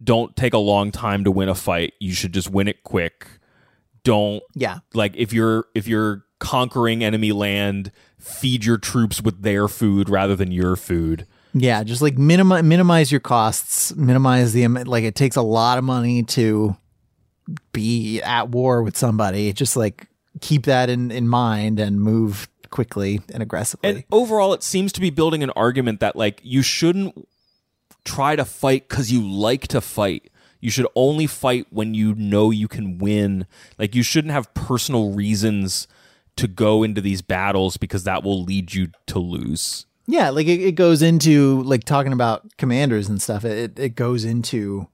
don't 0.04 0.36
take 0.36 0.54
a 0.54 0.58
long 0.58 0.92
time 0.92 1.24
to 1.24 1.32
win 1.32 1.50
a 1.50 1.56
fight. 1.56 1.94
You 2.00 2.14
should 2.14 2.34
just 2.34 2.50
win 2.50 2.68
it 2.68 2.84
quick. 2.84 3.28
Don't 4.04 4.42
yeah, 4.56 4.80
like 4.94 5.16
if 5.16 5.32
you're 5.32 5.66
if 5.76 5.88
you're 5.88 6.24
conquering 6.40 7.04
enemy 7.04 7.32
land, 7.32 7.92
feed 8.18 8.66
your 8.66 8.78
troops 8.78 9.22
with 9.22 9.44
their 9.44 9.68
food 9.68 10.10
rather 10.10 10.36
than 10.36 10.52
your 10.52 10.76
food. 10.76 11.28
yeah, 11.54 11.84
just 11.84 12.02
like 12.02 12.18
minimize 12.18 12.64
minimize 12.64 13.12
your 13.12 13.22
costs, 13.22 13.96
minimize 13.96 14.54
the 14.54 14.68
like. 14.68 15.04
It 15.04 15.14
takes 15.16 15.36
a 15.36 15.44
lot 15.44 15.78
of 15.78 15.84
money 15.84 16.24
to 16.24 16.76
be 17.74 18.22
at 18.22 18.50
war 18.50 18.82
with 18.82 18.98
somebody. 18.98 19.54
Just 19.54 19.78
like 19.78 20.08
keep 20.40 20.64
that 20.64 20.90
in 20.90 21.12
in 21.12 21.28
mind 21.28 21.80
and 21.80 22.00
move 22.00 22.48
quickly 22.70 23.22
and 23.34 23.44
aggressively. 23.44 23.90
And 23.90 24.04
overall, 24.12 24.54
it 24.54 24.64
seems 24.64 24.92
to 24.94 25.02
be 25.02 25.10
building 25.10 25.44
an 25.44 25.50
argument 25.52 26.00
that 26.00 26.16
like 26.16 26.40
you 26.44 26.62
shouldn't 26.62 27.28
try 28.04 28.36
to 28.36 28.46
fight 28.46 28.88
because 28.88 29.12
you 29.12 29.22
like 29.22 29.68
to 29.70 29.82
fight. 29.82 30.32
You 30.60 30.70
should 30.70 30.88
only 30.96 31.28
fight 31.28 31.68
when 31.70 31.94
you 31.94 32.16
know 32.16 32.52
you 32.52 32.68
can 32.68 32.98
win. 32.98 33.46
Like 33.78 33.96
you 33.96 34.04
shouldn't 34.04 34.32
have 34.32 34.54
personal 34.54 35.12
reasons 35.12 35.88
to 36.38 36.48
go 36.48 36.84
into 36.84 37.02
these 37.02 37.22
battles 37.22 37.78
because 37.78 38.04
that 38.06 38.24
will 38.24 38.44
lead 38.44 38.74
you 38.74 38.90
to 39.08 39.20
lose. 39.20 39.86
Yeah, 40.08 40.30
like 40.30 40.48
it, 40.48 40.62
it 40.62 40.72
goes 40.74 41.02
into 41.02 41.62
like 41.64 41.84
talking 41.84 42.14
about 42.14 42.58
commanders 42.58 43.10
and 43.10 43.22
stuff. 43.22 43.46
It 43.46 43.78
it 43.78 43.96
goes 43.96 44.24
into 44.24 44.88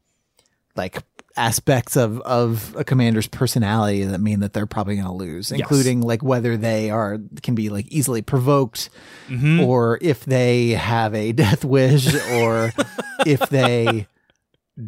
like 0.76 1.04
aspects 1.38 1.96
of 1.96 2.20
of 2.22 2.76
a 2.76 2.84
commander's 2.84 3.28
personality 3.28 4.04
that 4.04 4.20
mean 4.20 4.42
that 4.42 4.54
they're 4.54 4.66
probably 4.66 4.96
going 4.96 5.08
to 5.08 5.14
lose, 5.14 5.52
including 5.52 6.02
like 6.02 6.24
whether 6.24 6.58
they 6.58 6.90
are 6.90 7.20
can 7.44 7.56
be 7.56 7.70
like 7.70 7.88
easily 7.88 8.22
provoked, 8.22 8.90
mm-hmm. 9.28 9.60
or 9.62 10.00
if 10.02 10.26
they 10.26 10.70
have 10.70 11.14
a 11.14 11.32
death 11.32 11.64
wish, 11.64 12.14
or 12.32 12.72
if 13.26 13.40
they 13.50 14.08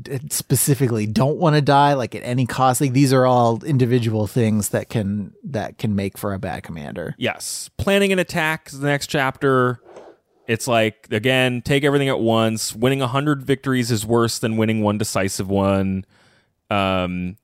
d- 0.01 0.19
specifically 0.29 1.05
don't 1.05 1.37
want 1.37 1.55
to 1.55 1.61
die 1.61 1.93
like 1.93 2.15
at 2.15 2.23
any 2.23 2.45
cost. 2.45 2.81
Like 2.81 2.93
these 2.93 3.13
are 3.13 3.25
all 3.25 3.63
individual 3.63 4.27
things 4.27 4.69
that 4.69 4.89
can 4.89 5.33
that 5.43 5.77
can 5.77 5.95
make 5.95 6.17
for 6.17 6.33
a 6.33 6.39
bad 6.39 6.63
commander. 6.63 7.15
Yes. 7.17 7.69
Planning 7.77 8.11
an 8.11 8.19
attack 8.19 8.69
is 8.71 8.79
the 8.79 8.87
next 8.87 9.07
chapter. 9.07 9.81
It's 10.47 10.67
like, 10.67 11.07
again, 11.11 11.61
take 11.61 11.83
everything 11.83 12.09
at 12.09 12.19
once. 12.19 12.75
Winning 12.75 13.01
100 13.01 13.43
victories 13.43 13.91
is 13.91 14.03
worse 14.03 14.39
than 14.39 14.57
winning 14.57 14.81
one 14.81 14.97
decisive 14.97 15.47
one. 15.47 16.05
Um, 16.69 17.37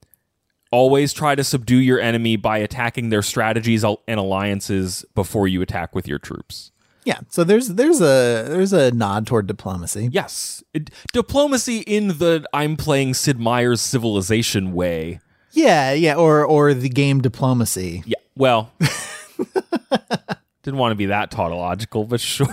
always 0.72 1.14
try 1.14 1.36
to 1.36 1.44
subdue 1.44 1.78
your 1.78 2.00
enemy 2.00 2.36
by 2.36 2.58
attacking 2.58 3.10
their 3.10 3.22
strategies 3.22 3.84
and 3.84 4.20
alliances 4.20 5.06
before 5.16 5.48
you 5.48 5.62
attack 5.62 5.96
with 5.96 6.08
your 6.08 6.20
troops. 6.20 6.72
Yeah. 7.06 7.20
So 7.30 7.44
there's 7.44 7.70
there's 7.70 8.02
a 8.02 8.46
there's 8.50 8.74
a 8.74 8.92
nod 8.92 9.28
toward 9.28 9.48
diplomacy. 9.48 10.10
Yes, 10.12 10.64
it, 10.74 10.90
diplomacy 11.14 11.80
in 11.80 12.08
the 12.08 12.46
I'm 12.52 12.76
playing 12.76 13.14
Sid 13.14 13.40
Meier's 13.40 13.80
Civilization 13.80 14.74
way. 14.74 15.20
Yeah, 15.52 15.94
yeah, 15.94 16.16
or 16.16 16.44
or 16.44 16.74
the 16.74 16.90
game 16.90 17.22
diplomacy. 17.22 18.04
Yeah, 18.06 18.18
well, 18.36 18.74
didn't 20.64 20.80
want 20.80 20.92
to 20.92 20.96
be 20.96 21.06
that 21.06 21.32
tautological, 21.32 22.06
but 22.06 22.20
sure. 22.20 22.48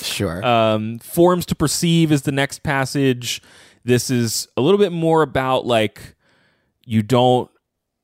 Sure. 0.00 0.44
Um, 0.44 0.98
forms 0.98 1.46
to 1.46 1.54
perceive 1.54 2.10
is 2.10 2.22
the 2.22 2.32
next 2.32 2.62
passage. 2.62 3.40
This 3.84 4.10
is 4.10 4.48
a 4.56 4.60
little 4.60 4.78
bit 4.78 4.92
more 4.92 5.22
about 5.22 5.66
like 5.66 6.14
you 6.84 7.02
don't. 7.02 7.50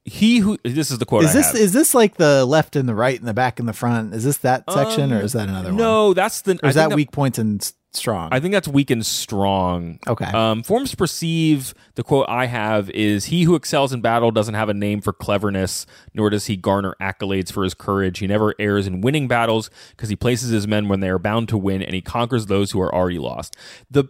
He 0.05 0.39
who 0.39 0.59
this 0.65 0.91
is 0.91 0.99
the 0.99 1.05
quote. 1.05 1.25
is 1.25 1.31
I 1.31 1.39
this 1.39 1.47
have. 1.53 1.57
is 1.57 1.73
this 1.73 1.95
like 1.95 2.17
the 2.17 2.45
left 2.45 2.75
and 2.75 2.89
the 2.89 2.95
right 2.95 3.19
and 3.19 3.29
the 3.29 3.35
back 3.35 3.61
and 3.61 3.69
the 3.69 3.73
front? 3.73 4.15
Is 4.15 4.25
this 4.25 4.39
that 4.39 4.65
section 4.71 5.13
or 5.13 5.21
is 5.21 5.35
that 5.35 5.49
another 5.49 5.69
one? 5.69 5.77
no? 5.77 6.15
That's 6.15 6.43
the. 6.43 6.53
Or 6.63 6.69
is 6.71 6.75
think 6.75 6.91
that 6.91 6.97
weak 6.97 7.13
points 7.13 7.39
and 7.39 7.73
strong? 7.93 8.31
I 8.33 8.41
think 8.41 8.53
that's 8.53 8.67
weak 8.67 8.91
and 8.91 9.05
strong. 9.05 9.99
Okay. 10.09 10.25
Um, 10.25 10.63
forms 10.63 10.95
perceive. 10.95 11.75
The 11.95 12.03
quote 12.03 12.27
I 12.29 12.47
have 12.47 12.89
is: 12.91 13.27
"He 13.27 13.43
who 13.43 13.55
excels 13.55 13.93
in 13.93 14.01
battle 14.01 14.31
doesn't 14.31 14.55
have 14.55 14.71
a 14.71 14.75
name 14.75 15.01
for 15.01 15.13
cleverness, 15.13 15.87
nor 16.15 16.31
does 16.31 16.47
he 16.47 16.57
garner 16.57 16.97
accolades 17.01 17.53
for 17.53 17.63
his 17.63 17.75
courage. 17.75 18.19
He 18.19 18.27
never 18.27 18.55
errs 18.59 18.87
in 18.87 19.03
winning 19.03 19.29
battles 19.29 19.71
because 19.91 20.09
he 20.09 20.17
places 20.17 20.51
his 20.51 20.67
men 20.67 20.89
when 20.89 21.01
they 21.01 21.11
are 21.11 21.19
bound 21.19 21.49
to 21.51 21.59
win, 21.59 21.83
and 21.83 21.95
he 21.95 22.01
conquers 22.01 22.47
those 22.47 22.71
who 22.71 22.81
are 22.81 22.93
already 22.93 23.19
lost." 23.19 23.55
The 23.91 24.05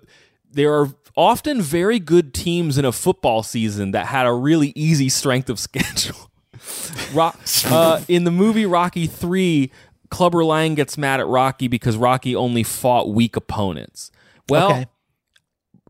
there 0.52 0.74
are 0.74 0.88
often 1.16 1.60
very 1.60 1.98
good 1.98 2.32
teams 2.34 2.78
in 2.78 2.84
a 2.84 2.92
football 2.92 3.42
season 3.42 3.90
that 3.92 4.06
had 4.06 4.26
a 4.26 4.32
really 4.32 4.72
easy 4.74 5.08
strength 5.08 5.48
of 5.50 5.58
schedule. 5.58 6.30
Ro- 7.12 7.32
uh, 7.66 8.02
in 8.08 8.24
the 8.24 8.30
movie 8.30 8.66
Rocky 8.66 9.06
3, 9.06 9.70
Clubber 10.10 10.44
Lang 10.44 10.74
gets 10.74 10.98
mad 10.98 11.20
at 11.20 11.26
Rocky 11.26 11.68
because 11.68 11.96
Rocky 11.96 12.34
only 12.34 12.62
fought 12.62 13.12
weak 13.12 13.36
opponents. 13.36 14.10
Well, 14.48 14.70
okay. 14.72 14.86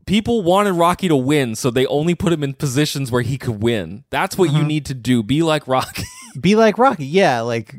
people 0.05 0.43
wanted 0.43 0.73
Rocky 0.73 1.07
to 1.07 1.15
win, 1.15 1.55
so 1.55 1.71
they 1.71 1.85
only 1.87 2.15
put 2.15 2.31
him 2.31 2.43
in 2.43 2.53
positions 2.53 3.11
where 3.11 3.23
he 3.23 3.37
could 3.37 3.61
win. 3.61 4.03
That's 4.11 4.37
what 4.37 4.51
you 4.53 4.63
need 4.63 4.85
to 4.85 4.93
do. 4.93 5.23
Be 5.23 5.41
like 5.41 5.67
Rocky. 5.67 6.03
Be 6.39 6.55
like 6.55 6.77
Rocky. 6.77 7.05
Yeah, 7.05 7.41
like 7.41 7.75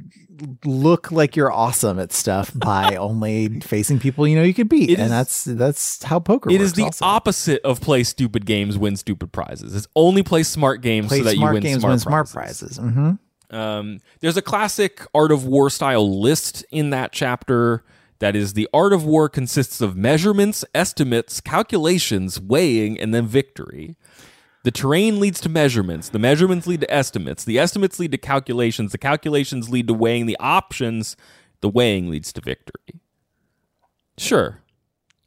look 0.64 1.11
like 1.12 1.36
you're 1.36 1.53
awesome 1.53 1.99
at 1.99 2.12
stuff 2.12 2.51
by 2.57 2.97
only 2.97 3.61
facing 3.61 3.99
people 3.99 4.26
you 4.26 4.36
know 4.36 4.43
you 4.43 4.55
could 4.55 4.68
beat. 4.68 4.90
It 4.90 4.95
and 4.95 5.03
is- 5.05 5.11
that's 5.11 5.45
that's 5.45 6.03
how 6.03 6.18
poker 6.18 6.51
it 6.51 6.55
works. 6.55 6.64
is 6.64 6.72
the 6.74 6.84
also. 6.84 7.05
opposite 7.05 7.62
of 7.62 7.80
play 7.80 8.03
stupid 8.05 8.47
games, 8.47 8.76
win 8.78 8.97
stupid 8.97 9.32
prizes. 9.32 9.74
It's 9.74 9.88
only 9.97 10.22
play 10.22 10.43
smart 10.43 10.80
games 10.82 11.09
Play 11.09 11.18
so 11.18 11.24
that 11.24 11.36
you 11.36 11.43
win 11.45 11.62
games, 11.62 11.80
smart 11.80 11.93
win 11.93 11.99
smart 11.99 12.30
prizes. 12.30 12.78
prizes. 12.78 12.95
hmm 12.95 13.12
Um, 13.55 14.01
there's 14.20 14.36
a 14.36 14.43
classic 14.43 15.07
art 15.14 15.30
of 15.32 15.45
war 15.45 15.68
style 15.70 16.20
list 16.20 16.64
in 16.70 16.90
that 16.90 17.12
chapter. 17.12 17.84
That 18.18 18.36
is, 18.36 18.53
the 18.53 18.68
art 18.72 18.93
of 18.93 19.05
war 19.05 19.28
consists 19.28 19.80
of 19.80 19.97
measurements, 19.97 20.64
estimates, 20.76 21.40
calculations, 21.40 22.40
weighing, 22.40 22.99
and 23.01 23.12
then 23.12 23.26
victory. 23.26 23.97
The 24.64 24.70
terrain 24.70 25.18
leads 25.18 25.40
to 25.40 25.48
measurements. 25.48 26.08
The 26.08 26.18
measurements 26.18 26.66
lead 26.66 26.80
to 26.82 26.92
estimates. 26.92 27.44
The 27.44 27.58
estimates 27.58 27.98
lead 27.98 28.12
to 28.12 28.18
calculations. 28.18 28.92
The 28.92 28.98
calculations 28.98 29.68
lead 29.68 29.88
to 29.88 29.94
weighing 29.94 30.26
the 30.26 30.36
options. 30.38 31.16
The 31.60 31.68
weighing 31.68 32.08
leads 32.08 32.32
to 32.34 32.40
victory. 32.40 33.00
Sure. 34.16 34.60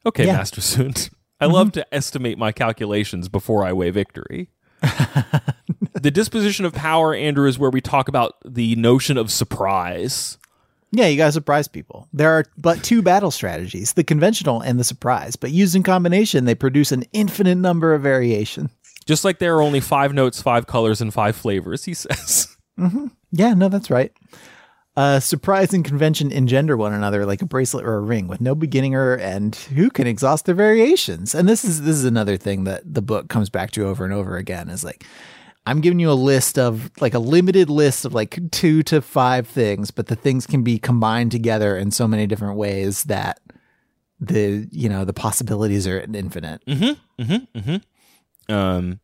Okay, 0.06 0.26
Yeah. 0.26 0.34
Master 0.36 0.60
Sun. 0.60 0.94
I 1.40 1.44
mm-hmm. 1.44 1.54
love 1.54 1.72
to 1.72 1.94
estimate 1.94 2.38
my 2.38 2.50
calculations 2.50 3.28
before 3.28 3.62
I 3.64 3.72
weigh 3.72 3.90
victory. 3.90 4.48
the 4.80 6.10
disposition 6.10 6.64
of 6.64 6.72
power, 6.72 7.14
Andrew, 7.14 7.46
is 7.46 7.58
where 7.58 7.70
we 7.70 7.82
talk 7.82 8.08
about 8.08 8.36
the 8.44 8.74
notion 8.76 9.18
of 9.18 9.30
surprise. 9.30 10.38
Yeah, 10.92 11.08
you 11.08 11.16
gotta 11.16 11.32
surprise 11.32 11.68
people. 11.68 12.08
There 12.12 12.30
are 12.30 12.46
but 12.56 12.82
two 12.82 13.02
battle 13.02 13.30
strategies: 13.30 13.94
the 13.94 14.04
conventional 14.04 14.60
and 14.60 14.78
the 14.78 14.84
surprise. 14.84 15.36
But 15.36 15.50
used 15.50 15.74
in 15.74 15.82
combination, 15.82 16.44
they 16.44 16.54
produce 16.54 16.92
an 16.92 17.04
infinite 17.12 17.56
number 17.56 17.92
of 17.92 18.02
variations. 18.02 18.70
Just 19.06 19.24
like 19.24 19.38
there 19.38 19.56
are 19.56 19.62
only 19.62 19.80
five 19.80 20.12
notes, 20.12 20.42
five 20.42 20.66
colors, 20.66 21.00
and 21.00 21.14
five 21.14 21.36
flavors, 21.36 21.84
he 21.84 21.94
says. 21.94 22.56
Mm-hmm. 22.78 23.06
Yeah, 23.32 23.54
no, 23.54 23.68
that's 23.68 23.90
right. 23.90 24.12
Uh, 24.96 25.20
surprise 25.20 25.74
and 25.74 25.84
convention 25.84 26.32
engender 26.32 26.74
one 26.74 26.94
another 26.94 27.26
like 27.26 27.42
a 27.42 27.46
bracelet 27.46 27.84
or 27.84 27.96
a 27.96 28.00
ring 28.00 28.28
with 28.28 28.40
no 28.40 28.54
beginning 28.54 28.94
or 28.94 29.16
end. 29.18 29.54
Who 29.74 29.90
can 29.90 30.06
exhaust 30.06 30.46
their 30.46 30.54
variations? 30.54 31.34
And 31.34 31.46
this 31.46 31.66
is 31.66 31.82
this 31.82 31.96
is 31.96 32.04
another 32.04 32.38
thing 32.38 32.64
that 32.64 32.82
the 32.94 33.02
book 33.02 33.28
comes 33.28 33.50
back 33.50 33.72
to 33.72 33.86
over 33.86 34.06
and 34.06 34.14
over 34.14 34.38
again. 34.38 34.70
Is 34.70 34.82
like 34.82 35.04
I'm 35.66 35.82
giving 35.82 35.98
you 36.00 36.10
a 36.10 36.14
list 36.14 36.58
of 36.58 36.90
like 36.98 37.12
a 37.12 37.18
limited 37.18 37.68
list 37.68 38.06
of 38.06 38.14
like 38.14 38.38
two 38.52 38.82
to 38.84 39.02
five 39.02 39.46
things, 39.46 39.90
but 39.90 40.06
the 40.06 40.16
things 40.16 40.46
can 40.46 40.62
be 40.62 40.78
combined 40.78 41.30
together 41.30 41.76
in 41.76 41.90
so 41.90 42.08
many 42.08 42.26
different 42.26 42.56
ways 42.56 43.04
that 43.04 43.38
the 44.18 44.66
you 44.70 44.88
know 44.88 45.04
the 45.04 45.12
possibilities 45.12 45.86
are 45.86 46.00
infinite. 46.00 46.64
Mm-hmm. 46.64 47.22
Mm-hmm. 47.22 47.76
Um, 48.48 49.00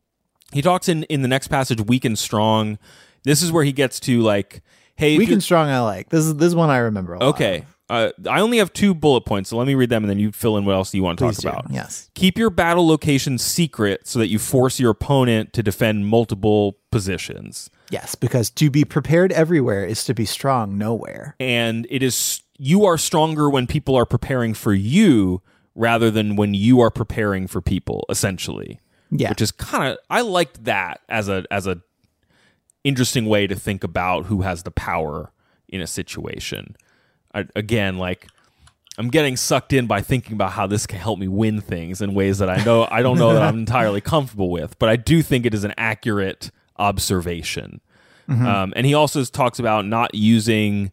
he 0.53 0.62
talks 0.62 0.88
in, 0.88 1.05
in 1.05 1.22
the 1.22 1.28
next 1.28 1.49
passage, 1.49 1.80
weak 1.80 2.05
and 2.05 2.18
strong. 2.18 2.78
This 3.24 3.43
is 3.43 3.51
where 3.53 3.64
he 3.64 3.72
gets 3.72 4.01
to 4.01 4.20
like, 4.20 4.62
hey, 4.97 5.16
Weak 5.18 5.30
and 5.30 5.43
strong, 5.43 5.68
I 5.68 5.80
like 5.80 6.09
this. 6.11 6.24
Is 6.24 6.36
this 6.36 6.49
is 6.49 6.55
one 6.55 6.70
I 6.70 6.78
remember. 6.78 7.14
A 7.14 7.18
lot. 7.20 7.28
okay. 7.34 7.64
Uh, 7.90 8.11
I 8.30 8.40
only 8.40 8.57
have 8.59 8.72
two 8.72 8.95
bullet 8.95 9.26
points, 9.26 9.51
so 9.51 9.57
let 9.59 9.66
me 9.66 9.74
read 9.74 9.90
them 9.90 10.03
and 10.03 10.09
then 10.11 10.18
you 10.18 10.32
fill 10.32 10.57
in 10.57 10.64
what 10.64 10.74
else 10.74 10.95
you 10.95 11.03
want 11.03 11.18
to 11.18 11.26
Please 11.26 11.36
talk 11.43 11.43
do. 11.43 11.49
about. 11.61 11.70
Yes. 11.70 12.09
Keep 12.14 12.38
your 12.38 12.49
battle 12.49 12.86
location 12.86 13.36
secret 13.36 14.07
so 14.09 14.18
that 14.18 14.28
you 14.28 14.38
force 14.38 14.80
your 14.80 14.93
opponent 14.93 15.53
to 15.53 15.62
defend 15.62 16.07
multiple 16.07 16.78
positions. 16.90 17.68
Yes, 17.90 18.14
because 18.14 18.49
to 18.51 18.70
be 18.70 18.86
prepared 18.86 19.30
everywhere 19.32 19.84
is 19.84 20.05
to 20.05 20.14
be 20.14 20.24
strong 20.24 20.78
nowhere. 20.78 21.34
and 21.38 21.86
it 21.90 22.03
is 22.03 22.43
you 22.57 22.84
are 22.86 22.97
stronger 22.97 23.51
when 23.51 23.66
people 23.66 23.95
are 23.97 24.07
preparing 24.07 24.55
for 24.55 24.72
you 24.72 25.43
rather 25.74 26.11
than 26.11 26.36
when 26.36 26.55
you 26.55 26.80
are 26.80 26.90
preparing 26.90 27.47
for 27.47 27.61
people 27.61 28.07
essentially 28.09 28.80
Yeah. 29.15 29.29
which 29.29 29.43
is 29.43 29.53
kind 29.53 29.93
of 29.93 29.99
i 30.09 30.23
liked 30.23 30.65
that 30.65 31.03
as 31.09 31.29
a 31.29 31.45
as 31.51 31.67
a 31.67 31.83
interesting 32.83 33.27
way 33.27 33.47
to 33.47 33.55
think 33.55 33.85
about 33.85 34.27
who 34.27 34.41
has 34.41 34.63
the 34.63 34.71
power 34.71 35.31
in 35.69 35.81
a 35.83 35.87
situation. 35.87 36.77
I, 37.35 37.47
again 37.55 37.99
like 37.99 38.27
i'm 38.99 39.09
getting 39.09 39.37
sucked 39.37 39.73
in 39.73 39.87
by 39.87 40.01
thinking 40.01 40.33
about 40.33 40.53
how 40.53 40.67
this 40.67 40.87
can 40.87 40.99
help 40.99 41.19
me 41.19 41.29
win 41.29 41.61
things 41.61 42.03
in 42.03 42.15
ways 42.15 42.39
that 42.39 42.51
i 42.51 42.63
know 42.65 42.87
i 42.91 43.01
don't 43.03 43.19
know 43.19 43.33
that 43.33 43.43
i'm 43.43 43.59
entirely 43.67 44.01
comfortable 44.03 44.51
with 44.51 44.79
but 44.79 44.89
i 44.89 44.97
do 44.97 45.23
think 45.23 45.47
it 45.47 45.55
is 45.55 45.65
an 45.65 45.73
accurate 45.79 46.51
observation. 46.79 47.81
Um, 48.29 48.73
and 48.77 48.87
he 48.87 48.95
also 48.95 49.23
talks 49.25 49.59
about 49.59 49.85
not 49.85 50.15
using 50.15 50.91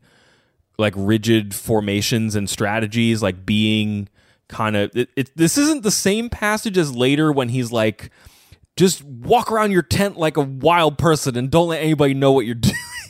like 0.78 0.94
rigid 0.98 1.54
formations 1.56 2.36
and 2.36 2.50
strategies, 2.50 3.22
like 3.24 3.46
being 3.46 4.10
kind 4.50 4.76
of. 4.76 4.92
It, 4.96 5.10
it, 5.16 5.32
this 5.38 5.58
isn't 5.58 5.84
the 5.84 5.92
same 5.92 6.30
passage 6.30 6.78
as 6.78 6.94
later 6.94 7.32
when 7.32 7.50
he's 7.50 7.72
like, 7.72 8.12
just 8.76 9.04
walk 9.04 9.52
around 9.52 9.72
your 9.72 9.82
tent 9.82 10.18
like 10.18 10.38
a 10.38 10.42
wild 10.42 10.98
person 10.98 11.38
and 11.38 11.50
don't 11.50 11.70
let 11.70 11.82
anybody 11.82 12.14
know 12.14 12.32
what 12.32 12.46
you're 12.46 12.56
doing. 12.56 12.76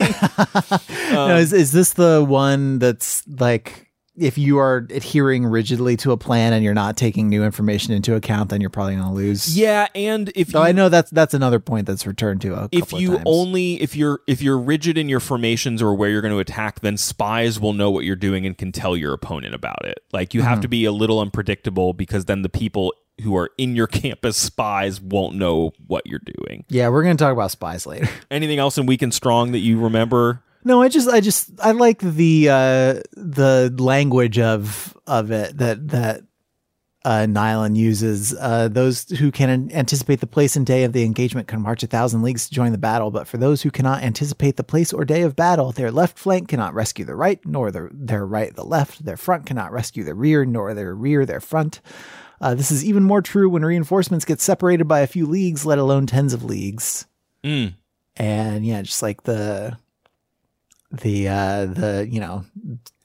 no, 1.10 1.36
is, 1.36 1.52
is 1.52 1.72
this 1.72 1.92
the 1.92 2.24
one 2.26 2.78
that's 2.78 3.26
like 3.26 3.89
if 4.20 4.36
you 4.36 4.58
are 4.58 4.86
adhering 4.90 5.46
rigidly 5.46 5.96
to 5.98 6.12
a 6.12 6.16
plan 6.16 6.52
and 6.52 6.62
you're 6.62 6.74
not 6.74 6.96
taking 6.96 7.28
new 7.28 7.42
information 7.42 7.94
into 7.94 8.14
account, 8.14 8.50
then 8.50 8.60
you're 8.60 8.70
probably 8.70 8.94
going 8.96 9.08
to 9.08 9.14
lose. 9.14 9.56
yeah, 9.56 9.88
and 9.94 10.30
if 10.34 10.50
So 10.50 10.58
you, 10.58 10.64
I 10.64 10.72
know 10.72 10.88
that's 10.88 11.10
that's 11.10 11.34
another 11.34 11.58
point 11.58 11.86
that's 11.86 12.06
returned 12.06 12.42
to 12.42 12.54
a 12.54 12.68
if 12.70 12.92
you 12.92 13.12
of 13.12 13.16
times. 13.18 13.24
only 13.26 13.80
if 13.80 13.96
you're 13.96 14.20
if 14.26 14.42
you're 14.42 14.58
rigid 14.58 14.98
in 14.98 15.08
your 15.08 15.20
formations 15.20 15.80
or 15.80 15.94
where 15.94 16.10
you're 16.10 16.20
going 16.20 16.34
to 16.34 16.38
attack 16.38 16.80
then 16.80 16.96
spies 16.96 17.58
will 17.58 17.72
know 17.72 17.90
what 17.90 18.04
you're 18.04 18.16
doing 18.16 18.46
and 18.46 18.58
can 18.58 18.72
tell 18.72 18.96
your 18.96 19.12
opponent 19.12 19.54
about 19.54 19.84
it 19.84 20.00
like 20.12 20.34
you 20.34 20.42
have 20.42 20.56
mm-hmm. 20.56 20.62
to 20.62 20.68
be 20.68 20.84
a 20.84 20.92
little 20.92 21.20
unpredictable 21.20 21.92
because 21.92 22.26
then 22.26 22.42
the 22.42 22.48
people 22.48 22.92
who 23.22 23.36
are 23.36 23.50
in 23.58 23.74
your 23.74 23.86
camp 23.88 24.24
as 24.24 24.36
spies 24.36 25.00
won't 25.00 25.34
know 25.34 25.72
what 25.86 26.06
you're 26.06 26.20
doing 26.20 26.64
yeah, 26.68 26.88
we're 26.88 27.02
going 27.02 27.16
to 27.16 27.22
talk 27.22 27.32
about 27.32 27.50
spies 27.50 27.86
later. 27.86 28.08
anything 28.30 28.58
else 28.58 28.78
in 28.78 28.86
weak 28.86 29.02
and 29.02 29.14
strong 29.14 29.52
that 29.52 29.58
you 29.58 29.80
remember 29.80 30.42
No, 30.64 30.82
I 30.82 30.88
just 30.88 31.08
I 31.08 31.20
just 31.20 31.50
I 31.60 31.72
like 31.72 32.00
the 32.00 32.48
uh 32.48 33.00
the 33.14 33.74
language 33.78 34.38
of 34.38 34.96
of 35.06 35.30
it 35.30 35.56
that 35.56 35.88
that 35.88 36.22
uh 37.04 37.26
Nylan 37.28 37.76
uses. 37.76 38.34
Uh 38.34 38.68
those 38.68 39.08
who 39.08 39.30
can 39.30 39.70
anticipate 39.72 40.20
the 40.20 40.26
place 40.26 40.56
and 40.56 40.66
day 40.66 40.84
of 40.84 40.92
the 40.92 41.04
engagement 41.04 41.48
can 41.48 41.62
march 41.62 41.82
a 41.82 41.86
thousand 41.86 42.22
leagues 42.22 42.48
to 42.48 42.54
join 42.54 42.72
the 42.72 42.78
battle, 42.78 43.10
but 43.10 43.26
for 43.26 43.38
those 43.38 43.62
who 43.62 43.70
cannot 43.70 44.02
anticipate 44.02 44.56
the 44.56 44.64
place 44.64 44.92
or 44.92 45.04
day 45.04 45.22
of 45.22 45.34
battle, 45.34 45.72
their 45.72 45.90
left 45.90 46.18
flank 46.18 46.48
cannot 46.48 46.74
rescue 46.74 47.06
the 47.06 47.16
right, 47.16 47.40
nor 47.46 47.70
their 47.70 47.90
their 47.92 48.26
right 48.26 48.54
the 48.54 48.64
left, 48.64 49.04
their 49.04 49.16
front 49.16 49.46
cannot 49.46 49.72
rescue 49.72 50.04
the 50.04 50.14
rear, 50.14 50.44
nor 50.44 50.74
their 50.74 50.94
rear 50.94 51.24
their 51.24 51.40
front. 51.40 51.80
Uh, 52.42 52.54
this 52.54 52.70
is 52.70 52.84
even 52.84 53.02
more 53.02 53.20
true 53.20 53.48
when 53.50 53.64
reinforcements 53.64 54.24
get 54.24 54.40
separated 54.40 54.84
by 54.84 55.00
a 55.00 55.06
few 55.06 55.26
leagues, 55.26 55.66
let 55.66 55.78
alone 55.78 56.06
tens 56.06 56.32
of 56.32 56.42
leagues 56.42 57.06
mm. 57.44 57.74
and 58.16 58.66
yeah, 58.66 58.80
just 58.82 59.02
like 59.02 59.22
the 59.24 59.76
the 60.90 61.28
uh 61.28 61.66
the 61.66 62.06
you 62.10 62.20
know 62.20 62.44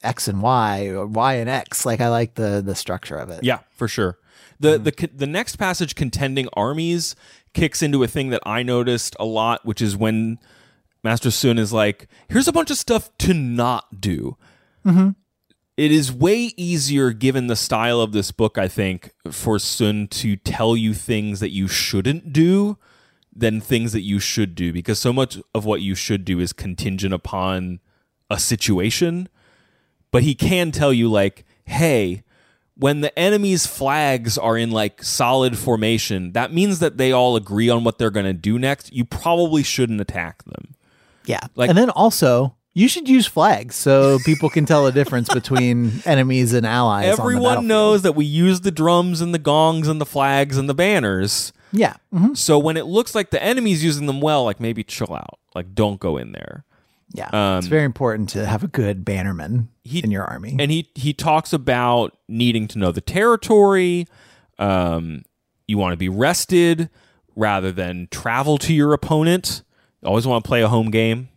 X 0.02 0.28
and 0.28 0.42
Y 0.42 0.86
or 0.88 1.06
Y 1.06 1.34
and 1.34 1.48
X. 1.50 1.86
Like 1.86 2.00
I 2.00 2.08
like 2.08 2.34
the 2.34 2.62
the 2.64 2.74
structure 2.74 3.16
of 3.16 3.30
it. 3.30 3.44
yeah 3.44 3.60
for 3.70 3.88
sure 3.88 4.18
the 4.60 4.78
the 4.78 5.10
the 5.14 5.26
next 5.26 5.56
passage 5.56 5.94
contending 5.94 6.48
armies 6.54 7.14
kicks 7.54 7.82
into 7.82 8.02
a 8.02 8.06
thing 8.08 8.30
that 8.30 8.42
i 8.46 8.62
noticed 8.62 9.14
a 9.20 9.24
lot 9.24 9.64
which 9.64 9.80
is 9.82 9.96
when 9.96 10.38
master 11.04 11.30
sun 11.30 11.58
is 11.58 11.72
like 11.72 12.06
here's 12.28 12.48
a 12.48 12.52
bunch 12.52 12.70
of 12.70 12.76
stuff 12.76 13.10
to 13.18 13.32
not 13.34 14.00
do 14.00 14.36
it 15.76 15.92
is 15.92 16.12
way 16.12 16.52
easier 16.56 17.12
given 17.12 17.46
the 17.48 17.56
style 17.56 18.00
of 18.00 18.12
this 18.12 18.30
book 18.30 18.56
i 18.58 18.68
think 18.68 19.10
for 19.30 19.58
sun 19.58 20.06
to 20.08 20.36
tell 20.36 20.76
you 20.76 20.92
things 20.94 21.40
that 21.40 21.50
you 21.50 21.66
shouldn't 21.68 22.32
do 22.32 22.78
than 23.38 23.60
things 23.60 23.92
that 23.92 24.00
you 24.00 24.18
should 24.18 24.54
do 24.54 24.72
because 24.72 24.98
so 24.98 25.12
much 25.12 25.38
of 25.54 25.64
what 25.64 25.80
you 25.82 25.94
should 25.94 26.24
do 26.24 26.40
is 26.40 26.52
contingent 26.52 27.12
upon 27.12 27.80
a 28.30 28.38
situation 28.38 29.28
but 30.10 30.22
he 30.22 30.34
can 30.34 30.72
tell 30.72 30.92
you 30.92 31.08
like 31.08 31.44
hey 31.64 32.22
when 32.78 33.00
the 33.02 33.16
enemy's 33.18 33.66
flags 33.66 34.36
are 34.38 34.56
in 34.56 34.70
like 34.70 35.02
solid 35.02 35.56
formation 35.58 36.32
that 36.32 36.52
means 36.52 36.78
that 36.78 36.96
they 36.96 37.12
all 37.12 37.36
agree 37.36 37.68
on 37.68 37.84
what 37.84 37.98
they're 37.98 38.10
going 38.10 38.26
to 38.26 38.32
do 38.32 38.58
next 38.58 38.92
you 38.92 39.04
probably 39.04 39.62
shouldn't 39.62 40.00
attack 40.00 40.42
them 40.44 40.74
Yeah. 41.26 41.40
Like- 41.54 41.68
and 41.68 41.76
then 41.78 41.90
also, 41.90 42.54
you 42.74 42.88
should 42.88 43.08
use 43.08 43.26
flags 43.26 43.74
so 43.74 44.18
people 44.26 44.48
can 44.50 44.64
tell 44.66 44.84
the 44.84 44.92
difference 44.92 45.28
between 45.32 46.02
enemies 46.04 46.52
and 46.52 46.66
allies. 46.66 47.10
on 47.10 47.16
the 47.16 47.22
everyone 47.22 47.66
knows 47.66 48.02
that 48.02 48.12
we 48.12 48.24
use 48.26 48.60
the 48.60 48.70
drums 48.70 49.20
and 49.22 49.32
the 49.34 49.38
gongs 49.38 49.88
and 49.88 49.98
the 50.00 50.06
flags 50.06 50.56
and 50.58 50.68
the 50.68 50.74
banners 50.74 51.52
Yeah. 51.76 51.94
mhm. 52.12 52.36
so 52.36 52.58
when 52.58 52.76
it 52.76 52.86
looks 52.86 53.14
like 53.14 53.30
the 53.30 53.42
enemy's 53.42 53.84
using 53.84 54.06
them 54.06 54.20
well 54.20 54.44
like 54.44 54.60
maybe 54.60 54.82
chill 54.84 55.12
out 55.14 55.38
like 55.54 55.74
don't 55.74 56.00
go 56.00 56.16
in 56.16 56.32
there 56.32 56.64
Yeah. 57.14 57.28
Um, 57.32 57.58
it's 57.58 57.66
very 57.68 57.84
important 57.84 58.28
to 58.30 58.44
have 58.46 58.64
a 58.64 58.68
good 58.68 59.04
bannerman 59.04 59.68
He- 59.84 60.00
in 60.02 60.10
your 60.10 60.24
army. 60.24 60.56
and 60.58 60.70
he 60.70 60.90
he 60.94 61.12
talks 61.12 61.52
about 61.52 62.16
needing 62.28 62.66
to 62.68 62.78
know 62.78 62.90
the 62.92 63.00
territory. 63.00 64.06
Um, 64.58 65.22
you 65.68 65.78
want 65.78 65.92
to 65.92 65.96
be 65.96 66.08
rested 66.08 66.88
rather 67.36 67.70
than 67.72 68.08
travel 68.10 68.56
to 68.58 68.72
your 68.72 68.92
opponent. 68.92 69.62
You 70.02 70.08
always 70.08 70.26
want 70.26 70.44
to 70.44 70.48
play 70.48 70.62
a 70.62 70.68
home 70.68 70.90
game. 70.90 71.28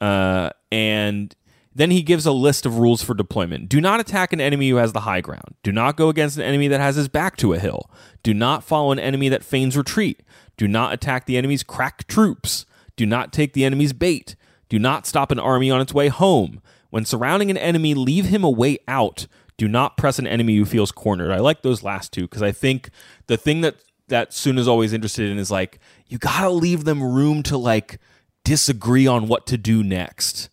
Uh, 0.00 0.50
and 0.70 1.34
then 1.76 1.90
he 1.90 2.02
gives 2.02 2.24
a 2.24 2.32
list 2.32 2.64
of 2.64 2.78
rules 2.78 3.02
for 3.02 3.12
deployment. 3.12 3.68
Do 3.68 3.82
not 3.82 4.00
attack 4.00 4.32
an 4.32 4.40
enemy 4.40 4.70
who 4.70 4.76
has 4.76 4.94
the 4.94 5.00
high 5.00 5.20
ground. 5.20 5.56
Do 5.62 5.72
not 5.72 5.98
go 5.98 6.08
against 6.08 6.38
an 6.38 6.42
enemy 6.42 6.68
that 6.68 6.80
has 6.80 6.96
his 6.96 7.06
back 7.06 7.36
to 7.36 7.52
a 7.52 7.58
hill. 7.58 7.90
Do 8.22 8.32
not 8.32 8.64
follow 8.64 8.92
an 8.92 8.98
enemy 8.98 9.28
that 9.28 9.44
feigns 9.44 9.76
retreat. 9.76 10.22
Do 10.56 10.66
not 10.66 10.94
attack 10.94 11.26
the 11.26 11.36
enemy's 11.36 11.62
crack 11.62 12.06
troops. 12.06 12.64
Do 12.96 13.04
not 13.04 13.30
take 13.30 13.52
the 13.52 13.66
enemy's 13.66 13.92
bait. 13.92 14.36
Do 14.70 14.78
not 14.78 15.06
stop 15.06 15.30
an 15.30 15.38
army 15.38 15.70
on 15.70 15.82
its 15.82 15.92
way 15.92 16.08
home. 16.08 16.62
When 16.88 17.04
surrounding 17.04 17.50
an 17.50 17.58
enemy, 17.58 17.92
leave 17.92 18.24
him 18.24 18.42
a 18.42 18.50
way 18.50 18.78
out. 18.88 19.26
Do 19.58 19.68
not 19.68 19.98
press 19.98 20.18
an 20.18 20.26
enemy 20.26 20.56
who 20.56 20.64
feels 20.64 20.90
cornered. 20.90 21.30
I 21.30 21.40
like 21.40 21.60
those 21.60 21.82
last 21.82 22.10
two 22.10 22.22
because 22.22 22.42
I 22.42 22.52
think 22.52 22.88
the 23.26 23.36
thing 23.36 23.60
that 23.60 23.76
that 24.08 24.32
Sun 24.32 24.56
is 24.56 24.68
always 24.68 24.94
interested 24.94 25.30
in 25.30 25.36
is 25.36 25.50
like 25.50 25.78
you 26.06 26.16
gotta 26.16 26.48
leave 26.48 26.84
them 26.84 27.02
room 27.02 27.42
to 27.42 27.58
like 27.58 27.98
disagree 28.44 29.06
on 29.06 29.28
what 29.28 29.46
to 29.48 29.58
do 29.58 29.82
next. 29.82 30.48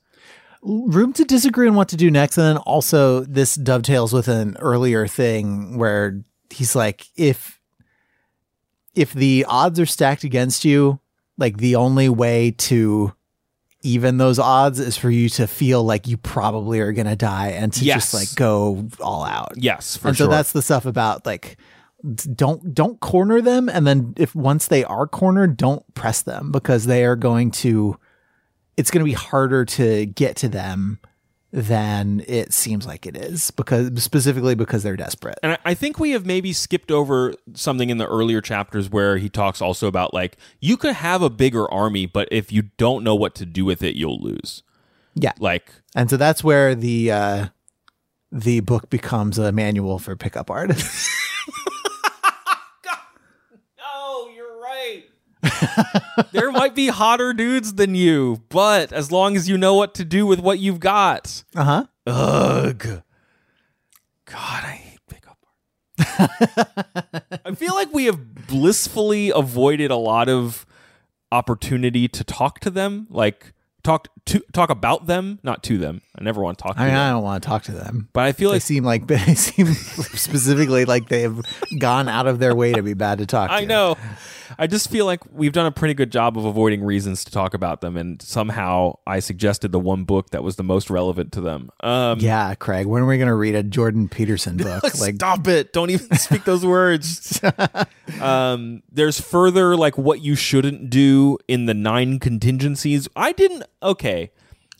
Room 0.64 1.14
to 1.14 1.24
disagree 1.26 1.68
on 1.68 1.76
what 1.76 1.90
to 1.90 1.98
do 1.98 2.10
next. 2.10 2.38
And 2.38 2.46
then 2.48 2.58
also, 2.58 3.22
this 3.22 3.56
dovetails 3.56 4.14
with 4.14 4.28
an 4.28 4.56
earlier 4.60 5.08
thing 5.08 5.78
where 5.78 6.24
he's 6.50 6.76
like, 6.76 7.06
if 7.16 7.60
if 8.96 9.14
the 9.14 9.46
odds 9.48 9.80
are 9.80 9.86
stacked 9.86 10.24
against 10.24 10.64
you, 10.66 11.00
like 11.38 11.58
the 11.58 11.76
only 11.76 12.10
way 12.10 12.52
to 12.52 13.14
even 13.82 14.18
those 14.18 14.40
odds 14.40 14.80
is 14.80 14.96
for 14.96 15.10
you 15.10 15.28
to 15.28 15.46
feel 15.48 15.84
like 15.84 16.08
you 16.08 16.16
probably 16.16 16.80
are 16.80 16.94
going 16.94 17.08
to 17.08 17.16
die 17.18 17.50
and 17.50 17.74
to 17.74 17.84
Yes. 17.84 18.12
just 18.12 18.14
like 18.14 18.36
go 18.38 18.88
all 19.02 19.26
out. 19.26 19.54
Yes, 19.58 19.98
for 19.98 20.10
and 20.10 20.16
sure. 20.18 20.28
so 20.28 20.32
that's 20.32 20.54
the 20.54 20.62
stuff 20.62 20.86
about 20.86 21.26
like 21.26 21.58
don't 22.36 22.74
don't 22.74 23.00
corner 23.00 23.42
them 23.42 23.68
and 23.70 23.88
then 23.88 24.14
if 24.18 24.36
once 24.36 24.68
they 24.68 24.84
are 24.84 25.08
cornered 25.08 25.56
don't 25.56 25.84
press 25.96 26.22
them 26.22 26.52
because 26.52 26.86
they 26.86 27.06
are 27.06 27.16
going 27.16 27.50
to 27.50 27.98
it's 28.78 28.92
going 28.92 29.00
to 29.00 29.10
be 29.10 29.14
harder 29.14 29.66
to 29.66 30.06
get 30.06 30.36
to 30.38 30.50
them 30.50 31.00
than 31.52 32.24
it 32.28 32.52
seems 32.52 32.88
like 32.88 33.06
it 33.06 33.16
is 33.16 33.52
because 33.52 34.02
specifically 34.04 34.56
because 34.56 34.82
they're 34.82 34.96
desperate. 34.98 35.38
And 35.44 35.56
I- 35.64 35.74
think 35.76 36.00
we 36.00 36.10
have 36.12 36.26
maybe 36.26 36.52
skipped 36.52 36.90
over 36.90 37.36
something 37.54 37.92
in 37.92 38.00
the 38.00 38.08
earlier 38.08 38.42
chapters 38.42 38.90
where 38.90 39.18
he 39.18 39.30
talks 39.30 39.62
also 39.62 39.86
about 39.88 40.16
like 40.16 40.38
you 40.60 40.78
could 40.78 40.96
have 40.96 41.22
a 41.22 41.30
bigger 41.30 41.72
army, 41.72 42.08
but 42.08 42.28
if 42.32 42.52
you 42.52 42.64
don't 42.78 43.04
know 43.04 43.14
what 43.14 43.36
to 43.36 43.46
do 43.46 43.66
with 43.66 43.84
it, 43.84 43.96
you'll 43.96 44.20
lose. 44.20 44.64
yeah. 45.14 45.34
Like 45.40 45.72
and 45.96 46.10
so 46.10 46.18
that's 46.18 46.44
where 46.44 46.74
the 46.74 47.12
uh 47.12 47.46
the 48.32 48.62
book 48.62 48.90
becomes 48.90 49.38
a 49.38 49.52
manual 49.52 50.00
for 50.00 50.16
pickup 50.16 50.50
artists 50.50 51.08
No, 53.78 54.28
you're 54.36 54.60
right. 54.60 55.04
There 56.32 56.52
might 56.52 56.74
be 56.76 56.88
hotter 56.88 57.34
dudes 57.34 57.74
than 57.74 57.96
you, 57.96 58.42
but 58.50 58.92
as 58.94 59.12
long 59.12 59.36
as 59.36 59.50
you 59.50 59.58
know 59.58 59.74
what 59.76 59.94
to 59.96 60.06
do 60.06 60.26
with 60.26 60.40
what 60.40 60.60
you've 60.60 60.80
got. 60.80 61.44
uh-huh 61.56 61.86
Ugh. 62.06 63.04
God, 64.26 64.64
I 64.64 64.72
hate 64.72 65.00
pickup 65.10 65.46
art. 66.20 67.42
I 67.46 67.56
feel 67.56 67.74
like 67.76 67.94
we 67.94 68.06
have 68.06 68.48
blissfully 68.48 69.30
avoided 69.30 69.92
a 69.92 69.96
lot 69.96 70.30
of 70.30 70.66
opportunity 71.32 72.08
to 72.08 72.24
talk 72.24 72.60
to 72.62 72.70
them, 72.70 73.08
like 73.10 73.54
talk 73.84 74.08
to 74.26 74.40
talk 74.54 74.70
about 74.70 75.08
them, 75.08 75.40
not 75.44 75.64
to 75.64 75.78
them. 75.78 76.02
I 76.18 76.24
never 76.24 76.42
want 76.42 76.58
to 76.58 76.64
talk 76.64 76.76
to 76.76 76.82
I 76.82 76.86
mean, 76.86 76.94
them. 76.94 77.08
I 77.08 77.10
don't 77.12 77.24
want 77.24 77.44
to 77.44 77.48
talk 77.50 77.64
to 77.64 77.72
them. 77.72 78.10
but 78.14 78.24
I 78.24 78.32
feel 78.32 78.50
They 78.52 78.56
like 78.56 78.62
seem 78.62 78.84
like 78.84 79.08
they 79.08 79.18
seem 79.36 79.68
specifically 79.74 80.86
like 80.86 81.10
they 81.10 81.22
have 81.22 81.42
gone 81.80 82.08
out 82.08 82.28
of 82.28 82.40
their 82.40 82.56
way 82.56 82.74
to 82.74 82.82
be 82.82 82.94
bad 82.94 83.18
to 83.20 83.26
talk 83.26 83.50
to. 83.50 83.56
I 83.56 83.66
know. 83.66 83.96
I 84.60 84.68
just 84.68 84.92
feel 84.92 85.08
like 85.08 85.22
we've 85.32 85.52
done 85.52 85.66
a 85.66 85.72
pretty 85.72 85.96
good 85.96 86.12
job 86.12 86.38
of 86.38 86.46
avoiding 86.46 86.84
reasons 86.84 87.24
to 87.24 87.32
talk 87.32 87.56
about 87.56 87.82
them, 87.82 87.98
and 87.98 88.22
somehow 88.22 89.00
I 89.08 89.20
suggested 89.20 89.72
the 89.72 89.80
one 89.80 90.04
book 90.04 90.30
that 90.30 90.44
was 90.44 90.58
the 90.58 90.64
most 90.64 90.92
relevant 90.92 91.32
to 91.34 91.42
them. 91.42 91.72
Um, 91.80 92.20
Yeah, 92.20 92.54
Craig. 92.54 92.86
When 92.86 93.02
are 93.02 93.08
we 93.08 93.18
going 93.18 93.30
to 93.30 93.34
read 93.36 93.56
a 93.56 93.64
Jordan 93.64 94.08
Peterson 94.10 94.58
book? 94.58 94.84
Like, 95.00 95.16
Stop 95.16 95.48
it! 95.48 95.74
Don't 95.74 95.90
even 95.90 96.16
speak 96.18 96.44
those 96.44 96.64
words. 96.64 97.42
um, 98.22 98.84
there's 98.92 99.20
further 99.20 99.76
like 99.76 99.98
what 99.98 100.22
you 100.22 100.36
shouldn't 100.36 100.90
do 100.92 101.38
in 101.48 101.66
the 101.66 101.74
nine 101.74 102.20
contingencies. 102.20 103.08
I 103.16 103.32
didn't. 103.32 103.64
Okay, 103.84 104.32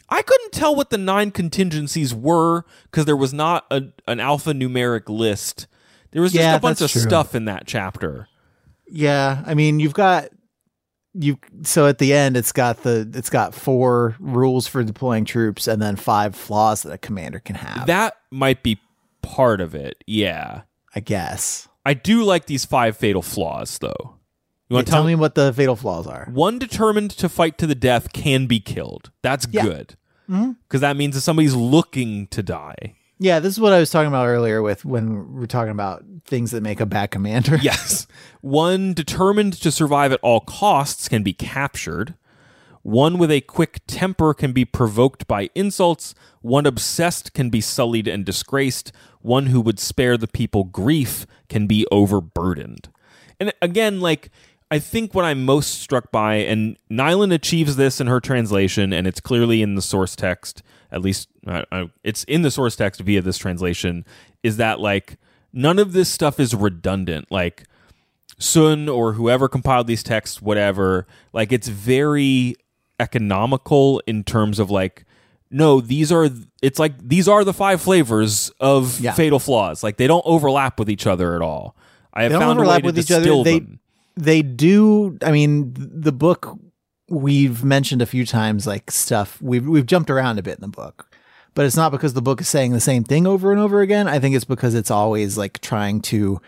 I 0.10 0.22
couldn't 0.22 0.52
tell 0.54 0.76
what 0.76 0.90
the 0.90 0.98
nine 0.98 1.32
contingencies 1.32 2.14
were 2.14 2.66
because 2.86 3.06
there 3.06 3.18
was 3.18 3.34
not 3.34 3.66
a, 3.72 3.84
an 4.08 4.18
alphanumeric 4.20 5.10
list. 5.10 5.68
There 6.12 6.22
was 6.22 6.32
just 6.32 6.42
Yeah, 6.44 6.56
a 6.56 6.60
bunch 6.60 6.82
of 6.82 6.92
true. 6.92 7.02
stuff 7.02 7.36
in 7.36 7.46
that 7.46 7.64
chapter. 7.66 8.28
yeah. 8.88 9.44
I 9.46 9.54
mean, 9.56 9.80
you've 9.80 9.94
got 9.96 10.30
you. 11.14 11.38
So 11.64 11.88
at 11.88 11.98
the 11.98 12.14
end, 12.14 12.38
it's 12.38 12.52
got 12.52 12.84
the 12.84 13.10
it's 13.14 13.30
got 13.30 13.54
four 13.56 14.16
rules 14.20 14.68
for 14.68 14.84
deploying 14.84 15.26
troops, 15.26 15.68
and 15.68 15.82
then 15.82 15.96
five 15.96 16.36
flaws 16.36 16.84
that 16.84 16.92
a 16.94 16.98
commander 16.98 17.40
can 17.40 17.56
have. 17.56 17.88
That 17.88 18.16
might 18.32 18.62
be 18.64 18.80
part 19.22 19.62
of 19.62 19.74
it. 19.76 20.04
Yeah. 20.08 20.62
I 20.96 21.00
guess. 21.00 21.68
I 21.86 21.96
do 21.96 22.24
like 22.24 22.46
these 22.46 22.66
five 22.66 22.96
fatal 22.96 23.24
flaws, 23.24 23.80
though. 23.80 24.16
You 24.74 24.78
Yeah, 24.78 24.80
want 24.80 24.88
to 24.88 24.92
tell 24.92 25.04
me 25.04 25.16
what 25.16 25.36
the 25.36 25.54
fatal 25.54 25.76
flaws 25.76 26.08
are. 26.08 26.28
One 26.32 26.58
determined 26.58 27.12
to 27.12 27.30
fight 27.30 27.58
to 27.60 27.68
the 27.68 27.76
death 27.76 28.12
can 28.14 28.48
be 28.48 28.60
killed. 28.60 29.12
That's 29.22 29.48
Yeah. 29.52 29.64
good. 29.64 29.96
Mm-hmm. 30.30 30.52
Because 30.68 30.82
that 30.82 30.98
means 30.98 31.16
that 31.16 31.22
somebody's 31.22 31.54
looking 31.54 32.28
to 32.28 32.42
die. 32.42 32.96
Yeah, 33.20 33.40
this 33.40 33.54
is 33.54 33.60
what 33.60 33.72
I 33.74 33.80
was 33.80 33.92
talking 33.92 34.08
about 34.08 34.26
earlier 34.26 34.62
with 34.62 34.84
when 34.84 35.34
we're 35.36 35.46
talking 35.46 35.72
about 35.72 36.04
things 36.26 36.52
that 36.52 36.64
make 36.64 36.80
a 36.80 36.86
bad 36.86 37.12
commander. 37.12 37.58
Yes. 37.62 38.08
One 38.42 38.94
determined 38.94 39.54
to 39.62 39.72
survive 39.72 40.12
at 40.12 40.20
all 40.24 40.40
costs 40.42 41.08
can 41.08 41.24
be 41.24 41.34
captured. 41.34 42.16
One 42.82 43.18
with 43.18 43.32
a 43.32 43.40
quick 43.42 43.82
temper 43.88 44.34
can 44.34 44.52
be 44.52 44.66
provoked 44.66 45.28
by 45.28 45.50
insults. 45.56 46.16
One 46.42 46.66
obsessed 46.66 47.34
can 47.34 47.50
be 47.50 47.62
sullied 47.62 48.08
and 48.08 48.26
disgraced. 48.26 48.92
One 49.22 49.46
who 49.46 49.62
would 49.62 49.80
spare 49.80 50.18
the 50.18 50.28
people 50.28 50.66
grief 50.66 51.26
can 51.48 51.68
be 51.68 51.86
overburdened. 51.92 52.90
And 53.40 53.54
again, 53.62 54.02
like, 54.02 54.30
I 54.74 54.80
think 54.80 55.14
what 55.14 55.24
I'm 55.24 55.46
most 55.46 55.82
struck 55.82 56.12
by, 56.12 56.36
and 56.36 56.78
Nylan 56.90 57.32
achieves 57.34 57.76
this 57.76 58.02
in 58.02 58.08
her 58.08 58.20
translation, 58.20 58.92
and 58.92 59.06
it's 59.06 59.20
clearly 59.20 59.62
in 59.62 59.76
the 59.76 59.82
source 59.82 60.16
text, 60.16 60.64
at 60.92 61.02
least 61.02 61.30
uh, 61.46 61.62
uh, 61.72 61.86
it's 62.04 62.24
in 62.24 62.42
the 62.42 62.50
source 62.50 62.76
text 62.76 63.02
via 63.02 63.22
this 63.22 63.38
translation, 63.38 64.04
is 64.42 64.58
that, 64.58 64.80
like, 64.80 65.18
none 65.52 65.78
of 65.78 65.94
this 65.94 66.10
stuff 66.10 66.40
is 66.40 66.56
redundant. 66.56 67.32
Like, 67.32 67.66
Sun 68.40 68.90
or 68.90 69.14
whoever 69.14 69.48
compiled 69.48 69.86
these 69.86 70.02
texts, 70.02 70.42
whatever, 70.42 71.06
like 71.34 71.52
it's 71.52 71.68
very 71.68 72.56
economical 73.00 74.02
in 74.08 74.24
terms 74.24 74.58
of 74.60 74.72
like, 74.72 75.06
no, 75.52 75.80
these 75.82 76.12
are 76.12 76.30
it's 76.62 76.80
like 76.80 76.94
these 76.98 77.28
are 77.28 77.44
the 77.44 77.54
five 77.54 77.80
flavors 77.80 78.52
of 78.60 79.00
Yeah. 79.00 79.14
fatal 79.14 79.40
flaws. 79.40 79.84
Like 79.84 79.98
they 79.98 80.08
don't 80.08 80.24
overlap 80.26 80.80
with 80.80 80.90
each 80.90 81.06
other 81.06 81.36
at 81.36 81.42
all. 81.44 81.76
I 82.14 82.24
have 82.24 82.32
They 82.32 82.40
don't 82.40 82.42
found 82.42 82.60
a 82.60 82.62
way 82.62 82.66
overlap 82.66 82.82
to 82.82 82.86
with 82.88 83.00
each 83.00 83.12
other. 83.12 83.44
They- 83.44 83.60
them. 83.60 83.80
They 84.16 84.42
do 84.42 85.18
i 85.24 85.32
mean 85.32 85.74
the 85.76 86.12
book 86.12 86.58
we've 87.10 87.64
mentioned 87.64 88.02
a 88.02 88.06
few 88.06 88.26
times 88.26 88.66
like 88.68 88.90
stuff 88.92 89.42
we've 89.42 89.68
we've 89.68 89.86
jumped 89.86 90.10
around 90.10 90.40
a 90.40 90.44
bit 90.44 90.56
in 90.56 90.62
the 90.62 90.68
book 90.68 91.16
but 91.56 91.66
it's 91.66 91.76
not 91.76 91.92
because 91.92 92.14
the 92.14 92.22
book 92.22 92.42
is 92.42 92.48
saying 92.48 92.72
the 92.72 92.80
same 92.80 93.04
thing 93.04 93.28
over 93.28 93.52
and 93.52 93.60
over 93.60 93.82
again 93.82 94.08
i 94.08 94.20
think 94.20 94.36
it's 94.36 94.46
because 94.46 94.74
it's 94.76 94.92
always 94.92 95.38
like 95.38 95.60
trying 95.62 96.00
to 96.02 96.40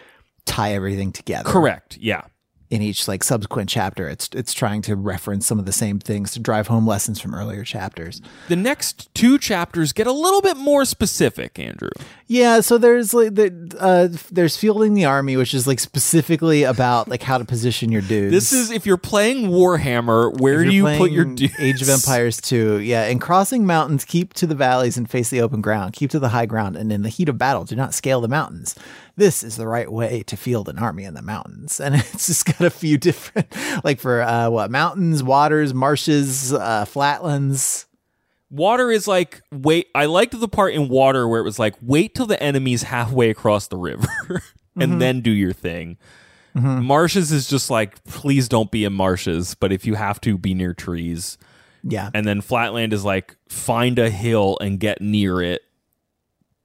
tie 0.45 0.73
everything 0.73 1.11
together 1.11 1.49
Correct. 1.49 1.97
Yeah. 1.99 2.21
in 2.69 2.81
each 2.83 3.07
like 3.07 3.23
subsequent 3.23 3.67
chapter. 3.67 4.07
It's 4.07 4.29
it's 4.33 4.53
trying 4.53 4.83
to 4.83 4.95
reference 4.95 5.47
some 5.47 5.57
of 5.57 5.65
the 5.65 5.71
same 5.71 5.97
things 5.97 6.33
to 6.33 6.39
drive 6.39 6.67
home 6.67 6.85
lessons 6.85 7.19
from 7.19 7.33
earlier 7.33 7.63
chapters. 7.63 8.21
The 8.47 8.55
next 8.55 9.13
two 9.15 9.39
chapters 9.39 9.91
get 9.91 10.05
a 10.07 10.11
little 10.11 10.41
bit 10.41 10.55
more 10.57 10.85
specific, 10.85 11.57
Andrew. 11.57 11.89
Yeah, 12.27 12.61
so 12.61 12.79
there's 12.79 13.13
like 13.13 13.35
the 13.35 13.75
uh, 13.79 14.07
there's 14.31 14.57
fielding 14.57 14.95
the 14.95 15.05
army, 15.05 15.37
which 15.37 15.53
is 15.53 15.67
like 15.67 15.79
specifically 15.79 16.63
about 16.63 17.07
like 17.07 17.21
how 17.21 17.37
to 17.37 17.45
position 17.45 17.91
your 17.91 18.01
dudes. 18.01 18.31
This 18.31 18.51
is 18.51 18.71
if 18.71 18.87
you're 18.87 18.97
playing 18.97 19.49
Warhammer, 19.49 20.39
where 20.39 20.63
do 20.63 20.71
you're 20.71 20.97
put 20.97 21.11
your 21.11 21.25
dudes? 21.25 21.53
Age 21.59 21.83
of 21.83 21.89
Empires 21.89 22.41
2. 22.41 22.79
Yeah, 22.79 23.03
And 23.03 23.21
crossing 23.21 23.67
mountains, 23.67 24.05
keep 24.05 24.33
to 24.35 24.47
the 24.47 24.55
valleys 24.55 24.97
and 24.97 25.07
face 25.07 25.29
the 25.29 25.41
open 25.41 25.61
ground. 25.61 25.93
Keep 25.93 26.09
to 26.11 26.19
the 26.19 26.29
high 26.29 26.47
ground, 26.47 26.75
and 26.75 26.91
in 26.91 27.03
the 27.03 27.09
heat 27.09 27.29
of 27.29 27.37
battle, 27.37 27.63
do 27.63 27.75
not 27.75 27.93
scale 27.93 28.21
the 28.21 28.27
mountains. 28.27 28.73
This 29.17 29.43
is 29.43 29.55
the 29.55 29.67
right 29.67 29.91
way 29.91 30.23
to 30.23 30.35
field 30.35 30.67
an 30.67 30.79
army 30.79 31.03
in 31.03 31.13
the 31.13 31.21
mountains. 31.21 31.79
And 31.85 31.93
it's 31.93 32.25
just 32.25 32.45
got 32.47 32.61
a 32.61 32.71
few 32.71 32.97
different, 32.97 33.53
like 33.83 33.99
for 33.99 34.23
uh, 34.23 34.49
what 34.49 34.71
mountains, 34.71 35.21
waters, 35.21 35.71
marshes, 35.75 36.51
uh, 36.51 36.85
flatlands. 36.85 37.85
Water 38.49 38.91
is 38.91 39.07
like 39.07 39.41
wait. 39.51 39.87
I 39.95 40.05
liked 40.05 40.39
the 40.39 40.47
part 40.47 40.73
in 40.73 40.87
water 40.89 41.27
where 41.27 41.39
it 41.41 41.43
was 41.43 41.59
like 41.59 41.75
wait 41.81 42.13
till 42.15 42.25
the 42.27 42.41
enemy's 42.41 42.83
halfway 42.83 43.29
across 43.29 43.67
the 43.67 43.77
river 43.77 44.07
and 44.29 44.41
Mm-hmm. 44.91 44.99
then 44.99 45.21
do 45.21 45.31
your 45.31 45.53
thing. 45.53 45.97
Marshes 46.53 47.31
is 47.33 47.49
just 47.49 47.69
like 47.69 48.01
please 48.05 48.47
don't 48.47 48.71
be 48.71 48.85
in 48.85 48.93
marshes, 48.93 49.55
but 49.55 49.71
if 49.73 49.85
you 49.85 49.95
have 49.95 50.21
to, 50.21 50.37
be 50.37 50.53
near 50.53 50.73
trees. 50.73 51.37
Yeah, 51.83 52.09
And 52.13 52.25
then 52.25 52.41
flatland 52.41 52.93
is 52.93 53.03
like 53.03 53.35
find 53.49 53.99
a 53.99 54.09
hill 54.09 54.57
and 54.61 54.79
get 54.79 55.01
near 55.01 55.41
it, 55.41 55.61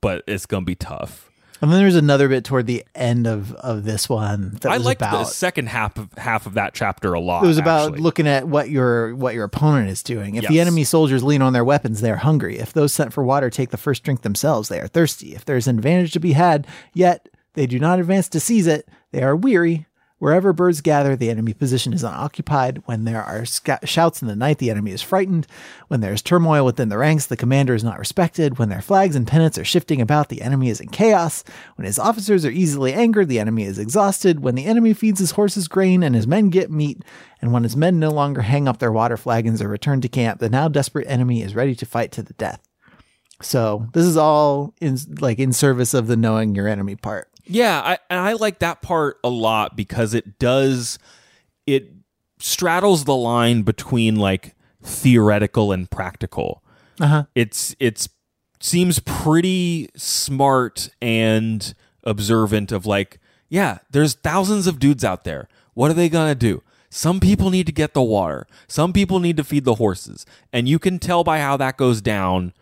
but 0.00 0.22
it's 0.26 0.46
gonna 0.46 0.64
be 0.64 0.74
tough. 0.76 1.29
And 1.61 1.72
then 1.72 1.80
there's 1.80 1.96
another 1.96 2.28
bit 2.28 2.44
toward 2.44 2.66
the 2.66 2.84
end 2.94 3.26
of 3.26 3.52
of 3.54 3.84
this 3.84 4.08
one 4.08 4.58
that 4.61 4.72
I 4.72 4.76
liked 4.78 5.00
about 5.00 5.18
the 5.18 5.24
second 5.24 5.68
half 5.68 5.98
of 5.98 6.12
half 6.16 6.46
of 6.46 6.54
that 6.54 6.74
chapter 6.74 7.12
a 7.12 7.20
lot. 7.20 7.44
It 7.44 7.46
was 7.46 7.58
about 7.58 7.88
actually. 7.90 8.02
looking 8.02 8.26
at 8.26 8.48
what 8.48 8.70
your 8.70 9.14
what 9.14 9.34
your 9.34 9.44
opponent 9.44 9.90
is 9.90 10.02
doing. 10.02 10.36
If 10.36 10.48
the 10.48 10.61
enemy 10.61 10.84
soldiers 10.84 11.22
lean 11.22 11.42
on 11.42 11.52
their 11.52 11.64
weapons, 11.64 12.00
they 12.00 12.11
are 12.11 12.16
hungry. 12.16 12.58
If 12.58 12.72
those 12.72 12.92
sent 12.92 13.12
for 13.12 13.24
water 13.24 13.50
take 13.50 13.70
the 13.70 13.76
first 13.76 14.02
drink 14.02 14.22
themselves, 14.22 14.68
they 14.68 14.80
are 14.80 14.88
thirsty. 14.88 15.34
If 15.34 15.44
there 15.44 15.56
is 15.56 15.66
an 15.66 15.76
advantage 15.76 16.12
to 16.12 16.20
be 16.20 16.32
had, 16.32 16.66
yet 16.94 17.28
they 17.54 17.66
do 17.66 17.78
not 17.78 17.98
advance 17.98 18.28
to 18.30 18.40
seize 18.40 18.66
it, 18.66 18.88
they 19.12 19.22
are 19.22 19.36
weary. 19.36 19.86
Wherever 20.20 20.52
birds 20.52 20.82
gather, 20.82 21.16
the 21.16 21.30
enemy 21.30 21.54
position 21.54 21.94
is 21.94 22.04
unoccupied. 22.04 22.82
When 22.84 23.04
there 23.04 23.22
are 23.22 23.46
sca- 23.46 23.78
shouts 23.84 24.20
in 24.20 24.28
the 24.28 24.36
night, 24.36 24.58
the 24.58 24.70
enemy 24.70 24.90
is 24.90 25.00
frightened. 25.00 25.46
When 25.88 26.02
there 26.02 26.12
is 26.12 26.20
turmoil 26.20 26.66
within 26.66 26.90
the 26.90 26.98
ranks, 26.98 27.24
the 27.24 27.38
commander 27.38 27.74
is 27.74 27.82
not 27.82 27.98
respected. 27.98 28.58
When 28.58 28.68
their 28.68 28.82
flags 28.82 29.16
and 29.16 29.26
pennants 29.26 29.56
are 29.56 29.64
shifting 29.64 29.98
about, 29.98 30.28
the 30.28 30.42
enemy 30.42 30.68
is 30.68 30.78
in 30.78 30.90
chaos. 30.90 31.42
When 31.76 31.86
his 31.86 31.98
officers 31.98 32.44
are 32.44 32.50
easily 32.50 32.92
angered, 32.92 33.28
the 33.28 33.40
enemy 33.40 33.64
is 33.64 33.78
exhausted. 33.78 34.40
When 34.40 34.56
the 34.56 34.66
enemy 34.66 34.92
feeds 34.92 35.20
his 35.20 35.30
horses 35.30 35.68
grain 35.68 36.02
and 36.02 36.14
his 36.14 36.26
men 36.26 36.50
get 36.50 36.70
meat, 36.70 37.02
and 37.40 37.50
when 37.50 37.62
his 37.62 37.74
men 37.74 37.98
no 37.98 38.10
longer 38.10 38.42
hang 38.42 38.68
up 38.68 38.78
their 38.78 38.92
water 38.92 39.16
flagons 39.16 39.62
or 39.62 39.68
return 39.68 40.02
to 40.02 40.08
camp, 40.08 40.38
the 40.38 40.50
now 40.50 40.68
desperate 40.68 41.08
enemy 41.08 41.40
is 41.40 41.54
ready 41.54 41.74
to 41.74 41.86
fight 41.86 42.12
to 42.12 42.22
the 42.22 42.34
death. 42.34 42.60
So 43.40 43.88
this 43.94 44.04
is 44.04 44.18
all 44.18 44.74
in 44.82 44.98
like 45.18 45.38
in 45.38 45.54
service 45.54 45.94
of 45.94 46.08
the 46.08 46.16
knowing 46.16 46.54
your 46.54 46.68
enemy 46.68 46.94
part. 46.94 47.29
Yeah, 47.47 47.80
I, 47.80 47.99
and 48.09 48.20
I 48.20 48.34
like 48.34 48.61
that 48.61 48.82
part 48.82 49.18
a 49.24 49.28
lot 49.28 49.76
because 49.76 50.14
it 50.14 50.38
does 50.38 50.99
it 51.66 51.93
straddles 52.38 53.05
the 53.05 53.14
line 53.14 53.62
between 53.62 54.16
like 54.16 54.55
theoretical 54.82 55.72
and 55.72 55.91
practical. 55.91 56.62
Uh-huh. 57.01 57.24
It's 57.34 57.74
it's 57.78 58.09
seems 58.61 58.99
pretty 59.01 59.88
smart 59.97 60.91
and 61.01 61.74
observant 62.05 62.72
of 62.72 62.86
like, 62.86 63.18
yeah, 63.49 63.78
there's 63.91 64.14
thousands 64.14 64.66
of 64.66 64.78
dudes 64.78 65.05
out 65.05 65.24
there. 65.24 65.49
What 65.74 65.91
are 65.91 65.95
they 65.95 66.09
gonna 66.09 66.34
do? 66.34 66.62
Some 66.91 67.20
people 67.20 67.51
need 67.51 67.66
to 67.66 67.72
get 67.72 67.95
the 67.95 68.03
water. 68.03 68.47
Some 68.66 68.93
people 68.93 69.20
need 69.20 69.36
to 69.36 69.45
feed 69.45 69.64
the 69.64 69.76
horses. 69.76 70.26
And 70.53 70.68
you 70.68 70.78
can 70.78 70.99
tell 70.99 71.22
by 71.22 71.38
how 71.38 71.57
that 71.57 71.76
goes 71.76 72.01
down 72.01 72.53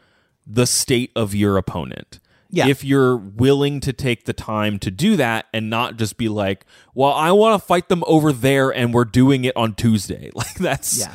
the 0.47 0.67
state 0.67 1.11
of 1.17 1.35
your 1.35 1.57
opponent. 1.57 2.21
Yeah. 2.51 2.69
If 2.69 2.83
you're 2.83 3.17
willing 3.17 3.81
to 3.81 3.93
take 3.93 4.25
the 4.25 4.33
time 4.33 4.79
to 4.79 4.91
do 4.91 5.17
that 5.17 5.47
and 5.53 5.69
not 5.69 5.97
just 5.99 6.17
be 6.17 6.29
like, 6.31 6.65
well, 6.95 7.13
I 7.13 7.31
want 7.33 7.61
to 7.61 7.67
fight 7.67 7.89
them 7.91 8.03
over 8.07 8.33
there 8.33 8.71
and 8.71 8.95
we're 8.95 9.05
doing 9.05 9.45
it 9.45 9.55
on 9.57 9.75
Tuesday. 9.75 10.31
Like 10.35 10.55
that's 10.55 10.99
Yeah. 10.99 11.15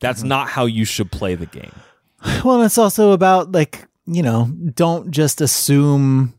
that's 0.00 0.22
not 0.22 0.48
how 0.50 0.66
you 0.66 0.84
should 0.84 1.10
play 1.10 1.34
the 1.36 1.46
game. 1.46 1.72
Well, 2.44 2.62
it's 2.62 2.76
also 2.78 3.12
about 3.12 3.52
like, 3.52 3.86
you 4.06 4.22
know, 4.22 4.50
don't 4.74 5.10
just 5.10 5.40
assume 5.40 6.34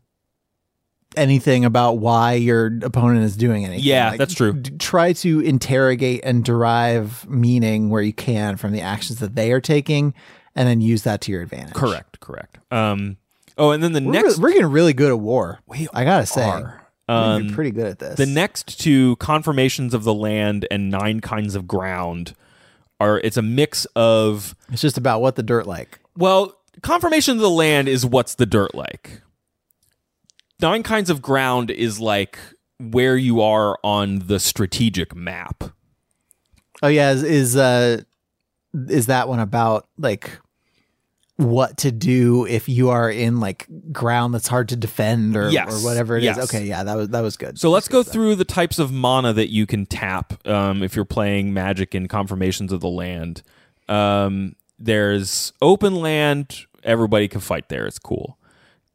anything 1.16 1.64
about 1.64 1.94
why 1.98 2.34
your 2.34 2.66
opponent 2.82 3.24
is 3.24 3.36
doing 3.36 3.64
anything. 3.64 3.84
Yeah, 3.84 4.10
Like, 4.10 4.18
that's 4.18 4.34
true. 4.34 4.52
d- 4.52 4.76
try 4.78 5.12
to 5.14 5.40
interrogate 5.40 6.20
and 6.24 6.44
derive 6.44 7.28
meaning 7.28 7.88
where 7.90 8.02
you 8.02 8.12
can 8.12 8.56
from 8.56 8.72
the 8.72 8.80
actions 8.82 9.18
that 9.20 9.34
they 9.34 9.50
are 9.52 9.60
taking 9.60 10.12
and 10.54 10.68
then 10.68 10.80
use 10.80 11.02
that 11.04 11.20
to 11.22 11.32
your 11.32 11.42
advantage. 11.42 11.74
Correct, 11.74 12.20
correct. 12.20 12.58
Um 12.70 13.16
oh, 13.58 13.70
and 13.70 13.82
then 13.82 13.92
the 13.92 14.02
We're, 14.02 14.12
next 14.12 14.38
re- 14.38 14.42
we're 14.42 14.52
getting 14.52 14.70
really 14.70 14.92
good 14.92 15.10
at 15.10 15.18
war. 15.20 15.60
We 15.66 15.88
I 15.92 16.04
gotta 16.04 16.26
say, 16.26 16.42
are. 16.48 16.86
we're 17.08 17.14
Um, 17.14 17.50
pretty 17.50 17.70
good 17.70 17.86
at 17.86 17.98
this. 17.98 18.16
The 18.16 18.26
next 18.26 18.80
two 18.80 19.16
confirmations 19.16 19.94
of 19.94 20.04
the 20.04 20.14
land 20.14 20.66
and 20.70 20.90
nine 20.90 21.20
kinds 21.20 21.54
of 21.54 21.66
ground 21.66 22.34
are 23.00 23.18
it's 23.20 23.36
a 23.36 23.42
mix 23.42 23.84
of 23.96 24.54
it's 24.72 24.82
just 24.82 24.96
about 24.98 25.20
what 25.20 25.36
the 25.36 25.42
dirt 25.42 25.66
like. 25.66 25.98
well, 26.16 26.56
confirmation 26.82 27.34
of 27.36 27.40
the 27.40 27.50
land 27.50 27.88
is 27.88 28.04
what's 28.06 28.34
the 28.34 28.46
dirt 28.46 28.74
like. 28.74 29.20
Nine 30.60 30.82
kinds 30.82 31.10
of 31.10 31.20
ground 31.20 31.70
is 31.70 32.00
like 32.00 32.38
where 32.80 33.16
you 33.16 33.40
are 33.42 33.78
on 33.84 34.20
the 34.26 34.40
strategic 34.40 35.14
map. 35.14 35.64
Oh 36.82 36.88
yeah, 36.88 37.12
is, 37.12 37.22
is 37.22 37.56
uh 37.56 38.02
is 38.88 39.06
that 39.06 39.28
one 39.28 39.40
about 39.40 39.86
like 39.98 40.38
what 41.36 41.76
to 41.78 41.92
do 41.92 42.46
if 42.46 42.68
you 42.68 42.88
are 42.88 43.10
in 43.10 43.40
like 43.40 43.66
ground 43.92 44.32
that's 44.32 44.48
hard 44.48 44.70
to 44.70 44.76
defend 44.76 45.36
or, 45.36 45.50
Yes, 45.50 45.70
or 45.70 45.84
whatever 45.86 46.16
it 46.16 46.20
is? 46.24 46.36
yes. 46.36 46.44
Okay, 46.44 46.64
yeah, 46.66 46.82
that 46.84 46.96
was 46.96 47.08
that 47.10 47.20
was 47.20 47.36
good. 47.36 47.58
So 47.58 47.70
let's 47.70 47.88
go 47.88 48.02
through 48.02 48.36
the 48.36 48.44
types 48.44 48.78
of 48.78 48.90
mana 48.90 49.32
that 49.34 49.50
you 49.52 49.66
can 49.66 49.84
tap 49.86 50.46
um, 50.46 50.82
if 50.82 50.96
you're 50.96 51.04
playing 51.04 51.52
Magic 51.52 51.94
in 51.94 52.08
Confirmations 52.08 52.72
of 52.72 52.80
the 52.80 52.88
Land. 52.88 53.42
Um, 53.88 54.56
there's 54.78 55.52
open 55.60 55.96
land; 55.96 56.64
everybody 56.82 57.28
can 57.28 57.40
fight 57.40 57.68
there. 57.68 57.86
It's 57.86 57.98
cool. 57.98 58.38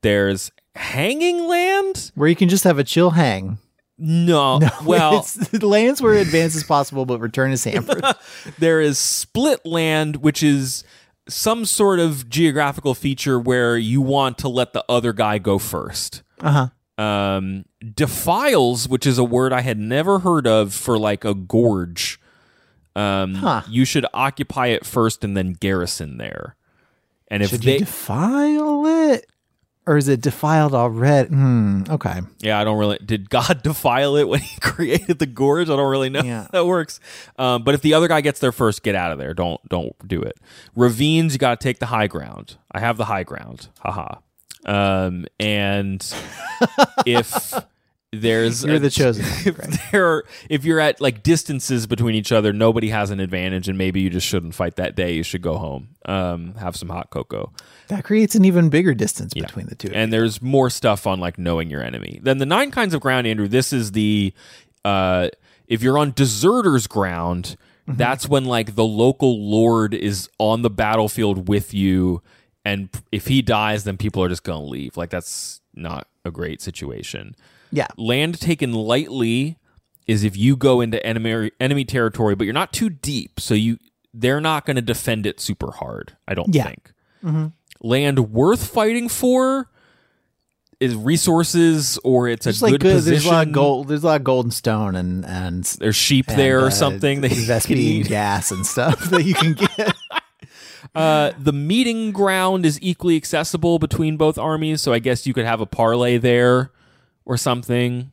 There's 0.01 0.51
hanging 0.75 1.47
land. 1.47 2.11
where 2.15 2.27
you 2.29 2.35
can 2.35 2.49
just 2.49 2.63
have 2.63 2.79
a 2.79 2.83
chill 2.83 3.11
hang. 3.11 3.59
No, 4.03 4.59
well, 4.83 5.19
it's 5.19 5.61
lands 5.61 6.01
where 6.01 6.15
advance 6.15 6.55
is 6.55 6.63
possible, 6.63 7.05
but 7.05 7.19
return 7.19 7.51
is 7.51 7.63
hampered. 7.63 8.03
there 8.57 8.81
is 8.81 8.97
split 8.97 9.63
land, 9.63 10.15
which 10.17 10.41
is 10.41 10.83
some 11.27 11.65
sort 11.65 11.99
of 11.99 12.29
geographical 12.29 12.93
feature 12.93 13.39
where 13.39 13.77
you 13.77 14.01
want 14.01 14.37
to 14.39 14.47
let 14.47 14.73
the 14.73 14.83
other 14.89 15.13
guy 15.13 15.37
go 15.37 15.57
first. 15.57 16.23
uh 16.41 16.69
huh. 16.97 17.03
um, 17.03 17.65
defiles, 17.95 18.87
which 18.87 19.05
is 19.05 19.17
a 19.17 19.23
word 19.23 19.53
I 19.53 19.61
had 19.61 19.77
never 19.77 20.19
heard 20.19 20.47
of 20.47 20.73
for 20.73 20.97
like 20.97 21.23
a 21.23 21.33
gorge. 21.33 22.19
Um, 22.95 23.35
Huh. 23.35 23.61
You 23.69 23.85
should 23.85 24.05
occupy 24.13 24.67
it 24.67 24.85
first 24.85 25.23
and 25.23 25.35
then 25.37 25.53
garrison 25.53 26.17
there. 26.17 26.55
And 27.29 27.41
if 27.41 27.51
Should 27.51 27.61
they, 27.61 27.77
defile 27.77 28.85
it, 28.85 29.25
or 29.87 29.97
is 29.97 30.07
it 30.07 30.21
defiled 30.21 30.73
already? 30.75 31.29
Hmm. 31.29 31.83
Okay. 31.89 32.19
yeah, 32.39 32.59
I 32.59 32.63
don't 32.63 32.77
really. 32.77 32.99
Did 33.03 33.29
God 33.29 33.61
defile 33.63 34.15
it 34.15 34.27
when 34.27 34.39
He 34.41 34.57
created 34.61 35.19
the 35.19 35.25
gorge? 35.25 35.69
I 35.69 35.75
don't 35.75 35.89
really 35.89 36.09
know 36.09 36.21
Yeah. 36.21 36.43
how 36.43 36.47
that 36.51 36.65
works. 36.65 36.99
Um, 37.37 37.63
but 37.63 37.73
if 37.75 37.81
the 37.81 37.93
other 37.93 38.07
guy 38.07 38.21
gets 38.21 38.39
there 38.39 38.51
first, 38.51 38.83
get 38.83 38.95
out 38.95 39.11
of 39.11 39.17
there. 39.17 39.33
Don't 39.33 39.59
don't 39.69 39.95
do 40.07 40.21
it. 40.21 40.37
Ravines, 40.75 41.33
you 41.33 41.39
got 41.39 41.59
to 41.59 41.63
take 41.63 41.79
the 41.79 41.87
high 41.87 42.07
ground. 42.07 42.57
I 42.71 42.79
have 42.79 42.97
the 42.97 43.05
high 43.05 43.23
ground. 43.23 43.69
Haha. 43.79 44.19
Um, 44.65 45.25
and 45.39 46.01
if 47.05 47.53
there's 48.13 48.63
You're 48.65 48.75
a- 48.75 48.79
the 48.79 48.89
chosen 48.89 49.23
if 49.45 49.55
Greg. 49.55 49.77
there 49.91 50.05
are, 50.05 50.25
if 50.49 50.65
you're 50.65 50.79
at 50.79 50.99
like 50.99 51.23
distances 51.23 51.87
between 51.87 52.15
each 52.15 52.31
other, 52.31 52.51
nobody 52.51 52.89
has 52.89 53.09
an 53.09 53.19
advantage, 53.19 53.69
and 53.69 53.77
maybe 53.77 54.01
you 54.01 54.09
just 54.09 54.27
shouldn't 54.27 54.53
fight 54.53 54.75
that 54.75 54.95
day. 54.95 55.13
You 55.13 55.23
should 55.23 55.41
go 55.41 55.57
home, 55.57 55.89
um, 56.05 56.55
have 56.55 56.75
some 56.75 56.89
hot 56.89 57.09
cocoa, 57.09 57.51
That 57.87 58.03
creates 58.03 58.35
an 58.35 58.43
even 58.45 58.69
bigger 58.69 58.93
distance 58.93 59.33
between 59.33 59.67
the 59.67 59.75
two. 59.75 59.91
and 59.93 60.11
there's 60.11 60.41
more 60.41 60.69
stuff 60.69 61.07
on 61.07 61.19
like 61.19 61.37
knowing 61.37 61.69
your 61.69 61.81
enemy. 61.81 62.19
Then 62.21 62.37
the 62.37 62.45
nine 62.45 62.71
kinds 62.71 62.93
of 62.93 63.01
ground, 63.01 63.27
Andrew. 63.27 63.47
This 63.47 63.71
is 63.71 63.93
the 63.93 64.33
uh, 64.83 65.29
if 65.67 65.81
you're 65.81 65.97
on 65.97 66.11
deserters 66.11 66.87
ground, 66.87 67.55
Mm-hmm. 67.87 67.97
that's 67.97 68.29
when 68.29 68.45
like 68.45 68.75
the 68.75 68.83
local 68.85 69.49
lord 69.49 69.95
is 69.95 70.29
on 70.37 70.61
the 70.61 70.69
battlefield 70.69 71.47
with 71.47 71.73
you, 71.73 72.21
and 72.63 72.89
if 73.11 73.25
he 73.25 73.41
dies, 73.41 73.85
then 73.85 73.97
people 73.97 74.23
are 74.23 74.29
just 74.29 74.43
gonna 74.43 74.63
leave. 74.63 74.97
Like 74.97 75.09
that's 75.09 75.61
not 75.73 76.07
a 76.23 76.29
great 76.29 76.61
situation. 76.61 77.35
Yeah. 77.71 77.87
Land 77.97 78.39
taken 78.39 78.73
lightly 78.73 79.57
is 80.07 80.23
if 80.23 80.35
you 80.35 80.55
go 80.57 80.81
into 80.81 81.03
enemy 81.05 81.51
enemy 81.59 81.85
territory, 81.85 82.35
but 82.35 82.43
you're 82.45 82.53
not 82.53 82.73
too 82.73 82.89
deep, 82.89 83.39
so 83.39 83.53
you 83.53 83.77
they're 84.13 84.41
not 84.41 84.65
going 84.65 84.75
to 84.75 84.81
defend 84.81 85.25
it 85.25 85.39
super 85.39 85.71
hard. 85.71 86.17
I 86.27 86.33
don't 86.33 86.53
Yeah. 86.53 86.65
think. 86.65 86.91
Land 87.81 88.31
worth 88.31 88.67
fighting 88.67 89.07
for 89.09 89.69
is 90.79 90.95
resources 90.95 91.97
or 92.03 92.27
it's 92.27 92.45
Just 92.45 92.61
a 92.61 92.65
like 92.65 92.71
good, 92.73 92.81
good, 92.81 92.93
position. 92.95 93.13
there's 93.13 93.25
a 93.25 93.29
lot 93.31 93.47
of 93.47 93.53
gold. 93.53 93.87
There's 93.87 94.03
a 94.03 94.07
lot 94.07 94.15
of 94.17 94.23
gold 94.23 94.45
and 94.45 94.53
stone 94.53 94.95
and 94.95 95.23
and 95.25 95.63
There's 95.63 95.95
sheep 95.95 96.27
and, 96.27 96.37
there 96.39 96.61
or 96.61 96.67
uh, 96.67 96.71
something 96.71 97.21
that 97.21 97.31
you 97.31 98.03
gas 98.03 98.51
and 98.51 98.65
stuff 98.65 98.99
that 99.11 99.23
you 99.23 99.33
can 99.35 99.53
get. 99.53 99.93
Uh, 100.95 101.31
the 101.39 101.53
meeting 101.53 102.11
ground 102.11 102.65
is 102.65 102.77
equally 102.81 103.15
accessible 103.15 103.77
between 103.79 104.17
both 104.17 104.37
armies, 104.37 104.81
so 104.81 104.91
I 104.91 104.99
guess 104.99 105.25
you 105.27 105.33
could 105.33 105.45
have 105.45 105.61
a 105.61 105.65
parlay 105.65 106.17
there 106.17 106.71
or 107.25 107.37
something. 107.37 108.11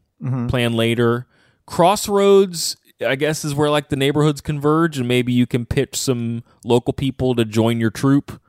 Plan 0.49 0.73
later. 0.73 1.27
Crossroads, 1.67 2.77
I 3.07 3.15
guess, 3.15 3.45
is 3.45 3.55
where 3.55 3.71
like 3.71 3.89
the 3.89 3.97
neighborhoods 3.97 4.41
converge, 4.41 4.99
and 4.99 5.07
maybe 5.07 5.33
you 5.33 5.47
can 5.47 5.65
pitch 5.65 5.95
some 5.97 6.43
local 6.65 6.93
people 6.93 7.35
to 7.37 7.45
join 7.45 7.79
your 7.79 7.91
troop. 7.91 8.41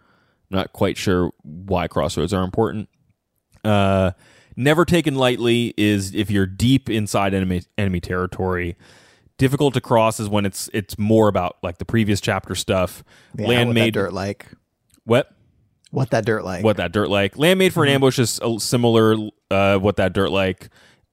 Not 0.49 0.73
quite 0.73 0.97
sure 0.97 1.31
why 1.43 1.87
crossroads 1.87 2.33
are 2.33 2.43
important. 2.43 2.89
Uh, 3.63 4.11
never 4.55 4.83
taken 4.83 5.13
lightly 5.15 5.73
is 5.77 6.15
if 6.15 6.31
you're 6.31 6.47
deep 6.47 6.89
inside 6.89 7.33
enemy 7.35 7.61
enemy 7.77 7.99
territory. 7.99 8.75
Difficult 9.37 9.73
to 9.75 9.81
cross 9.81 10.19
is 10.19 10.27
when 10.27 10.45
it's 10.45 10.69
it's 10.73 10.97
more 10.97 11.27
about 11.27 11.57
like 11.61 11.77
the 11.77 11.85
previous 11.85 12.19
chapter 12.19 12.55
stuff. 12.55 13.03
Yeah, 13.37 13.47
Land 13.47 13.73
made 13.73 13.93
dirt 13.93 14.11
like. 14.11 14.47
what 15.05 15.31
What 15.91 16.11
that 16.11 16.25
dirt 16.25 16.43
like. 16.43 16.63
what 16.63 16.77
that 16.77 16.91
dirt 16.91 17.09
like. 17.09 17.37
Land 17.37 17.57
made 17.59 17.73
for 17.73 17.83
an 17.83 17.89
ambush 17.89 18.19
is 18.19 18.39
a- 18.43 18.59
similar. 18.59 19.15
Uh, 19.49 19.77
what 19.79 19.95
that 19.97 20.13
dirt 20.13 20.29
like. 20.29 20.69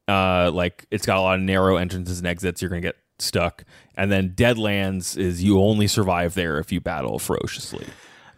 Uh, 0.09 0.51
like 0.53 0.87
it's 0.91 1.07
got 1.07 1.19
a 1.19 1.21
lot 1.21 1.39
of 1.39 1.45
narrow 1.45 1.77
entrances 1.77 2.19
and 2.19 2.27
exits. 2.27 2.61
You're 2.61 2.69
gonna 2.69 2.83
get 2.83 2.97
stuck. 3.19 3.65
And 3.97 4.13
then 4.13 4.31
Deadlands 4.31 5.17
is 5.17 5.43
you 5.43 5.61
only 5.61 5.87
survive 5.87 6.35
there 6.35 6.59
if 6.59 6.71
you 6.73 6.81
battle 6.81 7.19
ferociously. 7.19 7.87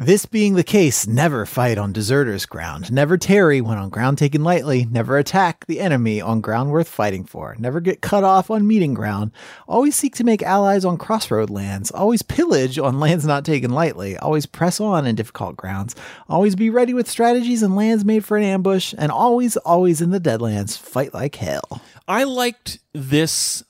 This 0.01 0.27
being 0.27 0.55
the 0.55 0.63
case, 0.63 1.09
never 1.09 1.45
fight 1.45 1.77
on 1.77 1.93
deserters' 1.93 2.47
ground. 2.47 2.93
Never 2.93 3.19
tarry 3.19 3.61
when 3.61 3.79
on 3.79 3.89
ground 3.89 4.17
taken 4.17 4.45
lightly. 4.45 4.87
Never 4.89 5.19
attack 5.19 5.67
the 5.67 5.81
enemy 5.81 6.21
on 6.21 6.41
ground 6.41 6.71
worth 6.71 6.87
fighting 6.87 7.25
for. 7.25 7.57
Never 7.59 7.81
get 7.81 8.01
cut 8.01 8.23
off 8.23 8.49
on 8.49 8.65
meeting 8.65 8.95
ground. 8.95 9.33
Always 9.67 9.97
seek 9.97 10.15
to 10.15 10.23
make 10.23 10.41
allies 10.41 10.85
on 10.85 10.99
crossroad 10.99 11.51
lands. 11.51 11.91
Always 11.91 12.23
pillage 12.23 12.79
on 12.79 13.01
lands 13.01 13.27
not 13.27 13.45
taken 13.45 13.73
lightly. 13.73 14.17
Always 14.17 14.47
press 14.47 14.79
on 14.79 15.05
in 15.05 15.17
difficult 15.17 15.57
grounds. 15.57 15.97
Always 16.29 16.55
be 16.55 16.71
ready 16.71 16.95
with 16.95 17.11
strategies 17.11 17.65
and 17.65 17.75
lands 17.75 18.05
made 18.05 18.25
for 18.25 18.37
an 18.37 18.45
ambush. 18.45 18.95
And 18.97 19.11
always, 19.11 19.57
always 19.57 20.01
in 20.01 20.11
the 20.11 20.21
Deadlands, 20.21 20.79
fight 20.79 21.13
like 21.13 21.35
hell. 21.35 21.83
I 22.07 22.23
liked 22.23 22.79
this. 22.93 23.65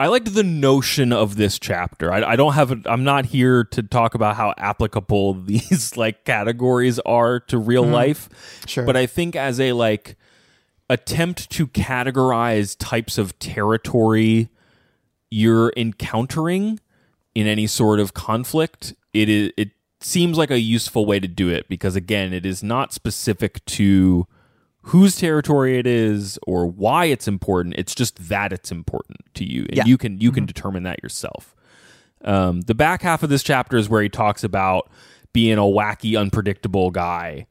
I 0.00 0.08
liked 0.08 0.34
the 0.34 0.42
notion 0.42 1.12
of 1.12 1.36
this 1.36 1.58
chapter. 1.58 2.12
I, 2.12 2.32
I 2.32 2.36
don't 2.36 2.54
have. 2.54 2.72
A, 2.72 2.80
I'm 2.86 3.04
not 3.04 3.26
here 3.26 3.64
to 3.64 3.82
talk 3.82 4.14
about 4.14 4.36
how 4.36 4.54
applicable 4.56 5.34
these 5.44 5.96
like 5.96 6.24
categories 6.24 6.98
are 7.00 7.40
to 7.40 7.58
real 7.58 7.84
mm-hmm. 7.84 7.92
life. 7.92 8.62
Sure. 8.66 8.84
But 8.84 8.96
I 8.96 9.06
think 9.06 9.36
as 9.36 9.60
a 9.60 9.72
like 9.72 10.16
attempt 10.90 11.50
to 11.50 11.66
categorize 11.66 12.76
types 12.78 13.16
of 13.16 13.38
territory 13.38 14.50
you're 15.30 15.72
encountering 15.78 16.78
in 17.34 17.46
any 17.46 17.66
sort 17.66 17.98
of 17.98 18.12
conflict, 18.12 18.94
it 19.14 19.28
is 19.28 19.52
it 19.56 19.70
seems 20.00 20.36
like 20.36 20.50
a 20.50 20.60
useful 20.60 21.06
way 21.06 21.18
to 21.18 21.28
do 21.28 21.48
it 21.48 21.68
because 21.68 21.96
again, 21.96 22.32
it 22.32 22.44
is 22.44 22.62
not 22.62 22.92
specific 22.92 23.64
to 23.64 24.26
whose 24.86 25.16
territory 25.16 25.78
it 25.78 25.86
is 25.86 26.38
or 26.46 26.66
why 26.66 27.04
it's 27.06 27.28
important. 27.28 27.74
It's 27.78 27.94
just 27.94 28.28
that 28.28 28.52
it's 28.52 28.70
important 28.72 29.20
to 29.34 29.44
you, 29.44 29.62
and 29.68 29.76
Yeah. 29.78 29.84
you 29.86 29.96
can 29.98 30.20
you 30.20 30.32
can 30.32 30.44
determine 30.46 30.82
that 30.84 31.02
yourself. 31.02 31.54
Um, 32.24 32.60
the 32.62 32.74
back 32.74 33.02
half 33.02 33.22
of 33.22 33.30
this 33.30 33.42
chapter 33.42 33.76
is 33.76 33.88
where 33.88 34.02
he 34.02 34.08
talks 34.08 34.44
about 34.44 34.90
being 35.32 35.58
a 35.58 35.62
wacky, 35.62 36.18
unpredictable 36.18 36.90
guy, 36.90 37.46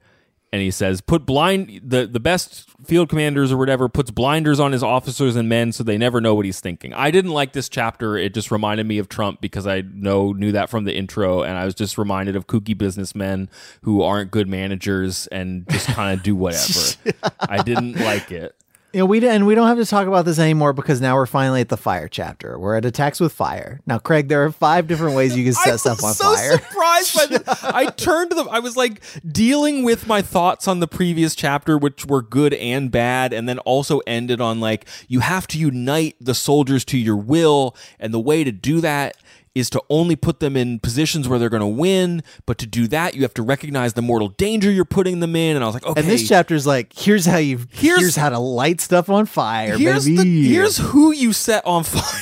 and 0.52 0.62
he 0.62 0.72
says, 0.72 1.02
"Put 1.02 1.26
blind 1.26 1.82
the 1.84 2.06
the 2.06 2.20
best 2.20 2.70
field 2.86 3.10
commanders 3.10 3.52
or 3.52 3.58
whatever 3.58 3.88
puts 3.88 4.12
blinders 4.12 4.60
on 4.60 4.72
his 4.72 4.84
officers 4.84 5.36
and 5.36 5.47
men 5.47 5.72
so 5.72 5.84
they 5.84 5.97
never 5.97 6.20
know 6.20 6.36
what 6.36 6.45
he's 6.45 6.60
thinking." 6.60 6.93
I 6.93 7.12
didn't 7.12 7.32
like 7.32 7.54
this 7.54 7.70
chapter. 7.70 8.18
It 8.18 8.34
just 8.34 8.52
reminded 8.52 8.86
me 8.86 8.97
of 8.97 9.10
Trump 9.10 9.41
because 9.41 9.66
I 9.66 9.82
know 9.82 10.34
knew 10.34 10.52
that 10.52 10.70
from 10.70 10.84
the 10.84 10.95
intro, 10.95 11.41
and 11.43 11.58
I 11.58 11.66
was 11.66 11.76
just 11.76 11.97
reminded 11.97 12.36
of 12.36 12.47
kooky 12.47 12.78
businessmen 12.78 13.49
who 13.84 14.02
aren't 14.02 14.32
good 14.32 14.47
managers 14.47 15.28
and 15.28 15.68
just 15.70 15.88
kind 15.88 16.18
of 16.18 16.24
do 16.24 16.36
whatever. 16.36 16.95
I 17.39 17.62
didn't 17.64 17.99
like 17.99 18.32
it. 18.32 18.56
You 18.94 19.00
know, 19.00 19.06
we 19.06 19.26
and 19.26 19.48
we 19.48 19.56
don't 19.56 19.70
have 19.70 19.78
to 19.78 19.86
talk 19.86 20.08
about 20.08 20.26
this 20.26 20.38
anymore 20.38 20.74
because 20.74 21.00
now 21.00 21.16
we're 21.16 21.26
finally 21.26 21.62
at 21.62 21.70
the 21.70 21.78
fire 21.78 22.10
chapter. 22.10 22.60
We're 22.60 22.76
at 22.76 22.84
attacks 22.84 23.22
with 23.22 23.32
fire. 23.32 23.80
Now, 23.86 24.00
Craig, 24.00 24.28
there 24.28 24.44
are 24.44 24.52
five 24.52 24.88
different 24.88 25.16
ways 25.16 25.38
you 25.38 25.46
can 25.46 25.54
set 25.64 25.80
stuff 25.80 26.04
on 26.04 26.14
so 26.14 26.36
fire. 26.36 26.58
surprised 26.58 27.16
by 27.16 27.26
this. 27.28 27.64
I 27.64 27.86
turned 27.86 28.32
to 28.32 28.36
them. 28.36 28.50
I 28.50 28.60
was 28.60 28.76
like 28.76 29.02
dealing 29.26 29.84
with 29.84 30.08
my 30.08 30.22
thoughts 30.22 30.68
on 30.68 30.82
the 30.82 30.89
previous 30.89 31.36
chapter, 31.36 31.78
which 31.78 32.06
were 32.06 32.22
good 32.22 32.54
and 32.56 32.92
bad, 32.92 33.32
and 33.32 33.48
then 33.48 33.60
also 33.60 34.00
ended 34.00 34.42
on 34.42 34.60
like 34.60 34.86
you 35.08 35.22
have 35.22 35.48
to 35.48 35.58
unite 35.58 36.18
the 36.20 36.36
soldiers 36.36 36.84
to 36.86 36.98
your 36.98 37.18
will, 37.18 37.78
and 37.98 38.14
the 38.14 38.20
way 38.20 38.44
to 38.44 38.52
do 38.52 38.82
that 38.82 39.16
is 39.54 39.70
to 39.70 39.82
only 39.89 40.16
put 40.16 40.39
them 40.39 40.56
in 40.56 40.80
positions 40.80 41.28
where 41.28 41.38
they're 41.38 41.49
going 41.49 41.60
to 41.62 41.68
win. 41.68 42.24
But 42.45 42.58
to 42.60 42.66
do 42.66 42.88
that, 42.88 43.16
you 43.16 43.22
have 43.24 43.34
to 43.34 43.41
recognize 43.43 43.93
the 43.93 44.02
mortal 44.02 44.30
danger 44.30 44.72
you're 44.72 44.86
putting 44.86 45.20
them 45.20 45.36
in. 45.36 45.56
And 45.56 45.64
I 45.64 45.68
was 45.68 45.74
like, 45.76 45.86
okay, 45.86 45.99
And 45.99 46.10
this 46.10 46.28
chapter 46.28 46.56
is 46.56 46.66
like, 46.66 46.93
here's 46.97 47.26
how 47.26 47.38
you 47.38 47.60
Here's- 47.72 47.99
here's, 47.99 48.16
how 48.16 48.30
to 48.30 48.39
light 48.39 48.80
stuff 48.80 49.10
on 49.10 49.26
fire, 49.26 49.78
here's 49.78 50.06
baby. 50.06 50.18
the 50.18 50.47
here's 50.54 50.78
who 50.78 51.12
you 51.12 51.34
set 51.34 51.66
on 51.66 51.84
fire 51.86 52.22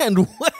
and 0.00 0.18
when. 0.18 0.52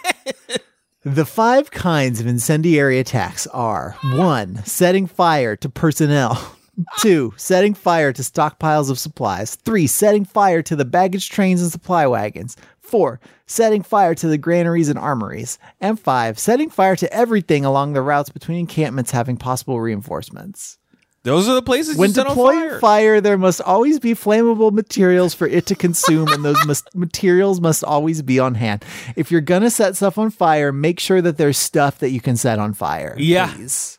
The 1.03 1.25
five 1.25 1.71
kinds 1.71 2.21
of 2.21 2.27
incendiary 2.27 2.99
attacks 2.99 3.47
are 3.47 3.97
one, 4.15 4.63
setting 4.65 5.07
fire 5.07 5.57
to 5.57 5.69
personnel. 5.69 6.57
Two, 7.01 7.33
setting 7.37 7.75
fire 7.75 8.13
to 8.13 8.23
stockpiles 8.23 8.91
of 8.91 8.99
supplies. 8.99 9.55
Three, 9.55 9.87
setting 9.87 10.25
fire 10.25 10.63
to 10.63 10.75
the 10.77 10.85
baggage 10.85 11.29
trains 11.29 11.61
and 11.63 11.71
supply 11.71 12.07
wagons. 12.07 12.57
Four, 12.91 13.21
setting 13.47 13.83
fire 13.83 14.15
to 14.17 14.27
the 14.27 14.37
granaries 14.37 14.89
and 14.89 14.99
armories. 14.99 15.59
And 15.81 15.99
five, 15.99 16.39
setting 16.39 16.71
fire 16.71 16.97
to 16.97 17.13
everything 17.13 17.65
along 17.65 17.93
the 17.93 18.03
routes 18.03 18.31
between 18.31 18.59
encampments 18.59 19.13
having 19.13 19.37
possible 19.37 19.81
reinforcements. 19.81 20.77
Those 21.23 21.49
are 21.49 21.55
the 21.55 21.63
places 21.63 21.97
When 21.97 22.09
you 22.11 22.15
set 22.15 22.27
on 22.27 22.33
deploying 22.33 22.69
fire. 22.71 22.81
fire. 22.81 23.21
there 23.21 23.37
must 23.39 23.61
always 23.61 24.01
be 24.01 24.15
flammable 24.15 24.73
materials 24.73 25.35
for 25.35 25.47
it 25.47 25.67
to 25.67 25.75
consume, 25.75 26.29
and 26.29 26.43
those 26.45 26.57
must, 26.67 26.89
materials 26.97 27.61
must 27.61 27.85
always 27.85 28.23
be 28.23 28.39
on 28.41 28.55
hand. 28.55 28.85
If 29.17 29.31
you're 29.31 29.43
gonna 29.43 29.71
set 29.71 29.97
stuff 29.97 30.17
on 30.19 30.31
fire, 30.31 30.73
make 30.73 30.99
sure 30.99 31.21
that 31.23 31.37
there's 31.37 31.59
stuff 31.59 31.99
that 31.99 32.11
you 32.11 32.21
can 32.21 32.37
set 32.39 32.59
on 32.59 32.73
fire. 32.73 33.15
Yeah. 33.19 33.53
please. 33.55 33.99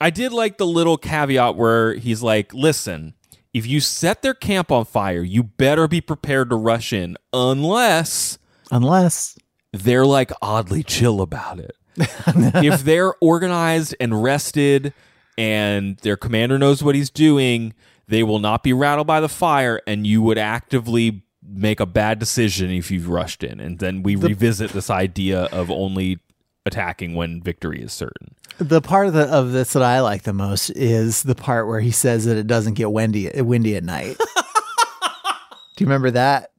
I 0.00 0.10
did 0.10 0.32
like 0.32 0.58
the 0.58 0.66
little 0.66 0.98
caveat 0.98 1.54
where 1.54 1.94
he's 1.94 2.20
like, 2.22 2.52
listen, 2.52 3.14
if 3.54 3.66
you 3.66 3.80
set 3.80 4.22
their 4.22 4.34
camp 4.34 4.72
on 4.72 4.84
fire, 4.84 5.22
you 5.22 5.42
better 5.42 5.86
be 5.86 6.00
prepared 6.00 6.50
to 6.50 6.56
rush 6.56 6.92
in 6.92 7.16
unless 7.32 8.38
Unless 8.70 9.38
they're 9.72 10.06
like 10.06 10.32
oddly 10.40 10.82
chill 10.82 11.20
about 11.20 11.58
it. 11.58 11.76
if 11.96 12.84
they're 12.84 13.14
organized 13.20 13.94
and 14.00 14.22
rested 14.22 14.94
and 15.36 15.98
their 15.98 16.16
commander 16.16 16.58
knows 16.58 16.82
what 16.82 16.94
he's 16.94 17.10
doing, 17.10 17.74
they 18.08 18.22
will 18.22 18.38
not 18.38 18.62
be 18.62 18.72
rattled 18.72 19.06
by 19.06 19.20
the 19.20 19.28
fire 19.28 19.80
and 19.86 20.06
you 20.06 20.22
would 20.22 20.38
actively 20.38 21.22
make 21.46 21.80
a 21.80 21.86
bad 21.86 22.18
decision 22.18 22.70
if 22.70 22.90
you've 22.90 23.08
rushed 23.08 23.44
in. 23.44 23.60
And 23.60 23.78
then 23.78 24.02
we 24.02 24.16
revisit 24.16 24.70
this 24.70 24.88
idea 24.88 25.44
of 25.52 25.70
only 25.70 26.18
attacking 26.64 27.14
when 27.14 27.42
victory 27.42 27.82
is 27.82 27.92
certain. 27.92 28.34
The 28.58 28.80
part 28.80 29.08
of, 29.08 29.14
the, 29.14 29.24
of 29.24 29.52
this 29.52 29.72
that 29.72 29.82
I 29.82 30.00
like 30.00 30.22
the 30.22 30.32
most 30.32 30.70
is 30.70 31.22
the 31.22 31.34
part 31.34 31.66
where 31.66 31.80
he 31.80 31.90
says 31.90 32.24
that 32.26 32.36
it 32.36 32.46
doesn't 32.46 32.74
get 32.74 32.92
windy 32.92 33.30
windy 33.40 33.76
at 33.76 33.84
night. 33.84 34.16
Do 35.76 35.84
you 35.84 35.86
remember 35.86 36.10
that? 36.12 36.52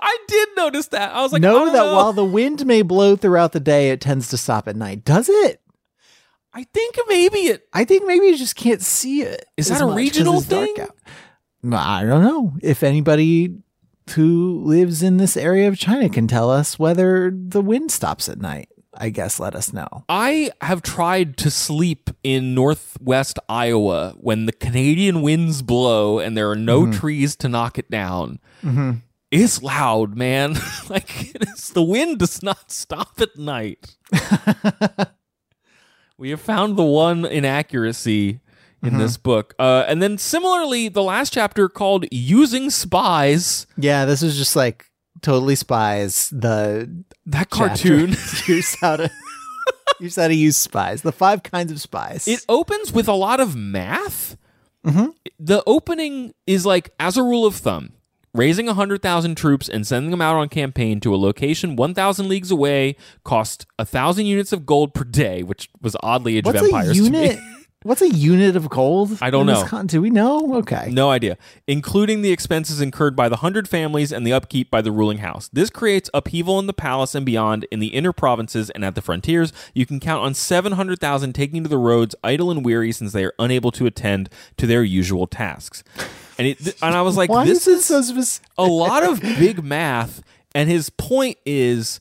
I 0.00 0.18
did 0.26 0.48
notice 0.56 0.88
that. 0.88 1.14
I 1.14 1.22
was 1.22 1.32
like, 1.32 1.42
know 1.42 1.68
oh, 1.68 1.72
that 1.72 1.72
no. 1.72 1.94
while 1.94 2.12
the 2.12 2.24
wind 2.24 2.66
may 2.66 2.82
blow 2.82 3.16
throughout 3.16 3.52
the 3.52 3.60
day, 3.60 3.90
it 3.90 4.00
tends 4.00 4.28
to 4.28 4.36
stop 4.36 4.68
at 4.68 4.76
night. 4.76 5.04
Does 5.04 5.28
it? 5.28 5.60
I 6.52 6.64
think 6.64 6.96
maybe 7.08 7.38
it. 7.38 7.68
I 7.72 7.84
think 7.84 8.06
maybe 8.06 8.26
you 8.26 8.36
just 8.36 8.56
can't 8.56 8.82
see 8.82 9.22
it. 9.22 9.44
Is 9.56 9.68
that 9.68 9.80
a 9.80 9.86
regional 9.86 10.40
thing? 10.40 10.74
No, 11.62 11.76
I 11.76 12.04
don't 12.04 12.24
know. 12.24 12.54
If 12.62 12.82
anybody 12.82 13.54
who 14.10 14.62
lives 14.64 15.02
in 15.02 15.18
this 15.18 15.36
area 15.36 15.68
of 15.68 15.78
China 15.78 16.08
can 16.08 16.26
tell 16.26 16.50
us 16.50 16.78
whether 16.78 17.30
the 17.32 17.60
wind 17.60 17.90
stops 17.90 18.28
at 18.28 18.40
night, 18.40 18.68
I 18.94 19.10
guess 19.10 19.38
let 19.38 19.54
us 19.54 19.72
know. 19.72 20.04
I 20.08 20.50
have 20.62 20.82
tried 20.82 21.36
to 21.38 21.50
sleep 21.50 22.10
in 22.24 22.54
northwest 22.54 23.38
Iowa 23.48 24.14
when 24.18 24.46
the 24.46 24.52
Canadian 24.52 25.22
winds 25.22 25.62
blow 25.62 26.18
and 26.18 26.36
there 26.36 26.50
are 26.50 26.56
no 26.56 26.82
Mm-hmm. 26.82 26.92
trees 26.98 27.36
to 27.36 27.48
knock 27.48 27.78
it 27.78 27.90
down. 27.90 28.40
It's 29.30 29.62
loud, 29.62 30.16
man. 30.16 30.54
like 30.88 31.34
it's, 31.34 31.68
the 31.70 31.82
wind 31.82 32.18
does 32.18 32.42
not 32.42 32.70
stop 32.72 33.20
at 33.20 33.36
night. 33.36 33.96
we 36.18 36.30
have 36.30 36.40
found 36.40 36.76
the 36.76 36.84
one 36.84 37.24
inaccuracy 37.24 38.40
in 38.82 38.90
Mm-hmm. 38.90 38.98
this 38.98 39.16
book. 39.16 39.54
Uh, 39.58 39.84
and 39.88 40.00
then 40.00 40.16
similarly, 40.18 40.88
the 40.88 41.02
last 41.02 41.32
chapter 41.32 41.68
called 41.68 42.04
"Using 42.12 42.70
Spies." 42.70 43.66
Yeah, 43.76 44.04
this 44.04 44.22
is 44.22 44.36
just 44.38 44.54
like 44.54 44.87
totally 45.22 45.54
spies. 45.56 46.28
The 46.30 47.04
That 47.26 47.50
cartoon. 47.50 48.16
here's 48.44 48.78
how 48.80 48.96
to 48.96 49.10
here's 49.98 50.16
how 50.16 50.28
to 50.28 50.34
use 50.34 50.56
spies. 50.56 51.02
The 51.02 51.12
five 51.12 51.42
kinds 51.42 51.72
of 51.72 51.80
spies. 51.80 52.26
It 52.28 52.44
opens 52.48 52.92
with 52.92 53.08
a 53.08 53.14
lot 53.14 53.40
of 53.40 53.56
math. 53.56 54.36
Mhm. 54.86 55.12
the 55.40 55.62
opening 55.66 56.32
is 56.46 56.64
like 56.64 56.90
as 57.00 57.16
a 57.16 57.22
rule 57.22 57.44
of 57.44 57.56
thumb 57.56 57.92
raising 58.32 58.66
100,000 58.66 59.34
troops 59.36 59.68
and 59.68 59.84
sending 59.86 60.12
them 60.12 60.20
out 60.22 60.36
on 60.36 60.48
campaign 60.48 61.00
to 61.00 61.12
a 61.14 61.16
location 61.16 61.74
1,000 61.76 62.28
leagues 62.28 62.50
away 62.52 62.96
cost 63.24 63.66
1,000 63.78 64.26
units 64.26 64.52
of 64.52 64.64
gold 64.64 64.94
per 64.94 65.02
day, 65.04 65.42
which 65.42 65.68
was 65.82 65.96
oddly 66.02 66.36
Age 66.38 66.44
What's 66.44 66.58
of 66.60 66.66
Empires 66.66 66.98
a 67.00 67.02
to 67.04 67.10
me. 67.10 67.38
What's 67.84 68.02
a 68.02 68.08
unit 68.08 68.56
of 68.56 68.68
gold? 68.68 69.18
I 69.20 69.30
don't 69.30 69.46
know. 69.46 69.64
con- 69.64 69.86
do 69.86 70.02
we 70.02 70.10
know? 70.10 70.56
Okay. 70.56 70.88
No 70.90 71.10
idea. 71.10 71.38
Including 71.68 72.22
the 72.22 72.32
expenses 72.32 72.80
incurred 72.80 73.14
by 73.14 73.28
the 73.28 73.36
hundred 73.36 73.68
families 73.68 74.10
and 74.10 74.26
the 74.26 74.32
upkeep 74.32 74.68
by 74.68 74.82
the 74.82 74.90
ruling 74.90 75.18
house. 75.18 75.48
This 75.52 75.70
creates 75.70 76.10
upheaval 76.12 76.58
in 76.58 76.66
the 76.66 76.72
palace 76.72 77.14
and 77.14 77.24
beyond, 77.24 77.66
in 77.70 77.78
the 77.78 77.88
inner 77.88 78.12
provinces 78.12 78.68
and 78.70 78.84
at 78.84 78.96
the 78.96 79.00
frontiers. 79.00 79.52
You 79.74 79.86
can 79.86 80.00
count 80.00 80.24
on 80.24 80.34
700,000 80.34 81.32
taking 81.34 81.62
to 81.62 81.68
the 81.68 81.78
roads, 81.78 82.16
idle 82.24 82.50
and 82.50 82.64
weary, 82.64 82.90
since 82.90 83.12
they 83.12 83.24
are 83.24 83.34
unable 83.38 83.70
to 83.72 83.86
attend 83.86 84.28
to 84.56 84.66
their 84.66 84.82
usual 84.82 85.28
tasks. 85.28 85.84
And, 86.36 86.48
it, 86.48 86.74
and 86.82 86.96
I 86.96 87.02
was 87.02 87.16
like, 87.16 87.30
Why 87.30 87.44
this 87.44 87.68
is 87.68 87.84
so 87.84 88.02
specific? 88.02 88.48
a 88.58 88.64
lot 88.64 89.04
of 89.04 89.20
big 89.20 89.62
math. 89.62 90.20
And 90.52 90.68
his 90.68 90.90
point 90.90 91.38
is 91.46 92.00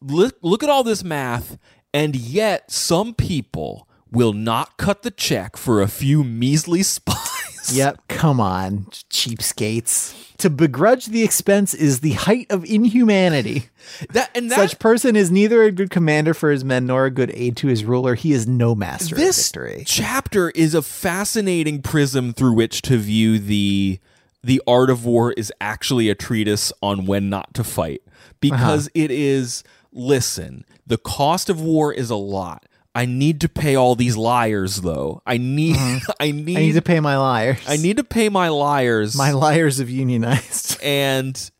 look, 0.00 0.36
look 0.40 0.62
at 0.62 0.70
all 0.70 0.82
this 0.84 1.04
math, 1.04 1.58
and 1.92 2.16
yet 2.16 2.70
some 2.70 3.12
people 3.12 3.86
will 4.12 4.32
not 4.32 4.76
cut 4.76 5.02
the 5.02 5.10
check 5.10 5.56
for 5.56 5.80
a 5.82 5.88
few 5.88 6.22
measly 6.22 6.82
spies. 6.82 7.18
Yep. 7.72 8.00
Come 8.08 8.40
on, 8.40 8.86
cheapskates. 9.08 10.36
To 10.38 10.50
begrudge 10.50 11.06
the 11.06 11.22
expense 11.22 11.74
is 11.74 12.00
the 12.00 12.12
height 12.12 12.46
of 12.50 12.64
inhumanity. 12.64 13.66
That 14.10 14.30
and 14.36 14.50
that 14.50 14.56
Such 14.56 14.78
person 14.78 15.16
is 15.16 15.30
neither 15.30 15.62
a 15.62 15.70
good 15.72 15.90
commander 15.90 16.34
for 16.34 16.50
his 16.50 16.64
men 16.64 16.86
nor 16.86 17.04
a 17.06 17.10
good 17.10 17.30
aid 17.34 17.56
to 17.58 17.68
his 17.68 17.84
ruler. 17.84 18.14
He 18.16 18.32
is 18.32 18.46
no 18.48 18.74
master 18.74 19.14
of 19.14 19.20
this 19.20 19.48
victory. 19.48 19.84
chapter 19.86 20.50
is 20.50 20.74
a 20.74 20.82
fascinating 20.82 21.82
prism 21.82 22.32
through 22.32 22.54
which 22.54 22.82
to 22.82 22.96
view 22.98 23.38
the 23.38 23.98
the 24.42 24.60
art 24.66 24.90
of 24.90 25.04
war 25.04 25.32
is 25.32 25.52
actually 25.60 26.08
a 26.10 26.14
treatise 26.16 26.72
on 26.82 27.06
when 27.06 27.28
not 27.30 27.54
to 27.54 27.64
fight 27.64 28.02
because 28.40 28.86
Uh-huh. 28.88 29.04
it 29.04 29.10
is 29.12 29.62
listen 29.92 30.64
the 30.86 30.98
cost 30.98 31.48
of 31.50 31.60
war 31.60 31.92
is 31.92 32.08
a 32.10 32.16
lot 32.16 32.64
i 32.94 33.06
need 33.06 33.40
to 33.40 33.48
pay 33.48 33.74
all 33.74 33.94
these 33.94 34.16
liars 34.16 34.76
though 34.82 35.22
i 35.26 35.36
need 35.36 35.76
i 36.20 36.30
need 36.30 36.46
Mm-hmm. 36.46 36.56
I 36.56 36.60
need 36.60 36.72
to 36.74 36.82
pay 36.82 37.00
my 37.00 37.16
liars. 37.16 37.58
I 37.66 37.76
need 37.76 37.96
to 37.96 38.04
pay 38.04 38.28
my 38.28 38.48
liars 38.48 39.16
my 39.16 39.30
liars 39.32 39.78
have 39.78 39.88
unionized. 39.90 40.78
and 40.82 41.50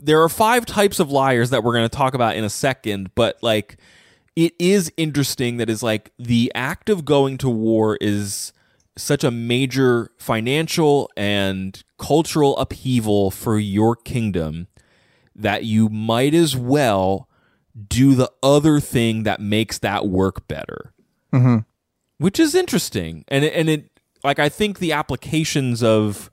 there 0.00 0.22
are 0.22 0.28
five 0.28 0.66
types 0.66 1.00
of 1.00 1.10
liars 1.10 1.50
that 1.50 1.64
we're 1.64 1.72
going 1.74 1.88
to 1.88 1.96
talk 1.96 2.14
about 2.14 2.36
in 2.36 2.44
a 2.44 2.50
second 2.50 3.10
but 3.14 3.38
like 3.42 3.76
it 4.36 4.54
is 4.58 4.92
interesting 4.96 5.56
that 5.56 5.68
is 5.68 5.82
like 5.82 6.12
the 6.18 6.52
act 6.54 6.88
of 6.88 7.04
going 7.04 7.38
to 7.38 7.48
war 7.48 7.96
is 8.00 8.52
such 8.96 9.24
a 9.24 9.30
major 9.30 10.10
financial 10.18 11.10
and 11.16 11.82
cultural 11.98 12.56
upheaval 12.58 13.30
for 13.30 13.58
your 13.58 13.94
kingdom 13.96 14.66
that 15.34 15.64
you 15.64 15.88
might 15.88 16.34
as 16.34 16.56
well 16.56 17.27
do 17.88 18.14
the 18.14 18.30
other 18.42 18.80
thing 18.80 19.22
that 19.22 19.40
makes 19.40 19.78
that 19.78 20.06
work 20.06 20.48
better 20.48 20.92
which 22.18 22.40
is 22.40 22.54
interesting 22.54 23.24
and 23.28 23.44
it, 23.44 23.52
and 23.54 23.68
it 23.68 23.90
like 24.24 24.38
i 24.38 24.48
think 24.48 24.78
the 24.78 24.92
applications 24.92 25.82
of 25.82 26.30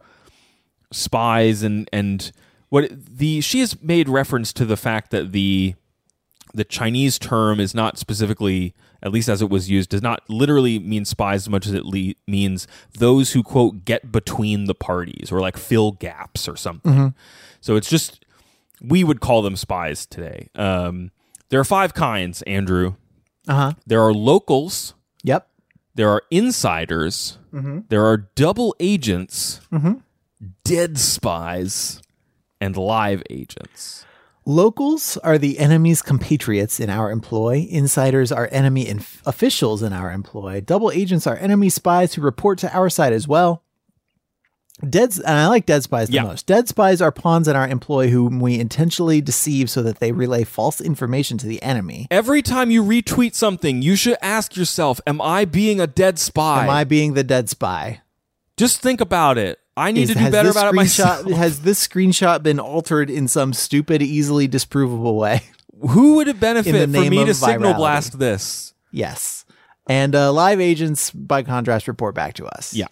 spies 0.91 1.61
and 1.63 1.89
and 1.91 2.31
what 2.69 2.89
the 2.91 3.41
she 3.41 3.59
has 3.59 3.81
made 3.81 4.07
reference 4.09 4.53
to 4.53 4.65
the 4.65 4.77
fact 4.77 5.11
that 5.11 5.31
the 5.31 5.75
the 6.53 6.63
Chinese 6.63 7.19
term 7.19 7.59
is 7.59 7.75
not 7.75 7.97
specifically, 7.97 8.73
at 9.03 9.11
least 9.11 9.27
as 9.27 9.41
it 9.41 9.49
was 9.49 9.69
used, 9.69 9.89
does 9.89 10.01
not 10.01 10.21
literally 10.29 10.79
mean 10.79 11.03
spies 11.03 11.41
as 11.43 11.49
much 11.49 11.67
as 11.67 11.73
it 11.73 11.83
le- 11.83 12.13
means 12.27 12.65
those 12.97 13.33
who 13.33 13.43
quote 13.43 13.83
get 13.83 14.09
between 14.09 14.63
the 14.63 14.75
parties 14.75 15.33
or 15.33 15.41
like 15.41 15.57
fill 15.57 15.91
gaps 15.91 16.47
or 16.47 16.55
something. 16.55 16.93
So 17.59 17.75
it's 17.75 17.89
just 17.89 18.23
we 18.81 19.03
would 19.03 19.19
call 19.19 19.41
them 19.41 19.57
spies 19.57 20.05
today. 20.05 20.47
Um, 20.55 21.11
there 21.49 21.59
are 21.59 21.63
five 21.65 21.93
kinds, 21.93 22.41
Andrew. 22.43 22.95
Uh 23.47 23.53
huh. 23.53 23.73
There 23.85 24.01
are 24.01 24.13
locals. 24.13 24.93
Yep. 25.23 25.47
There 25.95 26.09
are 26.09 26.23
insiders. 26.31 27.37
There 27.87 28.05
are 28.05 28.17
double 28.35 28.75
agents, 28.81 29.61
dead 30.65 30.97
spies, 30.97 32.01
and 32.59 32.75
live 32.75 33.23
agents. 33.29 34.05
Locals 34.45 35.17
are 35.23 35.37
the 35.39 35.57
enemy's 35.57 36.01
compatriots 36.03 36.79
in 36.79 36.89
our 36.89 37.09
employ. 37.09 37.65
Insiders 37.69 38.31
are 38.31 38.47
enemy 38.51 38.87
inf- 38.87 39.21
officials 39.25 39.81
in 39.81 39.91
our 39.93 40.11
employ. 40.11 40.61
Double 40.61 40.91
agents 40.91 41.25
are 41.25 41.35
enemy 41.37 41.69
spies 41.69 42.13
who 42.13 42.21
report 42.21 42.59
to 42.59 42.71
our 42.75 42.89
side 42.89 43.13
as 43.13 43.27
well. 43.27 43.63
Dead, 44.89 45.15
and 45.17 45.37
I 45.39 45.47
like 45.47 45.65
dead 45.65 45.83
spies 45.83 46.09
the 46.09 46.15
Yeah. 46.15 46.23
most. 46.23 46.45
Dead 46.45 46.67
spies 46.67 47.01
are 47.01 47.11
pawns 47.11 47.47
in 47.47 47.55
our 47.55 47.67
employ 47.67 48.09
whom 48.09 48.39
we 48.41 48.59
intentionally 48.59 49.21
deceive 49.21 49.69
so 49.69 49.81
that 49.81 49.99
they 49.99 50.11
relay 50.11 50.43
false 50.43 50.81
information 50.81 51.37
to 51.37 51.47
the 51.47 51.63
enemy. 51.63 52.07
Every 52.11 52.41
time 52.41 52.71
you 52.71 52.83
retweet 52.83 53.35
something, 53.35 53.81
you 53.81 53.95
should 53.95 54.17
ask 54.21 54.57
yourself, 54.57 54.99
Am 55.07 55.21
I 55.21 55.45
being 55.45 55.79
a 55.79 55.87
dead 55.87 56.19
spy? 56.19 56.63
Am 56.63 56.69
I 56.69 56.83
being 56.83 57.13
the 57.13 57.23
dead 57.23 57.49
spy? 57.49 58.01
Just 58.57 58.81
think 58.81 58.99
about 58.99 59.37
it. 59.37 59.59
I 59.77 59.91
need 59.91 60.03
Is- 60.03 60.09
to 60.09 60.15
do 60.15 60.29
better 60.31 60.49
about 60.49 60.73
it 60.73 60.75
myself. 60.75 61.25
Has 61.31 61.61
this 61.61 61.85
screenshot 61.85 62.43
been 62.43 62.59
altered 62.59 63.09
in 63.09 63.27
some 63.29 63.53
stupid, 63.53 64.01
easily 64.01 64.47
disprovable 64.47 65.17
way? 65.17 65.43
Who 65.89 66.15
would 66.15 66.27
it 66.27 66.35
In 66.35 66.39
benefit 66.39 66.89
for 66.89 67.09
me 67.09 67.25
to 67.25 67.33
signal 67.33 67.73
blast 67.75 68.17
this? 68.19 68.73
Yes. 68.91 69.45
And 69.87 70.15
uh, 70.15 70.31
live 70.33 70.59
agents, 70.61 71.11
by 71.11 71.43
contrast, 71.43 71.87
report 71.87 72.15
back 72.15 72.33
to 72.35 72.45
us. 72.45 72.73
Yeah. 72.73 72.87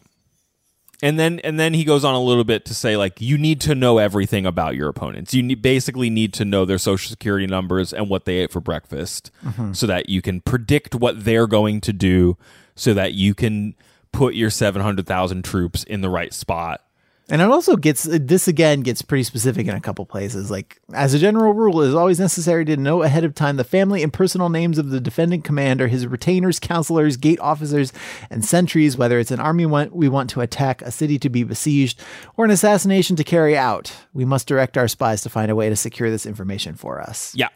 And 1.03 1.19
then 1.19 1.41
and 1.43 1.59
then 1.59 1.73
he 1.73 1.83
goes 1.83 2.05
on 2.05 2.15
a 2.15 2.21
little 2.21 2.45
bit 2.45 2.63
to 2.63 2.73
say 2.73 2.95
like 2.95 3.19
you 3.19 3.37
need 3.37 3.59
to 3.61 3.75
know 3.75 3.97
everything 3.97 4.45
about 4.45 4.77
your 4.77 4.87
opponents. 4.87 5.33
You 5.33 5.43
need, 5.43 5.61
basically 5.61 6.09
need 6.09 6.33
to 6.35 6.45
know 6.45 6.63
their 6.63 6.77
social 6.77 7.09
security 7.09 7.45
numbers 7.45 7.91
and 7.91 8.09
what 8.09 8.23
they 8.23 8.37
ate 8.37 8.53
for 8.53 8.61
breakfast 8.61 9.29
mm-hmm. 9.43 9.73
so 9.73 9.85
that 9.85 10.07
you 10.07 10.21
can 10.21 10.39
predict 10.39 10.95
what 10.95 11.25
they're 11.25 11.45
going 11.45 11.81
to 11.81 11.91
do 11.91 12.37
so 12.75 12.93
that 12.93 13.15
you 13.15 13.35
can 13.35 13.75
put 14.13 14.33
your 14.33 14.49
700,000 14.49 15.43
troops 15.43 15.83
in 15.83 15.99
the 15.99 16.09
right 16.09 16.33
spot. 16.33 16.82
And 17.29 17.41
it 17.41 17.49
also 17.49 17.77
gets 17.77 18.03
this 18.03 18.49
again 18.49 18.81
gets 18.81 19.01
pretty 19.01 19.23
specific 19.23 19.65
in 19.65 19.75
a 19.75 19.79
couple 19.79 20.05
places. 20.05 20.51
Like 20.51 20.79
as 20.93 21.13
a 21.13 21.19
general 21.19 21.53
rule, 21.53 21.81
it 21.81 21.87
is 21.87 21.95
always 21.95 22.19
necessary 22.19 22.65
to 22.65 22.75
know 22.75 23.01
ahead 23.01 23.23
of 23.23 23.33
time 23.33 23.55
the 23.55 23.63
family 23.63 24.03
and 24.03 24.11
personal 24.11 24.49
names 24.49 24.77
of 24.77 24.89
the 24.89 24.99
defending 24.99 25.41
commander, 25.41 25.87
his 25.87 26.05
retainers, 26.05 26.59
counselors, 26.59 27.15
gate 27.15 27.39
officers, 27.39 27.93
and 28.29 28.43
sentries. 28.43 28.97
Whether 28.97 29.19
it's 29.19 29.31
an 29.31 29.39
army 29.39 29.65
we 29.65 30.09
want 30.09 30.29
to 30.31 30.41
attack, 30.41 30.81
a 30.81 30.91
city 30.91 31.17
to 31.19 31.29
be 31.29 31.43
besieged, 31.45 32.01
or 32.35 32.43
an 32.43 32.51
assassination 32.51 33.15
to 33.15 33.23
carry 33.23 33.57
out, 33.57 33.93
we 34.13 34.25
must 34.25 34.45
direct 34.45 34.77
our 34.77 34.89
spies 34.89 35.21
to 35.21 35.29
find 35.29 35.49
a 35.49 35.55
way 35.55 35.69
to 35.69 35.77
secure 35.77 36.11
this 36.11 36.25
information 36.25 36.75
for 36.75 36.99
us. 37.01 37.33
Yeah. 37.35 37.49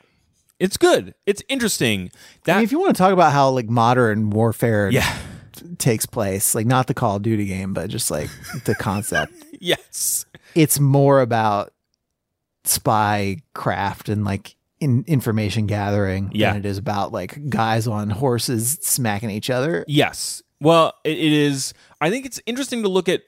It's 0.60 0.78
good. 0.78 1.14
It's 1.26 1.44
interesting. 1.50 2.10
That 2.46 2.54
I 2.54 2.56
mean, 2.60 2.64
if 2.64 2.72
you 2.72 2.80
want 2.80 2.96
to 2.96 2.98
talk 2.98 3.12
about 3.14 3.32
how 3.34 3.50
like 3.50 3.70
modern 3.70 4.30
warfare 4.32 4.90
Yeah. 4.90 5.18
takes 5.78 6.06
place, 6.08 6.56
like 6.56 6.66
not 6.66 6.88
the 6.88 6.94
Call 6.96 7.18
of 7.18 7.22
Duty 7.22 7.46
game, 7.46 7.74
but 7.74 7.90
just 7.90 8.10
like 8.10 8.30
the 8.66 8.74
concept. 8.74 9.34
yes. 9.62 10.26
it's 10.56 10.80
more 10.80 11.22
about 11.22 11.74
spy 12.64 13.38
craft 13.54 14.10
and 14.10 14.26
like 14.26 14.56
in 14.80 15.04
information 15.08 15.66
gathering 15.68 16.30
Yeah. 16.34 16.52
than 16.54 16.60
it 16.60 16.66
is 16.66 16.78
about 16.78 17.12
like 17.12 17.50
guys 17.50 17.88
on 17.88 18.10
horses 18.10 18.78
smacking 18.82 19.30
each 19.32 19.50
other. 19.50 19.84
Yes. 19.88 20.44
Well, 20.60 20.94
it, 21.04 21.18
it 21.18 21.32
is. 21.34 21.74
I 22.02 22.10
think 22.10 22.26
it's 22.26 22.40
interesting 22.46 22.84
to 22.84 22.90
look 22.90 23.08
at 23.10 23.22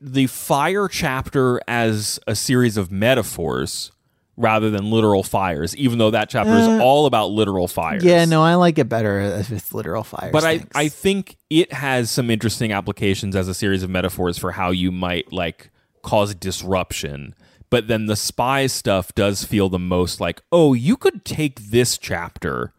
the 0.00 0.26
fire 0.26 0.88
chapter 0.88 1.60
as 1.68 2.18
a 2.26 2.34
series 2.34 2.76
of 2.76 2.90
metaphors 2.90 3.92
rather 4.36 4.70
than 4.70 4.90
literal 4.90 5.22
fires, 5.22 5.76
even 5.76 5.98
though 5.98 6.10
that 6.10 6.28
chapter 6.28 6.52
is 6.52 6.66
all 6.80 7.06
about 7.06 7.30
literal 7.30 7.68
fires. 7.68 8.04
Yeah, 8.04 8.24
no, 8.24 8.42
I 8.42 8.54
like 8.54 8.78
it 8.78 8.88
better 8.88 9.20
if 9.20 9.50
it's 9.50 9.72
literal 9.72 10.02
fire. 10.02 10.30
But 10.32 10.44
I, 10.44 10.64
I 10.74 10.88
think 10.88 11.36
it 11.50 11.72
has 11.72 12.10
some 12.10 12.30
interesting 12.30 12.72
applications 12.72 13.36
as 13.36 13.48
a 13.48 13.54
series 13.54 13.82
of 13.82 13.90
metaphors 13.90 14.36
for 14.38 14.52
how 14.52 14.70
you 14.70 14.90
might 14.90 15.32
like 15.32 15.70
cause 16.02 16.34
disruption. 16.34 17.34
But 17.70 17.88
then 17.88 18.06
the 18.06 18.16
spy 18.16 18.66
stuff 18.66 19.14
does 19.14 19.44
feel 19.44 19.68
the 19.68 19.78
most 19.78 20.20
like, 20.20 20.42
oh, 20.52 20.74
you 20.74 20.96
could 20.96 21.24
take 21.24 21.60
this 21.70 21.98
chapter 21.98 22.72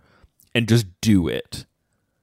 and 0.53 0.67
just 0.67 0.85
do 1.01 1.27
it 1.27 1.65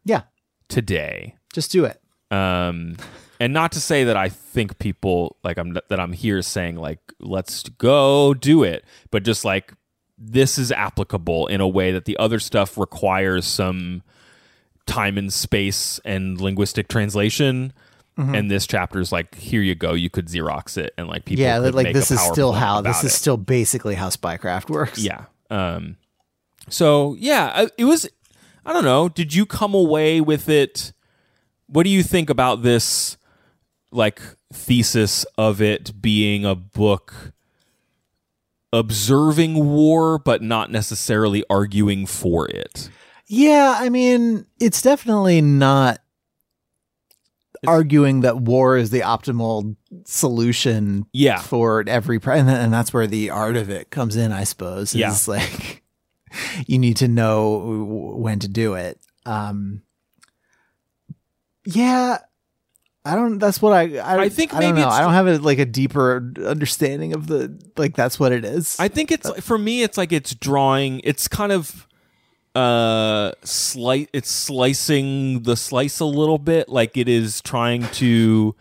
yeah, 0.05 0.23
today. 0.69 1.37
just 1.53 1.71
do 1.71 1.85
it. 1.85 2.01
um 2.31 2.97
and 3.43 3.53
not 3.53 3.73
to 3.73 3.81
say 3.81 4.05
that 4.05 4.17
i 4.17 4.29
think 4.29 4.79
people 4.79 5.37
like 5.43 5.59
i'm 5.59 5.73
that 5.89 5.99
i'm 6.01 6.13
here 6.13 6.41
saying 6.43 6.77
like 6.77 7.01
let's 7.21 7.65
go 7.71 8.33
do 8.35 8.63
it 8.63 8.85
but 9.11 9.23
just 9.25 9.45
like 9.45 9.73
this 10.17 10.59
is 10.59 10.71
applicable 10.71 11.47
in 11.49 11.61
a 11.61 11.67
way 11.69 11.91
that 11.93 12.05
the 12.05 12.17
other 12.19 12.39
stuff 12.39 12.79
requires 12.79 13.45
some 13.47 14.03
time 14.87 15.19
and 15.19 15.33
space 15.33 16.01
and 16.05 16.41
linguistic 16.41 16.89
translation 16.89 17.73
and 18.19 18.51
this 18.51 18.67
chapter 18.69 19.01
is 19.01 19.11
like 19.11 19.35
here 19.35 19.63
you 19.63 19.75
go 19.75 19.95
you 19.95 20.09
could 20.11 20.27
xerox 20.29 20.77
it 20.77 20.93
and 20.99 21.09
like 21.09 21.25
people 21.25 21.43
Yeah, 21.43 21.59
like 21.59 21.93
this 21.93 22.11
is 22.13 22.21
still 22.21 22.53
how 22.53 22.81
this 22.83 22.99
is 23.03 23.13
it. 23.13 23.17
still 23.17 23.37
basically 23.39 23.95
how 23.97 24.11
spycraft 24.11 24.71
works. 24.71 24.99
Yeah. 24.99 25.25
Um 25.51 25.97
so 26.69 27.17
yeah, 27.19 27.67
it 27.77 27.85
was 27.85 28.09
I 28.65 28.73
don't 28.75 28.85
know, 28.85 29.09
did 29.09 29.35
you 29.35 29.45
come 29.47 29.75
away 29.75 30.21
with 30.21 30.49
it 30.49 30.93
what 31.67 31.83
do 31.85 31.91
you 31.91 32.03
think 32.05 32.31
about 32.31 32.63
this 32.63 33.17
like 33.93 34.21
thesis 34.53 35.25
of 35.39 35.61
it 35.63 36.01
being 36.03 36.45
a 36.45 36.55
book 36.55 37.33
observing 38.73 39.67
war 39.67 40.19
but 40.19 40.43
not 40.43 40.71
necessarily 40.71 41.45
arguing 41.51 42.07
for 42.07 42.49
it. 42.49 42.89
Yeah, 43.27 43.77
I 43.79 43.89
mean, 43.89 44.47
it's 44.61 44.83
definitely 44.83 45.41
not 45.41 46.01
arguing 47.67 48.23
that 48.23 48.39
war 48.39 48.77
is 48.77 48.91
the 48.91 49.01
optimal 49.01 49.77
solution 50.05 51.07
Yeah. 51.13 51.39
for 51.39 51.85
every 51.87 52.19
and, 52.25 52.51
and 52.51 52.73
that's 52.73 52.93
where 52.93 53.07
the 53.07 53.31
art 53.31 53.57
of 53.57 53.71
it 53.71 53.91
comes 53.91 54.17
in, 54.17 54.33
I 54.33 54.45
suppose. 54.45 54.95
Yeah. 54.95 55.11
Is 55.13 55.29
like 55.29 55.83
you 56.67 56.79
need 56.79 56.97
to 56.99 57.09
know 57.09 57.85
when 58.19 58.39
to 58.41 58.49
do 58.49 58.75
it. 58.75 58.99
Um 59.27 59.83
Yeah, 61.65 62.19
I 63.05 63.17
don't 63.17 63.39
that's 63.39 63.61
what 63.61 63.73
I 63.73 63.99
I, 63.99 64.23
I 64.23 64.29
think 64.29 64.55
I 64.55 64.61
don't 64.61 64.75
maybe 64.75 64.85
know. 64.85 64.91
I 64.91 65.01
don't 65.01 65.13
have 65.13 65.27
a, 65.27 65.39
like 65.39 65.59
a 65.59 65.65
deeper 65.65 66.33
understanding 66.47 67.15
of 67.15 67.27
the 67.27 67.59
like 67.77 67.97
that's 67.97 68.21
what 68.21 68.33
it 68.33 68.45
is. 68.45 68.77
I 68.79 68.89
think 68.89 69.11
it's 69.11 69.29
for 69.41 69.59
me 69.59 69.83
it's 69.83 69.99
like 69.99 70.13
it's 70.13 70.35
drawing 70.35 71.01
it's 71.03 71.27
kind 71.27 71.51
of 71.51 71.89
uh 72.55 73.33
slight 73.43 74.09
it's 74.13 74.31
slicing 74.31 75.43
the 75.43 75.57
slice 75.57 75.99
a 76.01 76.05
little 76.05 76.39
bit 76.39 76.69
like 76.69 76.97
it 76.97 77.09
is 77.09 77.41
trying 77.41 77.83
to 77.89 78.55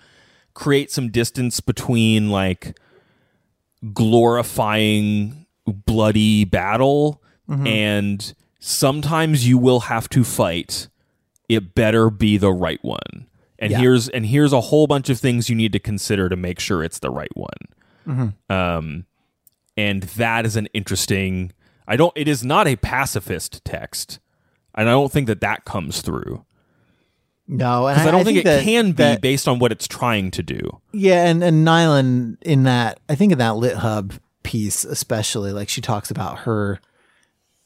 create 0.53 0.89
some 0.91 1.09
distance 1.09 1.59
between 1.59 2.29
like 2.29 2.77
glorifying 3.93 5.45
bloody 5.67 6.45
battle 6.45 7.21
and 7.67 8.33
sometimes 8.59 9.45
you 9.45 9.57
will 9.57 9.81
have 9.81 10.07
to 10.07 10.23
fight 10.23 10.87
it 11.49 11.75
better 11.75 12.09
be 12.09 12.37
the 12.37 12.51
right 12.53 12.81
one 12.81 13.27
and 13.61 13.71
Yeah. 13.71 13.79
here's 13.79 14.09
and 14.09 14.25
here's 14.25 14.51
a 14.51 14.59
whole 14.59 14.87
bunch 14.87 15.09
of 15.09 15.19
things 15.19 15.47
you 15.49 15.55
need 15.55 15.71
to 15.71 15.79
consider 15.79 16.27
to 16.27 16.35
make 16.35 16.59
sure 16.59 16.83
it's 16.83 16.99
the 16.99 17.09
right 17.11 17.31
one. 17.35 18.33
Um 18.49 19.05
and 19.77 20.03
that 20.03 20.45
is 20.45 20.57
an 20.57 20.67
interesting 20.73 21.53
i 21.87 21.95
don't 21.95 22.11
it 22.17 22.27
is 22.27 22.43
not 22.43 22.67
a 22.67 22.75
pacifist 22.75 23.63
text 23.63 24.19
and 24.75 24.89
i 24.89 24.91
don't 24.91 25.11
think 25.11 25.27
that 25.27 25.39
that 25.41 25.63
comes 25.63 26.01
through. 26.01 26.43
No, 27.47 27.87
and 27.87 27.95
because 27.95 28.07
I, 28.07 28.11
don't 28.11 28.23
think, 28.23 28.37
it 28.37 28.43
that- 28.45 28.63
can 28.63 28.87
be 28.87 29.03
that- 29.03 29.21
based 29.21 29.47
on 29.47 29.59
what 29.59 29.71
it's 29.73 29.85
trying 29.87 30.31
to 30.31 30.43
do. 30.43 30.79
Yeah, 30.93 31.25
and 31.25 31.43
and 31.43 31.65
Nylan 31.67 32.37
in 32.41 32.63
that 32.63 32.99
I 33.09 33.15
think 33.15 33.31
in 33.33 33.37
that 33.39 33.57
Lit 33.57 33.77
Hub 33.77 34.13
piece 34.43 34.83
especially, 34.85 35.51
like 35.51 35.67
she 35.69 35.81
talks 35.81 36.09
about 36.11 36.39
her 36.39 36.79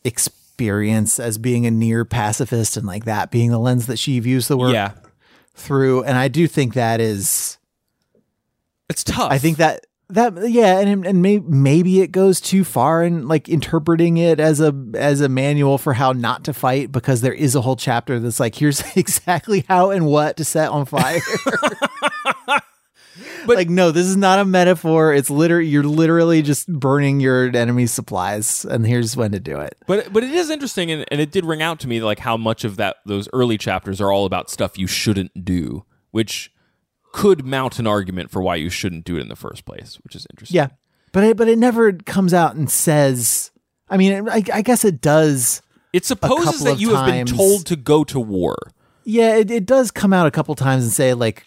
experience 0.04 1.20
as 1.20 1.38
being 1.38 1.66
a 1.66 1.72
near 1.72 2.06
pacifist 2.06 2.78
and 2.78 2.86
like 2.88 3.06
that 3.06 3.32
being 3.32 3.52
the 3.52 3.60
lens 3.60 3.88
that 3.88 4.00
she 4.00 4.20
views 4.20 4.48
the 4.48 4.58
work 4.58 4.74
yeah 4.74 4.92
through. 5.56 6.04
And 6.04 6.18
I 6.18 6.28
do 6.28 6.48
think 6.48 6.74
that 6.74 7.02
is 7.02 7.58
it's 8.90 9.04
tough 9.04 9.32
I 9.32 9.38
think 9.38 9.58
that 9.58 9.86
that 10.10 10.50
yeah, 10.50 10.80
and 10.80 11.06
and 11.06 11.22
may, 11.22 11.40
maybe 11.40 12.02
it 12.02 12.12
goes 12.12 12.40
too 12.40 12.64
far 12.64 13.04
in 13.04 13.28
like 13.28 13.50
interpreting 13.50 14.18
it 14.18 14.40
as 14.40 14.62
a 14.62 14.74
as 14.94 15.22
a 15.22 15.30
manual 15.30 15.78
for 15.78 15.94
how 15.94 16.12
not 16.12 16.44
to 16.46 16.54
fight 16.54 16.92
because 16.92 17.22
there 17.22 17.34
is 17.34 17.56
a 17.56 17.62
whole 17.62 17.76
chapter 17.76 18.20
that's 18.20 18.40
like 18.40 18.56
here's 18.56 18.84
exactly 18.96 19.66
how 19.68 19.90
and 19.90 20.06
what 20.06 20.38
to 20.38 20.46
set 20.46 20.70
on 20.70 20.86
fire. 20.86 21.22
But- 23.46 23.58
like 23.58 23.70
no, 23.70 23.92
this 23.92 24.08
is 24.08 24.18
not 24.18 24.40
a 24.40 24.46
metaphor. 24.46 25.14
It's 25.14 25.30
literally 25.30 25.68
you're 25.68 25.84
literally 25.84 26.42
just 26.42 26.68
burning 26.68 27.20
your 27.20 27.56
enemy's 27.56 27.92
supplies, 27.92 28.66
and 28.66 28.86
here's 28.86 29.16
when 29.16 29.32
to 29.34 29.40
do 29.40 29.60
it. 29.60 29.78
But 29.86 30.12
but 30.12 30.24
it 30.24 30.32
is 30.32 30.50
interesting, 30.50 30.90
and, 30.92 31.06
and 31.12 31.22
it 31.22 31.32
did 31.32 31.46
ring 31.46 31.62
out 31.62 31.80
to 31.82 31.88
me 31.88 32.02
like 32.02 32.20
how 32.20 32.38
much 32.38 32.64
of 32.64 32.78
that 32.78 32.98
those 33.06 33.30
early 33.34 33.58
chapters 33.58 34.02
are 34.02 34.12
all 34.12 34.26
about 34.26 34.50
stuff 34.50 34.78
you 34.80 34.88
shouldn't 34.88 35.46
do, 35.46 35.86
which 36.12 36.52
could 37.12 37.46
mount 37.46 37.80
an 37.80 37.88
argument 37.88 38.32
for 38.32 38.42
why 38.42 38.56
you 38.56 38.70
shouldn't 38.70 39.06
do 39.06 39.18
it 39.18 39.22
in 39.22 39.30
the 39.30 39.36
first 39.36 39.64
place, 39.66 40.00
which 40.04 40.16
is 40.16 40.26
interesting. 40.32 40.56
Yeah, 40.56 40.68
but 41.12 41.24
it, 41.24 41.38
but 41.38 41.48
it 41.48 41.58
never 41.60 41.94
comes 41.94 42.34
out 42.34 42.56
and 42.56 42.70
says. 42.70 43.52
I 43.88 43.98
mean, 43.98 44.28
I, 44.28 44.44
I 44.52 44.62
guess 44.64 44.84
it 44.84 45.00
does. 45.00 45.62
It 45.94 46.04
supposes 46.06 46.64
that 46.64 46.80
you 46.80 46.96
have 46.96 47.06
been 47.06 47.28
told 47.28 47.68
to 47.68 47.76
go 47.76 48.04
to 48.06 48.20
war. 48.20 48.58
Yeah, 49.08 49.36
it, 49.36 49.52
it 49.52 49.66
does 49.68 49.92
come 49.92 50.14
out 50.14 50.26
a 50.26 50.32
couple 50.32 50.56
times 50.56 50.84
and 50.84 50.92
say 50.92 51.14
like, 51.14 51.46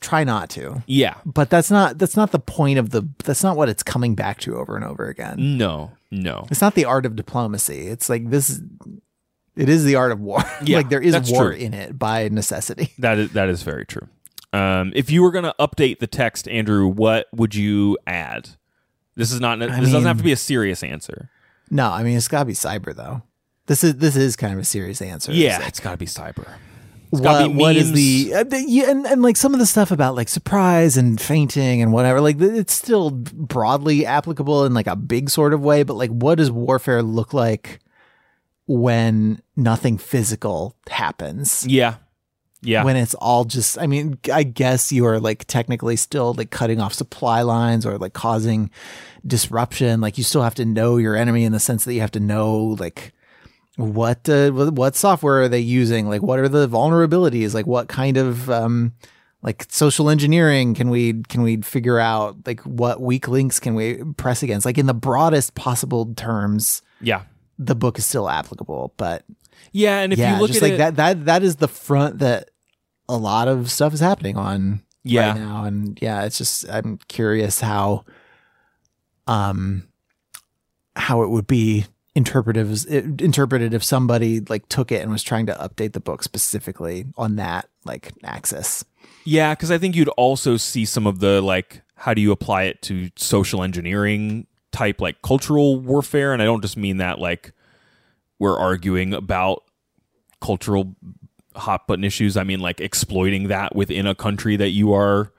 try 0.00 0.24
not 0.24 0.48
to. 0.50 0.82
Yeah. 0.86 1.16
But 1.26 1.50
that's 1.50 1.70
not 1.70 1.98
that's 1.98 2.16
not 2.16 2.32
the 2.32 2.38
point 2.38 2.78
of 2.78 2.90
the. 2.90 3.06
That's 3.24 3.42
not 3.44 3.56
what 3.56 3.68
it's 3.68 3.82
coming 3.82 4.14
back 4.14 4.40
to 4.40 4.56
over 4.56 4.76
and 4.76 4.84
over 4.84 5.06
again. 5.06 5.58
No. 5.58 5.92
No. 6.10 6.46
It's 6.50 6.62
not 6.62 6.74
the 6.74 6.86
art 6.86 7.04
of 7.04 7.14
diplomacy. 7.14 7.86
It's 7.88 8.08
like 8.08 8.30
this. 8.30 8.60
It 9.56 9.68
is 9.68 9.84
the 9.84 9.96
art 9.96 10.10
of 10.12 10.20
war. 10.20 10.42
Yeah, 10.64 10.78
like 10.78 10.88
there 10.88 11.00
is 11.02 11.14
war 11.30 11.50
true. 11.50 11.52
in 11.52 11.74
it 11.74 11.98
by 11.98 12.28
necessity. 12.28 12.92
That 12.98 13.18
is 13.18 13.32
that 13.32 13.48
is 13.50 13.62
very 13.62 13.84
true. 13.84 14.08
Um, 14.52 14.92
if 14.94 15.10
you 15.10 15.22
were 15.22 15.32
going 15.32 15.44
to 15.44 15.54
update 15.60 15.98
the 15.98 16.06
text, 16.06 16.48
Andrew, 16.48 16.86
what 16.86 17.26
would 17.34 17.54
you 17.54 17.98
add? 18.06 18.50
This 19.16 19.32
is 19.32 19.40
not. 19.40 19.58
this 19.58 19.68
doesn't 19.70 20.04
have 20.04 20.18
to 20.18 20.24
be 20.24 20.32
a 20.32 20.36
serious 20.36 20.82
answer. 20.82 21.30
No, 21.70 21.90
I 21.90 22.02
mean 22.02 22.16
it's 22.16 22.28
got 22.28 22.40
to 22.40 22.44
be 22.46 22.52
cyber 22.54 22.94
though. 22.94 23.22
This 23.66 23.82
is 23.84 23.96
this 23.96 24.16
is 24.16 24.36
kind 24.36 24.54
of 24.54 24.58
a 24.58 24.64
serious 24.64 25.02
answer. 25.02 25.32
Yeah, 25.32 25.58
It's 25.58 25.68
it's 25.68 25.80
got 25.80 25.90
to 25.92 25.96
be 25.98 26.06
cyber. 26.06 26.48
What, 27.10 27.54
what 27.54 27.76
is 27.76 27.92
the 27.92 28.34
uh, 28.34 28.44
yeah, 28.56 28.90
and, 28.90 29.06
and 29.06 29.22
like 29.22 29.36
some 29.36 29.54
of 29.54 29.60
the 29.60 29.66
stuff 29.66 29.90
about 29.90 30.14
like 30.16 30.28
surprise 30.28 30.96
and 30.96 31.20
feinting 31.20 31.80
and 31.82 31.92
whatever 31.92 32.20
like 32.20 32.40
it's 32.40 32.72
still 32.74 33.10
broadly 33.10 34.04
applicable 34.04 34.64
in 34.64 34.74
like 34.74 34.86
a 34.86 34.96
big 34.96 35.30
sort 35.30 35.54
of 35.54 35.60
way 35.62 35.82
but 35.82 35.94
like 35.94 36.10
what 36.10 36.36
does 36.38 36.50
warfare 36.50 37.02
look 37.02 37.32
like 37.32 37.78
when 38.66 39.40
nothing 39.54 39.98
physical 39.98 40.74
happens 40.88 41.64
Yeah. 41.68 41.96
Yeah. 42.62 42.82
when 42.82 42.96
it's 42.96 43.14
all 43.14 43.44
just 43.44 43.78
i 43.78 43.86
mean 43.86 44.18
i 44.32 44.42
guess 44.42 44.90
you 44.90 45.06
are 45.06 45.20
like 45.20 45.44
technically 45.44 45.94
still 45.94 46.34
like 46.34 46.50
cutting 46.50 46.80
off 46.80 46.92
supply 46.94 47.42
lines 47.42 47.86
or 47.86 47.96
like 47.98 48.12
causing 48.14 48.70
disruption 49.24 50.00
like 50.00 50.18
you 50.18 50.24
still 50.24 50.42
have 50.42 50.54
to 50.56 50.64
know 50.64 50.96
your 50.96 51.14
enemy 51.14 51.44
in 51.44 51.52
the 51.52 51.60
sense 51.60 51.84
that 51.84 51.94
you 51.94 52.00
have 52.00 52.10
to 52.12 52.20
know 52.20 52.58
like 52.80 53.12
what 53.76 54.28
uh, 54.28 54.50
what 54.50 54.96
software 54.96 55.42
are 55.42 55.48
they 55.48 55.60
using 55.60 56.08
like 56.08 56.22
what 56.22 56.38
are 56.38 56.48
the 56.48 56.66
vulnerabilities 56.68 57.52
like 57.54 57.66
what 57.66 57.88
kind 57.88 58.16
of 58.16 58.48
um 58.50 58.92
like 59.42 59.66
social 59.68 60.08
engineering 60.08 60.74
can 60.74 60.88
we 60.88 61.22
can 61.24 61.42
we 61.42 61.60
figure 61.60 61.98
out 61.98 62.36
like 62.46 62.60
what 62.62 63.00
weak 63.02 63.28
links 63.28 63.60
can 63.60 63.74
we 63.74 64.02
press 64.16 64.42
against 64.42 64.64
like 64.64 64.78
in 64.78 64.86
the 64.86 64.94
broadest 64.94 65.54
possible 65.54 66.12
terms 66.14 66.80
yeah. 67.02 67.22
the 67.58 67.74
book 67.74 67.98
is 67.98 68.06
still 68.06 68.28
applicable 68.30 68.94
but 68.96 69.24
Yeah. 69.72 70.00
And 70.00 70.12
if 70.12 70.18
yeah, 70.18 70.34
you 70.34 70.40
look 70.40 70.48
just 70.48 70.62
at 70.62 70.70
like 70.70 70.72
it, 70.74 70.78
that 70.78 70.96
that 70.96 71.24
that 71.26 71.42
is 71.42 71.56
the 71.56 71.68
front 71.68 72.20
that 72.20 72.48
a 73.10 73.16
lot 73.16 73.46
of 73.46 73.70
stuff 73.70 73.92
is 73.92 74.00
happening 74.00 74.36
on 74.38 74.80
Yeah. 75.04 75.28
right 75.28 75.36
now 75.38 75.64
and 75.64 75.98
yeah 76.00 76.24
it's 76.24 76.38
just 76.38 76.68
i'm 76.70 76.98
curious 77.08 77.60
how 77.60 78.04
um 79.26 79.86
how 80.96 81.22
it 81.22 81.28
would 81.28 81.46
be 81.46 81.84
interpretive 82.16 82.84
interpreted 83.20 83.74
if 83.74 83.84
somebody 83.84 84.40
like 84.40 84.66
took 84.68 84.90
it 84.90 85.02
and 85.02 85.12
was 85.12 85.22
trying 85.22 85.44
to 85.46 85.52
update 85.54 85.92
the 85.92 86.00
book 86.00 86.22
specifically 86.22 87.04
on 87.16 87.36
that 87.36 87.68
like 87.84 88.10
axis 88.24 88.84
Yeah, 89.26 89.54
because 89.54 89.72
I 89.72 89.78
think 89.78 89.96
you'd 89.96 90.08
also 90.10 90.56
see 90.56 90.84
some 90.84 91.06
of 91.06 91.18
the 91.18 91.42
like, 91.42 91.82
how 91.96 92.14
do 92.14 92.20
you 92.20 92.30
apply 92.30 92.64
it 92.64 92.80
to 92.82 93.10
social 93.16 93.62
engineering 93.62 94.46
type 94.70 95.00
like 95.00 95.20
cultural 95.20 95.80
warfare? 95.80 96.32
And 96.32 96.40
I 96.40 96.44
don't 96.44 96.62
just 96.62 96.76
mean 96.76 96.98
that 96.98 97.18
like 97.18 97.52
we're 98.38 98.56
arguing 98.56 99.12
about 99.12 99.64
cultural 100.40 100.94
hot 101.56 101.88
button 101.88 102.04
issues. 102.04 102.36
I 102.36 102.44
mean 102.44 102.60
like 102.60 102.80
exploiting 102.80 103.48
that 103.48 103.74
within 103.74 104.06
a 104.06 104.14
country 104.14 104.56
that 104.56 104.70
you 104.70 104.92
are, 104.92 105.32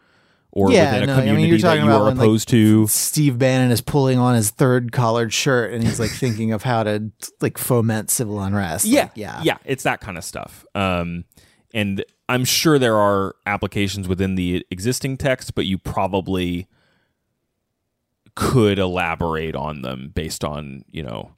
or 0.57 0.71
Yeah, 0.71 0.93
within 0.95 1.03
a 1.03 1.05
no, 1.25 1.31
I 1.31 1.35
mean, 1.35 1.47
you're 1.47 1.57
that 1.59 1.61
talking 1.61 1.83
you 1.83 1.87
about 1.89 2.01
are 2.01 2.05
when, 2.05 2.17
like, 2.17 2.25
opposed 2.25 2.47
to. 2.49 2.87
steve 2.87 3.37
bannon 3.37 3.69
is 3.69 3.79
pulling 3.79 4.17
on 4.17 4.33
his 4.33 4.49
third 4.49 4.91
collared 4.91 5.31
shirt 5.31 5.71
and 5.71 5.83
he's 5.83 5.99
like 5.99 6.09
thinking 6.09 6.51
of 6.51 6.63
how 6.63 6.81
to 6.81 7.11
like 7.41 7.59
foment 7.59 8.09
civil 8.09 8.41
unrest 8.41 8.85
Yeah, 8.85 9.03
Like, 9.03 9.11
yeah 9.15 9.41
yeah. 9.43 9.57
It's 9.65 9.83
that 9.83 10.01
kind 10.01 10.17
of 10.17 10.23
stuff. 10.23 10.65
Um, 10.73 11.25
and 11.73 12.03
I'm 12.27 12.43
sure 12.43 12.79
there 12.79 12.97
are 12.97 13.35
applications 13.45 14.07
within 14.07 14.33
the 14.35 14.65
existing 14.71 15.17
text, 15.17 15.53
but 15.53 15.65
you 15.67 15.77
probably 15.77 16.67
could 18.35 18.79
elaborate 18.79 19.55
on 19.55 19.81
them 19.83 20.11
based 20.13 20.43
on 20.43 20.83
you 20.89 21.03
know 21.03 21.36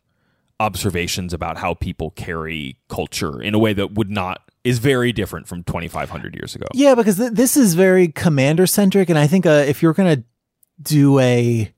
observations 0.60 1.34
about 1.34 1.58
how 1.58 1.74
people 1.74 2.12
carry 2.12 2.78
culture 2.90 3.42
in 3.42 3.54
a 3.54 3.60
way 3.60 3.74
that 3.74 3.94
would 3.94 4.10
not 4.10 4.42
is 4.64 4.80
very 4.80 5.12
different 5.14 5.48
from 5.48 5.64
2500 5.64 6.36
years 6.36 6.54
ago. 6.56 6.66
Yeah, 6.74 6.94
because 6.96 7.16
th- 7.18 7.32
this 7.32 7.56
is 7.56 7.76
very 7.76 8.10
commander 8.10 8.68
centric, 8.68 9.10
and 9.10 9.18
I 9.18 9.26
think 9.26 9.46
uh, 9.46 9.64
if 9.68 9.82
you're 9.82 9.94
going 9.94 10.18
to 10.18 10.24
do 10.82 11.18
a 11.20 11.72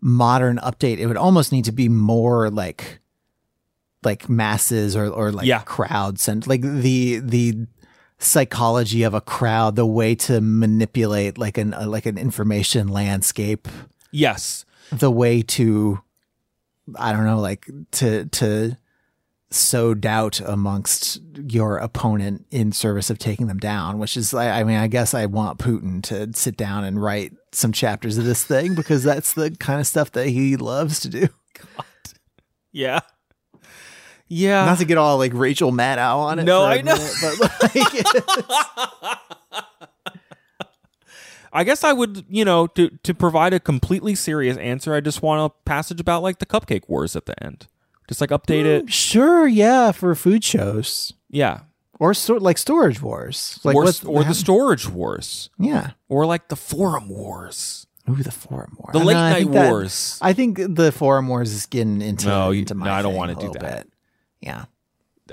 modern 0.00 0.58
update, 0.58 0.98
it 0.98 1.06
would 1.06 1.16
almost 1.16 1.52
need 1.52 1.64
to 1.66 1.72
be 1.72 1.88
more 1.88 2.50
like 2.50 3.00
like 4.02 4.28
masses 4.28 4.94
or 4.96 5.06
or 5.08 5.32
like 5.32 5.46
Yeah. 5.46 5.60
crowds 5.60 6.28
and 6.28 6.46
like 6.46 6.62
the 6.62 7.18
the 7.18 7.66
psychology 8.18 9.02
of 9.02 9.12
a 9.14 9.20
crowd, 9.20 9.76
the 9.76 9.84
way 9.86 10.14
to 10.14 10.40
manipulate 10.40 11.36
like 11.38 11.58
an 11.58 11.74
uh, 11.74 11.86
like 11.86 12.06
an 12.06 12.16
information 12.18 12.88
landscape, 12.88 13.68
yes. 14.10 14.64
The 14.90 15.10
way 15.10 15.42
to 15.42 16.00
I 16.94 17.12
don't 17.12 17.24
know, 17.24 17.40
like 17.40 17.66
to 17.92 18.26
to 18.26 18.76
sow 19.50 19.94
doubt 19.94 20.40
amongst 20.40 21.20
your 21.48 21.78
opponent 21.78 22.46
in 22.50 22.72
service 22.72 23.10
of 23.10 23.18
taking 23.18 23.46
them 23.46 23.58
down, 23.58 23.98
which 23.98 24.16
is, 24.16 24.34
I 24.34 24.60
I 24.60 24.64
mean, 24.64 24.76
I 24.76 24.86
guess 24.88 25.14
I 25.14 25.26
want 25.26 25.58
Putin 25.58 26.02
to 26.04 26.36
sit 26.38 26.56
down 26.56 26.84
and 26.84 27.00
write 27.00 27.32
some 27.52 27.72
chapters 27.72 28.18
of 28.18 28.24
this 28.24 28.44
thing 28.44 28.74
because 28.74 29.02
that's 29.02 29.32
the 29.32 29.50
kind 29.52 29.80
of 29.80 29.86
stuff 29.86 30.12
that 30.12 30.28
he 30.28 30.56
loves 30.56 31.00
to 31.00 31.08
do. 31.08 31.28
God. 31.76 31.86
Yeah. 32.72 33.00
Yeah. 34.28 34.64
Not 34.64 34.78
to 34.78 34.84
get 34.84 34.98
all 34.98 35.18
like 35.18 35.32
Rachel 35.34 35.72
Maddow 35.72 36.16
on 36.16 36.38
it. 36.40 36.44
No, 36.44 36.64
I 36.64 36.80
know. 36.82 36.94
minute, 36.94 37.14
but 37.22 37.62
like, 37.62 39.18
I 41.56 41.64
guess 41.64 41.82
I 41.84 41.92
would, 41.92 42.24
you 42.28 42.44
know, 42.44 42.66
to 42.68 42.90
to 43.02 43.14
provide 43.14 43.52
a 43.54 43.60
completely 43.60 44.14
serious 44.14 44.56
answer, 44.58 44.94
I 44.94 45.00
just 45.00 45.22
want 45.22 45.50
a 45.50 45.54
passage 45.64 46.00
about 46.00 46.22
like 46.22 46.38
the 46.38 46.46
cupcake 46.46 46.88
wars 46.88 47.16
at 47.16 47.26
the 47.26 47.42
end. 47.42 47.66
Just 48.08 48.20
like 48.20 48.30
update 48.30 48.64
it. 48.66 48.86
Mm, 48.86 48.90
sure, 48.92 49.46
yeah, 49.48 49.90
for 49.92 50.14
food 50.14 50.44
shows 50.44 51.12
Yeah. 51.30 51.60
or 51.98 52.14
sto- 52.14 52.36
like 52.36 52.58
storage 52.58 53.00
wars, 53.02 53.58
like 53.64 53.74
or 53.74 53.84
what's- 53.84 54.04
or 54.04 54.22
the 54.22 54.34
storage 54.34 54.88
wars. 54.88 55.50
yeah. 55.58 55.90
Or 56.08 56.26
like 56.26 56.48
the 56.48 56.56
forum 56.56 57.08
wars. 57.08 57.86
Ooh, 58.08 58.22
the 58.22 58.30
forum 58.30 58.76
wars. 58.78 58.92
The 58.92 59.00
I 59.00 59.02
late 59.02 59.14
know, 59.14 59.20
I 59.20 59.30
night 59.32 59.50
that- 59.52 59.70
wars. 59.70 60.18
I 60.22 60.32
think 60.34 60.58
the 60.76 60.92
forum 60.92 61.26
wars 61.26 61.52
is 61.52 61.66
getting 61.66 62.00
into 62.02 62.28
No, 62.28 62.50
you- 62.52 62.60
into 62.60 62.74
my 62.76 62.86
no, 62.86 62.92
I 62.92 63.02
don't 63.02 63.14
wanna 63.16 63.34
do 63.34 63.50
that. 63.54 63.60
bit. 63.86 63.92
Yeah. 64.40 64.66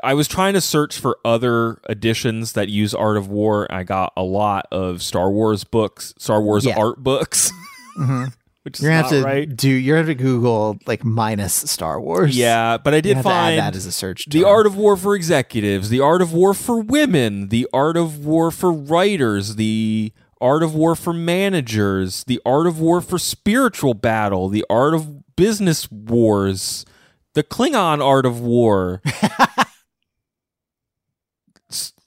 I 0.03 0.13
was 0.13 0.27
trying 0.27 0.53
to 0.53 0.61
search 0.61 0.97
for 0.99 1.17
other 1.23 1.79
editions 1.89 2.53
that 2.53 2.69
use 2.69 2.93
Art 2.93 3.17
of 3.17 3.27
War. 3.27 3.71
I 3.71 3.83
got 3.83 4.13
a 4.17 4.23
lot 4.23 4.65
of 4.71 5.03
Star 5.03 5.29
Wars 5.29 5.63
books, 5.63 6.13
Star 6.17 6.41
Wars 6.41 6.65
Yeah. 6.65 6.79
art 6.79 6.97
books, 7.03 7.51
mm-hmm. 7.99 8.25
which 8.63 8.77
is 8.79 8.83
You're 8.83 8.91
gonna 8.91 9.01
have 9.03 9.11
to 9.11 9.21
right. 9.23 9.55
do. 9.55 9.69
You're 9.69 9.97
gonna 9.97 10.07
have 10.07 10.17
to 10.17 10.23
Google 10.23 10.77
like 10.87 11.03
minus 11.03 11.53
Star 11.53 12.01
Wars. 12.01 12.35
Yeah, 12.35 12.77
but 12.77 12.93
I 12.95 13.01
did 13.01 13.21
find 13.21 13.59
that 13.59 13.75
as 13.75 13.85
a 13.85 13.91
search. 13.91 14.25
the 14.29 14.43
art 14.43 14.65
of 14.65 14.75
war 14.75 14.97
for 14.97 15.15
executives, 15.15 15.89
the 15.89 15.99
art 15.99 16.21
of 16.21 16.33
war 16.33 16.53
for 16.55 16.79
women, 16.81 17.49
the 17.49 17.67
art 17.73 17.97
of 17.97 18.25
war 18.25 18.49
for 18.49 18.71
writers, 18.71 19.55
the 19.57 20.11
art 20.41 20.63
of 20.63 20.73
war 20.73 20.95
for 20.95 21.13
managers, 21.13 22.23
the 22.25 22.41
art 22.45 22.65
of 22.67 22.79
war 22.79 22.99
for 22.99 23.17
spiritual 23.19 23.93
battle, 23.93 24.49
the 24.49 24.65
art 24.69 24.93
of 24.93 25.35
business 25.35 25.89
wars, 25.91 26.85
the 27.33 27.43
Klingon 27.43 28.03
art 28.03 28.25
of 28.25 28.39
war. 28.41 29.01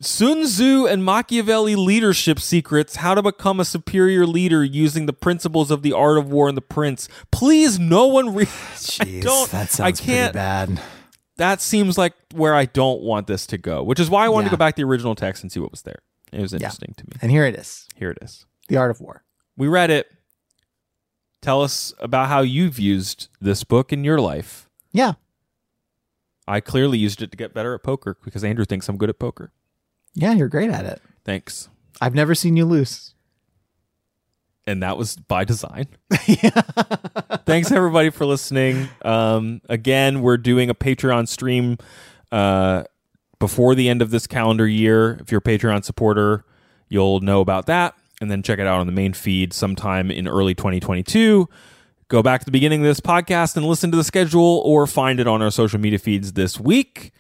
Sun 0.07 0.45
Tzu 0.45 0.87
and 0.87 1.05
Machiavelli 1.05 1.75
leadership 1.75 2.39
secrets, 2.39 2.97
how 2.97 3.15
to 3.15 3.23
become 3.23 3.59
a 3.59 3.65
superior 3.65 4.25
leader 4.25 4.63
using 4.65 5.07
the 5.07 5.13
principles 5.13 5.71
of 5.73 5.83
the 5.83 5.93
art 5.93 6.17
of 6.17 6.31
war 6.31 6.49
and 6.49 6.57
the 6.57 6.63
prince. 6.63 7.09
Please, 7.33 7.79
no 7.81 8.07
one 8.07 8.33
read. 8.33 8.47
I 8.49 8.51
Jeez, 8.77 9.23
don't. 9.23 9.51
that 9.51 9.63
I 9.63 9.67
sounds 9.67 10.01
can't 10.01 10.33
pretty 10.33 10.45
bad. 10.77 10.81
that 11.39 11.61
seems 11.61 11.99
like 11.99 12.15
where 12.33 12.55
I 12.55 12.67
don't 12.67 13.03
want 13.03 13.27
this 13.27 13.47
to 13.49 13.59
go, 13.59 13.83
which 13.83 13.99
is 13.99 14.09
why 14.09 14.25
I 14.25 14.29
wanted 14.29 14.45
to 14.45 14.51
go 14.53 14.57
back 14.57 14.77
to 14.77 14.83
the 14.83 14.87
original 14.89 15.17
text 15.17 15.43
and 15.43 15.51
see 15.51 15.59
what 15.59 15.73
was 15.73 15.83
there. 15.83 15.99
It 16.33 16.41
was 16.41 16.53
interesting 16.55 16.95
to 16.99 17.05
me. 17.05 17.13
And 17.21 17.31
here 17.33 17.45
it 17.45 17.57
is: 17.57 17.89
Here 17.97 18.11
it 18.11 18.19
is. 18.23 18.47
the 18.69 18.77
art 18.77 18.93
of 18.93 19.01
war. 19.01 19.25
We 19.57 19.67
read 19.67 19.91
it. 19.91 20.07
Tell 21.43 21.63
us 21.63 21.93
about 21.99 22.29
how 22.29 22.41
you've 22.43 22.79
used 22.79 23.29
this 23.41 23.65
book 23.65 23.93
in 23.93 24.05
your 24.05 24.21
life. 24.21 24.69
Yeah. 24.93 25.15
I 26.49 26.61
clearly 26.61 26.97
used 26.99 27.23
it 27.23 27.33
to 27.33 27.37
get 27.37 27.53
better 27.55 27.75
at 27.75 27.83
poker 27.83 28.17
because 28.25 28.45
Andrew 28.45 28.65
thinks 28.65 28.89
I'm 28.89 28.97
good 28.99 29.11
at 29.11 29.19
poker. 29.19 29.51
Yeah, 30.17 30.33
you're 30.33 30.49
great 30.49 30.71
at 30.71 30.87
it. 30.87 31.01
Thanks. 31.25 31.69
I've 32.01 32.15
never 32.15 32.35
seen 32.35 32.57
you 32.57 32.65
lose. 32.65 33.15
And 34.67 34.83
that 34.83 34.97
was 34.97 35.17
by 35.17 35.45
design. 35.45 35.87
Thanks 36.11 37.71
everybody 37.71 38.11
for 38.11 38.27
listening. 38.27 38.89
Um, 39.03 39.61
again, 39.69 40.23
we're 40.23 40.39
doing 40.39 40.71
a 40.71 40.75
Patreon 40.75 41.29
stream 41.29 41.77
uh, 42.33 42.85
before 43.39 43.75
the 43.75 43.89
end 43.89 44.03
of 44.03 44.11
this 44.11 44.27
calendar 44.27 44.67
year. 44.67 45.19
If 45.21 45.31
you're 45.31 45.39
a 45.39 45.43
Patreon 45.43 45.85
supporter, 45.85 46.45
you'll 46.89 47.21
know 47.21 47.41
about 47.41 47.67
that, 47.67 47.95
and 48.21 48.31
then 48.31 48.43
check 48.43 48.59
it 48.59 48.67
out 48.67 48.81
on 48.81 48.87
the 48.87 48.93
main 48.93 49.13
feed 49.13 49.53
sometime 49.53 50.11
in 50.11 50.27
early 50.27 50.55
2022. 50.55 51.49
Go 52.09 52.23
back 52.23 52.41
to 52.41 52.47
the 52.47 52.51
beginning 52.53 52.81
of 52.81 52.87
this 52.87 53.01
podcast 53.01 53.57
and 53.57 53.67
listen 53.67 53.91
to 53.91 53.97
the 53.97 54.05
schedule, 54.05 54.63
or 54.65 54.87
find 54.87 55.21
it 55.21 55.29
on 55.29 55.43
our 55.43 55.51
social 55.51 55.79
media 55.79 55.99
feeds 55.99 56.33
this 56.33 56.59
week. 56.59 57.13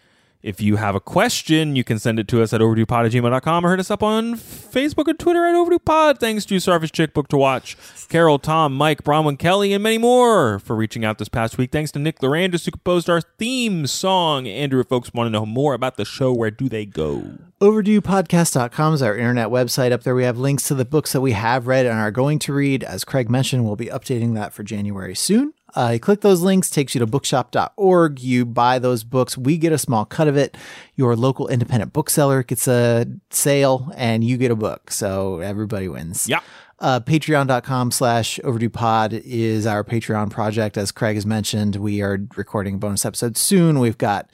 If 0.47 0.61
you 0.61 0.77
have 0.77 0.95
a 0.95 1.01
question, 1.01 1.75
you 1.75 1.83
can 1.83 1.99
send 1.99 2.21
it 2.21 2.29
to 2.29 2.41
us 2.41 2.53
at 2.53 2.61
overduepod 2.61 3.05
at 3.05 3.11
gmail.com 3.11 3.67
or 3.67 3.71
hit 3.71 3.81
us 3.81 3.91
up 3.91 4.01
on 4.01 4.37
Facebook 4.37 5.09
and 5.09 5.19
Twitter 5.19 5.45
at 5.45 5.57
overduepod. 5.57 6.21
Thanks 6.21 6.45
to 6.45 6.61
Starfish 6.61 6.93
Chick 6.93 7.13
Book 7.15 7.27
to 7.31 7.37
Watch, 7.37 7.77
Carol, 8.09 8.39
Tom, 8.39 8.73
Mike, 8.73 9.03
Bronwyn, 9.03 9.41
Kelly, 9.41 9.73
and 9.73 9.83
many 9.83 9.99
more 9.99 10.61
for 10.61 10.77
reaching 10.77 11.05
out 11.05 11.19
this 11.19 11.29
past 11.29 11.59
week. 11.59 11.73
Thanks 11.73 11.91
to 11.91 11.99
Nick 11.99 12.21
Lerangis 12.21 12.65
who 12.65 12.71
composed 12.71 13.11
our 13.11 13.23
theme 13.23 13.89
song. 13.89 14.47
Andrew, 14.47 14.79
if 14.79 14.87
folks 14.87 15.13
want 15.13 15.27
to 15.27 15.33
know 15.33 15.47
more 15.47 15.75
about 15.75 15.97
the 15.97 16.05
show, 16.05 16.33
where 16.33 16.53
do 16.53 16.69
they 16.69 16.87
go? 16.87 17.25
OverduePodcast.com 17.61 18.95
is 18.95 19.03
our 19.03 19.17
internet 19.17 19.49
website. 19.49 19.91
Up 19.91 20.05
there, 20.05 20.15
we 20.15 20.23
have 20.23 20.39
links 20.39 20.69
to 20.69 20.77
the 20.77 20.85
books 20.85 21.13
that 21.13 21.23
we 21.23 21.33
have 21.33 21.67
read 21.67 21.87
and 21.87 21.99
are 21.99 22.13
going 22.13 22.39
to 22.39 22.53
read. 22.53 22.85
As 22.85 23.03
Craig 23.03 23.29
mentioned, 23.29 23.65
we'll 23.65 23.75
be 23.75 23.87
updating 23.87 24.35
that 24.35 24.53
for 24.53 24.63
January 24.63 25.17
soon. 25.17 25.55
Uh, 25.77 25.91
you 25.93 26.01
click 26.01 26.23
those 26.23 26.41
links, 26.41 26.71
takes 26.71 26.95
you 26.95 26.99
to 27.01 27.07
bookshop.org. 27.07 28.21
You 28.21 28.47
buy 28.47 28.79
those 28.79 29.05
books. 29.05 29.37
We 29.37 29.59
get 29.59 29.73
a 29.73 29.79
small 29.79 30.07
cut 30.07 30.27
of 30.27 30.37
it. 30.37 30.57
Your 30.95 31.15
local 31.15 31.49
independent 31.49 31.93
bookseller 31.93 32.43
gets 32.43 32.67
a 32.67 33.07
sale 33.31 33.93
and 33.95 34.25
you 34.25 34.39
get 34.39 34.51
a 34.51 34.57
book. 34.57 34.91
So 34.91 35.41
everybody 35.41 35.89
wins. 35.89 36.27
Yeah. 36.29 36.41
Uh, 36.79 37.01
Patreon.com 37.01 37.91
slash 37.91 38.41
overdue 38.43 38.71
pod 38.71 39.13
is 39.13 39.67
our 39.67 39.85
Patreon 39.85 40.31
project. 40.31 40.77
As 40.77 40.93
Craig 40.93 41.17
has 41.17 41.27
mentioned, 41.27 41.77
we 41.77 42.03
are 42.03 42.19
recording 42.37 42.75
a 42.75 42.79
bonus 42.79 43.05
episode 43.05 43.37
soon. 43.37 43.79
We've 43.79 43.97
got 43.97 44.31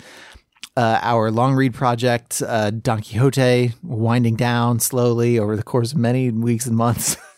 uh, 0.77 0.99
our 1.03 1.31
long 1.31 1.55
read 1.55 1.75
project, 1.75 2.43
uh, 2.47 2.71
Don 2.71 3.03
Quixote, 3.03 3.75
winding 3.83 4.37
down 4.37 4.81
slowly 4.81 5.39
over 5.39 5.57
the 5.57 5.63
course 5.63 5.93
of 5.93 5.99
many 5.99 6.31
weeks 6.31 6.67
and 6.67 6.77
months. 6.77 7.17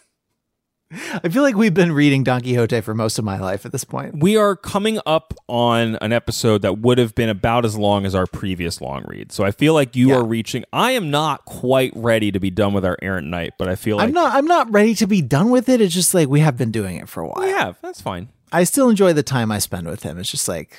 I 0.92 1.28
feel 1.28 1.42
like 1.42 1.56
we've 1.56 1.74
been 1.74 1.90
reading 1.92 2.22
Don 2.22 2.40
Quixote 2.40 2.80
for 2.82 2.94
most 2.94 3.18
of 3.18 3.24
my 3.24 3.38
life 3.38 3.66
at 3.66 3.72
this 3.72 3.82
point. 3.84 4.20
We 4.20 4.36
are 4.36 4.54
coming 4.54 5.00
up 5.06 5.34
on 5.48 5.96
an 5.96 6.12
episode 6.12 6.62
that 6.62 6.78
would 6.78 6.98
have 6.98 7.14
been 7.16 7.28
about 7.28 7.64
as 7.64 7.76
long 7.76 8.06
as 8.06 8.14
our 8.14 8.26
previous 8.26 8.80
long 8.80 9.02
read. 9.08 9.32
So 9.32 9.44
I 9.44 9.50
feel 9.50 9.74
like 9.74 9.96
you 9.96 10.10
Yeah. 10.10 10.16
are 10.16 10.24
reaching. 10.24 10.64
I 10.72 10.92
am 10.92 11.10
not 11.10 11.44
quite 11.46 11.92
ready 11.96 12.30
to 12.30 12.38
be 12.38 12.50
done 12.50 12.74
with 12.74 12.84
our 12.84 12.96
errant 13.02 13.26
knight, 13.26 13.54
but 13.58 13.68
I 13.68 13.74
feel 13.74 13.96
like 13.96 14.06
I'm 14.08 14.12
not. 14.14 14.34
I'm 14.34 14.46
not 14.46 14.70
ready 14.70 14.94
to 14.96 15.06
be 15.06 15.20
done 15.20 15.50
with 15.50 15.68
it. 15.68 15.80
It's 15.80 15.94
just 15.94 16.14
like 16.14 16.28
we 16.28 16.40
have 16.40 16.56
been 16.56 16.70
doing 16.70 16.96
it 16.96 17.08
for 17.08 17.22
a 17.22 17.26
while. 17.28 17.44
we 17.44 17.50
have. 17.50 17.76
That's 17.82 18.00
fine. 18.00 18.28
I 18.52 18.62
still 18.64 18.88
enjoy 18.88 19.12
the 19.14 19.24
time 19.24 19.50
I 19.50 19.58
spend 19.58 19.88
with 19.88 20.04
him. 20.04 20.16
It's 20.18 20.30
just 20.30 20.46
like, 20.46 20.78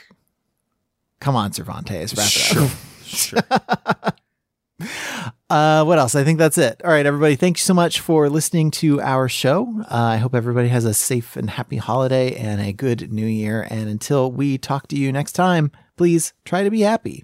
come 1.19 1.35
on, 1.35 1.51
Cervantes, 1.51 2.15
wrap 2.15 2.27
it 2.27 2.57
up. 2.57 2.71
Sure. 3.03 4.11
Uh, 5.49 5.83
what 5.83 5.99
else? 5.99 6.15
I 6.15 6.23
think 6.23 6.39
that's 6.39 6.57
it. 6.57 6.81
All 6.83 6.91
right, 6.91 7.05
everybody. 7.05 7.35
Thank 7.35 7.57
you 7.57 7.61
so 7.61 7.73
much 7.73 7.99
for 7.99 8.29
listening 8.29 8.71
to 8.71 8.99
our 9.01 9.29
show. 9.29 9.83
Uh, 9.83 9.95
I 9.95 10.17
hope 10.17 10.33
everybody 10.33 10.69
has 10.69 10.85
a 10.85 10.93
safe 10.93 11.35
and 11.35 11.49
happy 11.49 11.77
holiday 11.77 12.35
and 12.35 12.59
a 12.59 12.73
good 12.73 13.11
new 13.11 13.27
year. 13.27 13.67
And 13.69 13.87
until 13.87 14.31
we 14.31 14.57
talk 14.57 14.87
to 14.87 14.97
you 14.97 15.11
next 15.11 15.33
time, 15.33 15.71
please 15.97 16.33
try 16.45 16.63
to 16.63 16.71
be 16.71 16.81
happy. 16.81 17.23